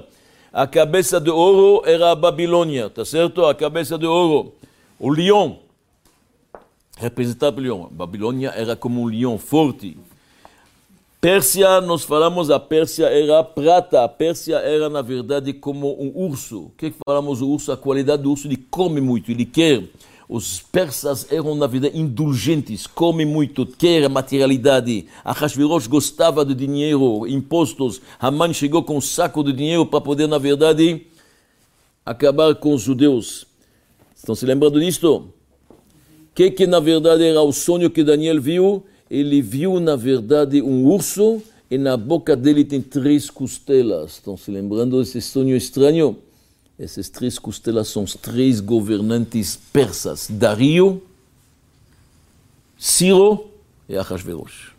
A 0.51 0.65
cabeça 0.65 1.21
de 1.21 1.29
ouro 1.29 1.83
era 1.85 2.09
a 2.09 2.15
Babilônia, 2.15 2.89
tá 2.89 3.05
certo? 3.05 3.45
A 3.45 3.53
cabeça 3.53 3.99
de 3.99 4.07
ouro. 4.07 4.51
O 4.99 5.11
leão 5.11 5.59
representava 6.97 7.57
o 7.57 7.61
leão. 7.61 7.89
Babilônia 7.91 8.49
era 8.55 8.75
como 8.75 9.01
um 9.01 9.05
leão 9.05 9.37
forte. 9.37 9.97
Pérsia, 11.19 11.81
nós 11.81 12.03
falamos, 12.03 12.51
a 12.51 12.59
Pérsia 12.59 13.07
era 13.07 13.43
prata. 13.43 14.03
A 14.03 14.07
Pérsia 14.07 14.57
era, 14.57 14.89
na 14.89 15.01
verdade, 15.01 15.53
como 15.53 15.99
um 15.99 16.11
urso. 16.15 16.65
O 16.65 16.71
que, 16.77 16.93
falamos 17.03 17.39
do 17.39 17.49
urso? 17.49 17.71
A 17.71 17.77
qualidade 17.77 18.23
do 18.23 18.31
urso, 18.31 18.47
ele 18.47 18.57
come 18.57 19.01
muito, 19.01 19.31
ele 19.31 19.45
quer. 19.45 19.83
Os 20.29 20.59
persas 20.59 21.31
eram, 21.31 21.53
na 21.55 21.67
verdade, 21.67 21.97
indulgentes, 21.97 22.87
comem 22.87 23.25
muito, 23.25 23.65
quer 23.65 24.09
materialidade. 24.09 25.07
Ahasverosh 25.23 25.87
gostava 25.87 26.43
de 26.43 26.55
dinheiro, 26.55 27.27
impostos. 27.27 28.01
Haman 28.19 28.53
chegou 28.53 28.83
com 28.83 28.97
um 28.97 29.01
saco 29.01 29.43
de 29.43 29.53
dinheiro 29.53 29.85
para 29.85 30.01
poder, 30.01 30.27
na 30.27 30.37
verdade, 30.37 31.07
acabar 32.05 32.55
com 32.55 32.73
os 32.73 32.81
judeus. 32.81 33.45
Estão 34.15 34.33
se 34.33 34.45
lembrando 34.45 34.79
disto? 34.79 35.31
Que, 36.35 36.51
que, 36.51 36.67
na 36.67 36.79
verdade, 36.79 37.23
era 37.23 37.41
o 37.41 37.51
sonho 37.51 37.89
que 37.89 38.03
Daniel 38.03 38.39
viu? 38.39 38.83
ele 39.09 39.41
viu, 39.41 39.79
na 39.79 39.95
verdade, 39.95 40.61
um 40.61 40.85
urso 40.85 41.41
e 41.69 41.77
na 41.77 41.95
boca 41.95 42.35
dele 42.35 42.63
tem 42.63 42.81
três 42.81 43.29
costelas. 43.29 44.13
Estão 44.13 44.37
se 44.37 44.51
lembrando 44.51 44.99
desse 44.99 45.21
sonho 45.21 45.55
estranho? 45.55 46.17
Essas 46.77 47.09
três 47.09 47.39
costelas 47.39 47.87
são 47.87 48.03
os 48.03 48.13
três 48.15 48.59
governantes 48.59 49.57
persas: 49.71 50.27
Dario, 50.29 51.01
Ciro 52.77 53.47
e 53.87 53.95
Ahasverosh. 53.95 54.73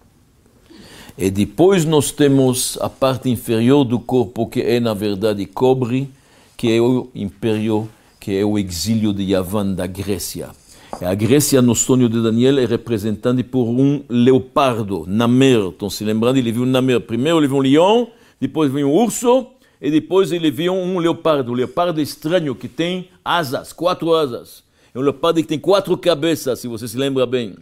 E 1.16 1.30
depois 1.30 1.86
nós 1.86 2.11
temos 2.11 2.76
a 2.82 2.90
parte 2.90 3.30
inferior 3.30 3.84
do 3.84 3.98
corpo, 3.98 4.46
que 4.46 4.61
é, 4.61 4.78
na 4.78 4.92
verdade, 4.92 5.46
cobre, 5.46 6.11
que 6.59 6.70
é 6.70 6.78
o 6.78 7.09
império, 7.14 7.88
que 8.20 8.36
é 8.36 8.44
o 8.44 8.59
exílio 8.59 9.14
de 9.14 9.22
Yavan 9.22 9.72
da 9.72 9.86
Grécia. 9.86 10.50
A 10.93 11.14
Grécia, 11.14 11.61
no 11.61 11.74
sonho 11.74 12.09
de 12.09 12.22
Daniel, 12.22 12.59
é 12.59 12.64
representada 12.64 13.43
por 13.45 13.64
um 13.64 14.03
leopardo, 14.09 15.05
Namer. 15.07 15.68
Estão 15.68 15.91
se 15.91 16.05
lembrando? 16.05 16.39
Ele 16.39 16.51
viu 16.51 16.62
um 16.62 16.66
Namer. 16.66 17.01
Primeiro 17.01 17.39
ele 17.39 17.49
viu 17.49 17.57
um 17.57 17.61
leão, 17.61 18.09
depois 18.41 18.72
viu 18.72 18.89
um 18.89 18.93
urso, 18.93 19.47
e 19.80 19.91
depois 19.91 20.32
ele 20.32 20.51
viu 20.51 20.72
um 20.72 20.99
leopardo. 20.99 21.53
O 21.53 21.55
leopardo 21.55 22.01
estranho 22.01 22.55
que 22.55 22.68
tem 22.68 23.09
asas, 23.24 23.72
quatro 23.72 24.14
asas. 24.14 24.64
É 24.95 24.99
um 24.99 25.03
leopardo 25.03 25.43
que 25.43 25.49
tem 25.49 25.59
quatro 25.59 25.97
cabeças, 25.99 26.61
se 26.61 26.68
você 26.68 26.89
se 26.89 26.97
lembra 26.97 27.26
bem. 27.26 27.57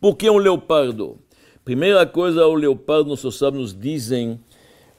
Por 0.00 0.16
que 0.16 0.30
um 0.30 0.38
leopardo? 0.38 1.18
Primeira 1.64 2.06
coisa, 2.06 2.46
o 2.46 2.54
leopardo, 2.54 3.10
nossos 3.10 3.36
sábios 3.36 3.78
dizem, 3.78 4.40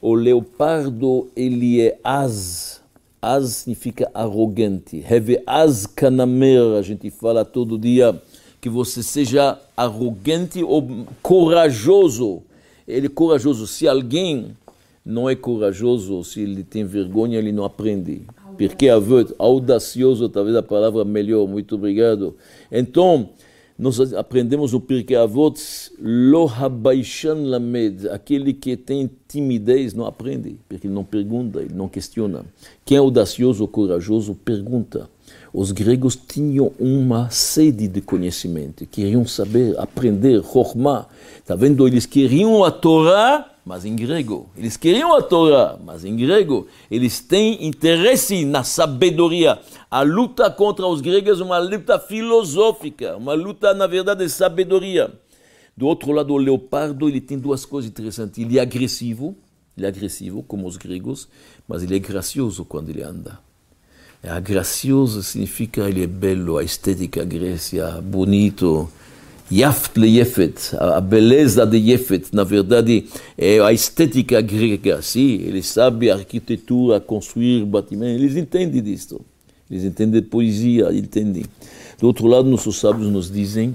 o 0.00 0.14
leopardo, 0.14 1.28
ele 1.34 1.80
é 1.80 1.98
as 2.04 2.79
Az 3.22 3.50
significa 3.50 4.10
arrogante. 4.14 4.96
Heve 4.96 5.42
az 5.46 5.86
kanamer, 5.94 6.78
a 6.78 6.82
gente 6.82 7.10
fala 7.10 7.44
todo 7.44 7.78
dia, 7.78 8.20
que 8.60 8.68
você 8.68 9.02
seja 9.02 9.58
arrogante 9.76 10.62
ou 10.62 11.06
corajoso. 11.22 12.42
Ele 12.88 13.06
é 13.06 13.10
corajoso. 13.10 13.66
Se 13.66 13.86
alguém 13.86 14.56
não 15.04 15.28
é 15.28 15.34
corajoso, 15.34 16.24
se 16.24 16.40
ele 16.40 16.62
tem 16.62 16.84
vergonha, 16.84 17.38
ele 17.38 17.52
não 17.52 17.64
aprende. 17.64 18.22
Porque 18.56 18.88
audacioso, 19.38 20.28
talvez 20.28 20.56
a 20.56 20.62
palavra 20.62 21.04
melhor, 21.04 21.46
muito 21.46 21.74
obrigado. 21.74 22.36
Então, 22.70 23.30
nós 23.80 23.98
aprendemos 24.12 24.74
o 24.74 24.80
Pirkei 24.80 25.16
Avot, 25.16 25.58
lo 25.98 26.46
habaishan 26.46 27.46
lamed, 27.46 28.08
aquele 28.10 28.52
que 28.52 28.76
tem 28.76 29.08
timidez 29.26 29.94
não 29.94 30.04
aprende, 30.04 30.58
porque 30.68 30.86
ele 30.86 30.92
não 30.92 31.02
pergunta, 31.02 31.60
ele 31.62 31.72
não 31.74 31.88
questiona. 31.88 32.44
Quem 32.84 32.98
é 32.98 33.00
audacioso 33.00 33.62
ou 33.62 33.68
corajoso 33.68 34.34
pergunta. 34.34 35.08
Os 35.52 35.72
gregos 35.72 36.14
tinham 36.14 36.72
uma 36.78 37.28
sede 37.28 37.88
de 37.88 38.00
conhecimento, 38.00 38.86
queriam 38.86 39.26
saber, 39.26 39.76
aprender, 39.78 40.44
Chokhmah. 40.44 41.06
Está 41.38 41.56
vendo? 41.56 41.88
Eles 41.88 42.06
queriam 42.06 42.62
a 42.62 42.70
Torá, 42.70 43.50
mas 43.66 43.84
em 43.84 43.96
grego. 43.96 44.48
Eles 44.56 44.76
queriam 44.76 45.12
a 45.12 45.20
Torá, 45.20 45.76
mas 45.84 46.04
em 46.04 46.14
grego. 46.14 46.68
Eles 46.88 47.18
têm 47.18 47.66
interesse 47.66 48.44
na 48.44 48.62
sabedoria. 48.62 49.58
A 49.90 50.02
luta 50.02 50.48
contra 50.52 50.86
os 50.86 51.00
gregos 51.00 51.40
é 51.40 51.44
uma 51.44 51.58
luta 51.58 51.98
filosófica, 51.98 53.16
uma 53.16 53.34
luta, 53.34 53.74
na 53.74 53.88
verdade, 53.88 54.24
de 54.24 54.30
sabedoria. 54.30 55.12
Do 55.76 55.86
outro 55.86 56.12
lado, 56.12 56.32
o 56.32 56.36
leopardo 56.36 57.08
ele 57.08 57.20
tem 57.20 57.36
duas 57.36 57.64
coisas 57.64 57.90
interessantes. 57.90 58.38
Ele 58.38 58.56
é 58.56 58.62
agressivo, 58.62 59.36
ele 59.76 59.84
é 59.84 59.88
agressivo, 59.88 60.44
como 60.44 60.68
os 60.68 60.76
gregos, 60.76 61.26
mas 61.66 61.82
ele 61.82 61.96
é 61.96 61.98
gracioso 61.98 62.64
quando 62.64 62.90
ele 62.90 63.02
anda. 63.02 63.49
É, 64.22 64.38
gracioso 64.40 65.22
significa 65.22 65.88
ele 65.88 66.02
é 66.02 66.06
belo, 66.06 66.58
a 66.58 66.62
estética 66.62 67.24
Grécia, 67.24 68.02
bonito, 68.02 68.90
Yaft 69.50 69.98
le 69.98 70.06
Yefet, 70.18 70.76
a 70.78 71.00
beleza 71.00 71.66
de 71.66 71.78
Yefet, 71.78 72.28
na 72.32 72.44
verdade, 72.44 73.06
é 73.36 73.60
a 73.60 73.72
estética 73.72 74.40
grega. 74.40 75.02
Sim, 75.02 75.40
ele 75.40 75.62
sabe 75.62 76.10
a 76.10 76.14
arquitetura, 76.14 77.00
construir 77.00 77.64
batimentos, 77.64 78.22
eles 78.22 78.36
entendem 78.36 78.82
disso. 78.82 79.20
Eles 79.70 79.84
entendem 79.84 80.22
poesia, 80.22 80.92
entendem. 80.92 81.46
Do 81.98 82.06
outro 82.06 82.26
lado, 82.26 82.48
nossos 82.48 82.78
sábios 82.78 83.10
nos 83.10 83.30
dizem: 83.30 83.74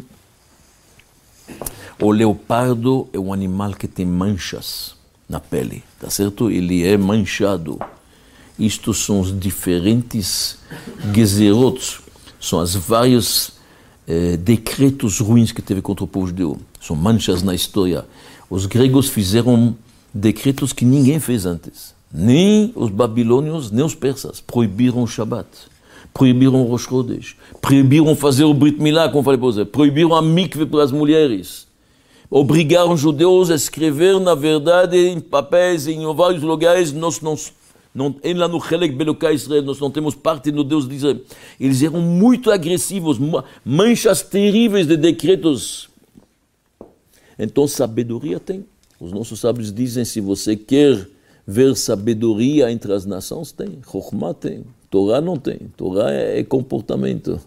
o 2.00 2.12
leopardo 2.12 3.08
é 3.12 3.20
um 3.20 3.34
animal 3.34 3.74
que 3.74 3.88
tem 3.88 4.06
manchas 4.06 4.96
na 5.28 5.40
pele, 5.40 5.84
tá 6.00 6.10
certo? 6.10 6.52
Ele 6.52 6.86
é 6.86 6.98
manchado. 6.98 7.80
Isto 8.58 8.94
são 8.94 9.20
os 9.20 9.38
diferentes 9.38 10.58
gezerot, 11.14 12.00
são 12.40 12.60
as 12.60 12.74
várias 12.74 13.52
eh, 14.08 14.38
decretos 14.38 15.20
ruins 15.20 15.52
que 15.52 15.62
teve 15.62 15.82
contra 15.82 16.06
o 16.06 16.08
povo 16.08 16.28
judeu. 16.28 16.58
São 16.80 16.96
manchas 16.96 17.44
na 17.44 17.54
história. 17.54 18.06
Os 18.50 18.66
gregos 18.66 19.10
fizeram 19.10 19.76
decretos 20.14 20.72
que 20.72 20.86
ninguém 20.86 21.20
fez 21.20 21.46
antes. 21.46 21.94
Nem 22.14 22.72
os 22.76 22.90
babilônios, 22.90 23.72
nem 23.72 23.84
os 23.84 23.94
persas. 23.96 24.40
Proibiram 24.40 25.04
o 25.04 25.08
Shabat. 25.08 25.48
Proibiram 26.14 26.62
o 26.62 26.68
Rosh 26.68 26.84
Chodesh. 26.84 27.36
Proibiram 27.60 28.16
fazer 28.16 28.46
o 28.46 28.54
Brit 28.54 28.82
Milá, 28.82 29.10
como 29.10 29.24
falei 29.24 29.38
para 29.38 29.48
você. 29.48 29.66
Proibiram 29.66 30.16
a 30.16 30.22
mikve 30.22 30.66
para 30.66 30.84
as 30.84 30.92
mulheres. 30.94 31.68
Obrigaram 32.30 32.94
os 32.94 33.02
judeus 33.02 33.52
a 33.52 33.56
escrever, 33.56 34.20
na 34.20 34.34
verdade, 34.34 34.98
em 34.98 35.20
papéis, 35.20 35.88
em 35.88 36.02
vários 36.14 36.42
lugares, 36.42 36.94
nós 36.94 37.20
não 37.20 37.36
não, 37.96 38.14
nós 39.64 39.80
não 39.80 39.90
temos 39.90 40.16
parte 40.16 40.52
no 40.52 40.66
Deus 40.66 40.86
de 40.86 40.96
Israel. 40.96 41.22
Eles 41.58 41.82
eram 41.82 42.02
muito 42.02 42.52
agressivos, 42.52 43.18
manchas 43.64 44.22
terríveis 44.22 44.86
de 44.86 44.98
decretos. 44.98 45.90
Então, 47.40 47.66
sabedoria 47.66 48.38
tem. 48.38 48.66
Os 49.00 49.14
nossos 49.14 49.40
sábios 49.40 49.74
dizem: 49.74 50.04
se 50.04 50.20
você 50.20 50.58
quer 50.58 51.08
ver 51.48 51.74
sabedoria 51.78 52.70
entre 52.70 52.92
as 52.92 53.06
nações, 53.06 53.54
tem. 53.54 53.80
Chokhmah 53.90 54.34
tem. 54.34 54.66
Torá 54.90 55.22
não 55.22 55.38
tem. 55.38 55.60
Torá 55.78 56.12
é, 56.12 56.40
é 56.40 56.44
comportamento, 56.44 57.40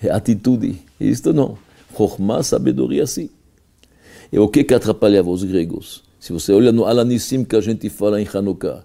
é 0.00 0.10
atitude. 0.10 0.80
Isto 1.00 1.32
não. 1.32 1.58
Chokhmah, 1.96 2.44
sabedoria 2.44 3.04
sim. 3.04 3.30
E 4.32 4.38
o 4.38 4.46
que, 4.46 4.62
que 4.62 4.74
atrapalhava 4.74 5.28
os 5.28 5.42
gregos? 5.42 6.04
Se 6.20 6.32
você 6.32 6.52
olha 6.52 6.70
no 6.70 6.84
Alanissim 6.84 7.44
que 7.44 7.56
a 7.56 7.60
gente 7.60 7.88
fala 7.88 8.20
em 8.20 8.28
Hanukkah. 8.32 8.84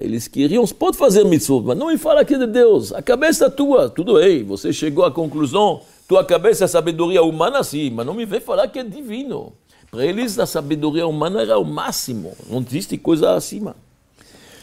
Eles 0.00 0.26
queriam, 0.26 0.66
pode 0.66 0.96
fazer 0.96 1.24
mitzvot, 1.24 1.62
mas 1.66 1.76
não 1.76 1.88
me 1.88 1.98
fala 1.98 2.22
aqui 2.22 2.38
de 2.38 2.46
Deus. 2.46 2.90
A 2.90 3.02
cabeça 3.02 3.46
é 3.46 3.50
tua, 3.50 3.90
tudo 3.90 4.14
bem, 4.14 4.42
você 4.42 4.72
chegou 4.72 5.04
à 5.04 5.10
conclusão, 5.10 5.82
tua 6.08 6.24
cabeça 6.24 6.64
é 6.64 6.66
sabedoria 6.66 7.22
humana, 7.22 7.62
sim, 7.62 7.90
mas 7.90 8.06
não 8.06 8.14
me 8.14 8.24
vem 8.24 8.40
falar 8.40 8.66
que 8.68 8.78
é 8.78 8.82
divino. 8.82 9.52
Para 9.90 10.06
eles, 10.06 10.38
a 10.38 10.46
sabedoria 10.46 11.06
humana 11.06 11.42
era 11.42 11.58
o 11.58 11.64
máximo, 11.64 12.32
não 12.48 12.60
existe 12.60 12.96
coisa 12.96 13.34
acima. 13.34 13.76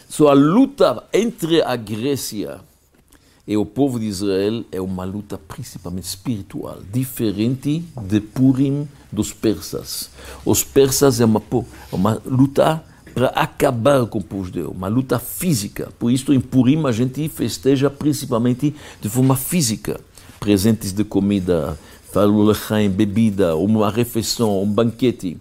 So, 0.09 0.27
a 0.27 0.33
luta 0.33 1.03
entre 1.13 1.61
a 1.61 1.75
Grécia 1.75 2.61
e 3.47 3.55
o 3.55 3.65
povo 3.65 3.99
de 3.99 4.05
Israel 4.05 4.65
é 4.71 4.81
uma 4.81 5.05
luta 5.05 5.37
principalmente 5.37 6.05
espiritual, 6.05 6.79
diferente 6.91 7.83
de 8.01 8.19
Purim 8.19 8.87
dos 9.11 9.31
persas. 9.31 10.09
Os 10.45 10.63
persas 10.63 11.21
é 11.21 11.25
uma, 11.25 11.41
uma 11.91 12.21
luta 12.25 12.83
para 13.17 13.29
acabar 13.29 14.05
com 14.05 14.19
o 14.19 14.23
povo 14.23 14.45
judeu, 14.45 14.69
uma 14.69 14.87
luta 14.87 15.17
física. 15.17 15.91
Por 15.97 16.11
isso, 16.11 16.31
em 16.31 16.39
Purim, 16.39 16.85
a 16.85 16.91
gente 16.91 17.27
festeja 17.29 17.89
principalmente 17.89 18.75
de 19.01 19.09
forma 19.09 19.35
física. 19.35 19.99
presentes 20.39 20.93
de 20.93 21.03
comida, 21.03 21.75
falo 22.13 22.43
lechaim, 22.43 22.91
bebida, 22.91 23.55
uma 23.55 23.89
refeição, 23.89 24.61
um 24.61 24.67
banquete. 24.67 25.35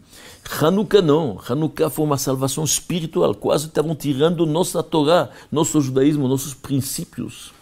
Hanukkah 0.59 1.03
não. 1.03 1.39
Hanukkah 1.47 1.91
foi 1.91 2.07
uma 2.07 2.17
salvação 2.17 2.65
espiritual. 2.65 3.35
Quase 3.35 3.67
estavam 3.67 3.95
tirando 3.95 4.47
nossa 4.47 4.83
Torá, 4.83 5.29
nosso 5.53 5.79
judaísmo, 5.79 6.27
nossos 6.27 6.55
princípios. 6.55 7.53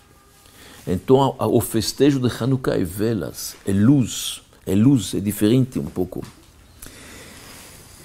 Então, 0.87 1.35
o 1.41 1.61
festejo 1.61 2.21
de 2.21 2.33
Hanukkah 2.41 2.77
é 2.77 2.85
velas, 2.85 3.57
é 3.67 3.73
luz. 3.73 4.43
É 4.65 4.77
luz, 4.77 5.13
é 5.13 5.19
diferente 5.19 5.81
um 5.81 5.87
pouco. 5.87 6.25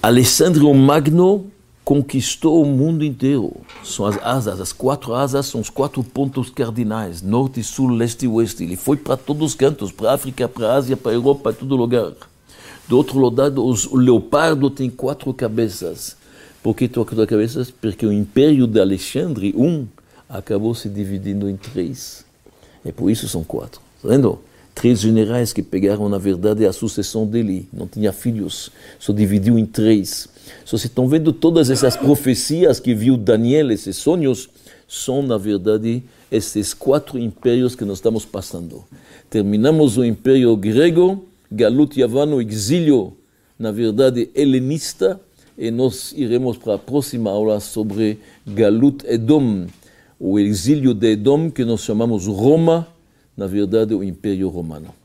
Alessandro 0.02 0.74
Magno 0.74 1.52
conquistou 1.90 2.62
o 2.62 2.66
mundo 2.66 3.04
inteiro. 3.04 3.52
São 3.82 4.06
as 4.06 4.16
asas, 4.22 4.60
as 4.60 4.72
quatro 4.72 5.12
asas 5.12 5.46
são 5.46 5.60
os 5.60 5.68
quatro 5.68 6.04
pontos 6.04 6.48
cardinais: 6.48 7.20
norte, 7.20 7.64
sul, 7.64 7.88
leste 7.88 8.26
e 8.26 8.28
oeste. 8.28 8.62
Ele 8.62 8.76
foi 8.76 8.96
para 8.96 9.16
todos 9.16 9.42
os 9.42 9.54
cantos 9.56 9.90
para 9.90 10.12
a 10.12 10.14
África, 10.14 10.46
para 10.46 10.68
a 10.68 10.74
Ásia, 10.76 10.96
para 10.96 11.10
a 11.10 11.14
Europa, 11.16 11.42
para 11.42 11.52
todo 11.54 11.74
lugar. 11.74 12.12
Do 12.86 12.96
outro 12.96 13.18
lado, 13.18 13.66
os, 13.66 13.86
o 13.86 13.96
leopardo 13.96 14.70
tem 14.70 14.88
quatro 14.88 15.34
cabeças. 15.34 16.16
Por 16.62 16.76
que 16.76 16.86
quatro 16.88 17.26
cabeças? 17.26 17.72
Porque 17.72 18.06
o 18.06 18.12
império 18.12 18.68
de 18.68 18.80
Alexandre, 18.80 19.52
um, 19.56 19.84
acabou 20.28 20.76
se 20.76 20.88
dividindo 20.88 21.50
em 21.50 21.56
três. 21.56 22.24
E 22.84 22.92
por 22.92 23.10
isso 23.10 23.26
são 23.28 23.42
quatro. 23.42 23.80
Está 23.96 24.10
vendo? 24.10 24.38
Três 24.76 25.00
generais 25.00 25.52
que 25.52 25.60
pegaram, 25.60 26.08
na 26.08 26.18
verdade, 26.18 26.64
a 26.64 26.72
sucessão 26.72 27.26
dele. 27.26 27.68
Não 27.72 27.88
tinha 27.88 28.12
filhos, 28.12 28.70
só 28.96 29.12
dividiu 29.12 29.58
em 29.58 29.66
três. 29.66 30.28
Se 30.64 30.76
estão 30.76 31.08
vendo 31.08 31.32
todas 31.32 31.70
essas 31.70 31.96
profecias 31.96 32.78
que 32.80 32.94
viu 32.94 33.16
Daniel, 33.16 33.70
esses 33.70 33.96
sonhos, 33.96 34.48
são, 34.86 35.22
na 35.22 35.38
verdade, 35.38 36.02
esses 36.30 36.74
quatro 36.74 37.18
impérios 37.18 37.76
que 37.76 37.84
nós 37.84 37.98
estamos 37.98 38.24
passando. 38.24 38.84
Terminamos 39.28 39.96
o 39.96 40.04
império 40.04 40.56
grego, 40.56 41.24
Galut 41.50 41.98
Yavano, 41.98 42.40
exílio, 42.40 43.12
na 43.58 43.70
verdade, 43.70 44.30
helenista, 44.34 45.20
e 45.56 45.70
nós 45.70 46.12
iremos 46.16 46.56
para 46.56 46.74
a 46.74 46.78
próxima 46.78 47.30
aula 47.30 47.60
sobre 47.60 48.18
Galut 48.46 49.04
Edom, 49.06 49.66
o 50.18 50.38
exílio 50.38 50.94
de 50.94 51.12
Edom, 51.12 51.50
que 51.50 51.64
nós 51.64 51.82
chamamos 51.82 52.26
Roma, 52.26 52.86
na 53.36 53.46
verdade, 53.46 53.94
o 53.94 54.02
Império 54.02 54.48
Romano. 54.48 55.00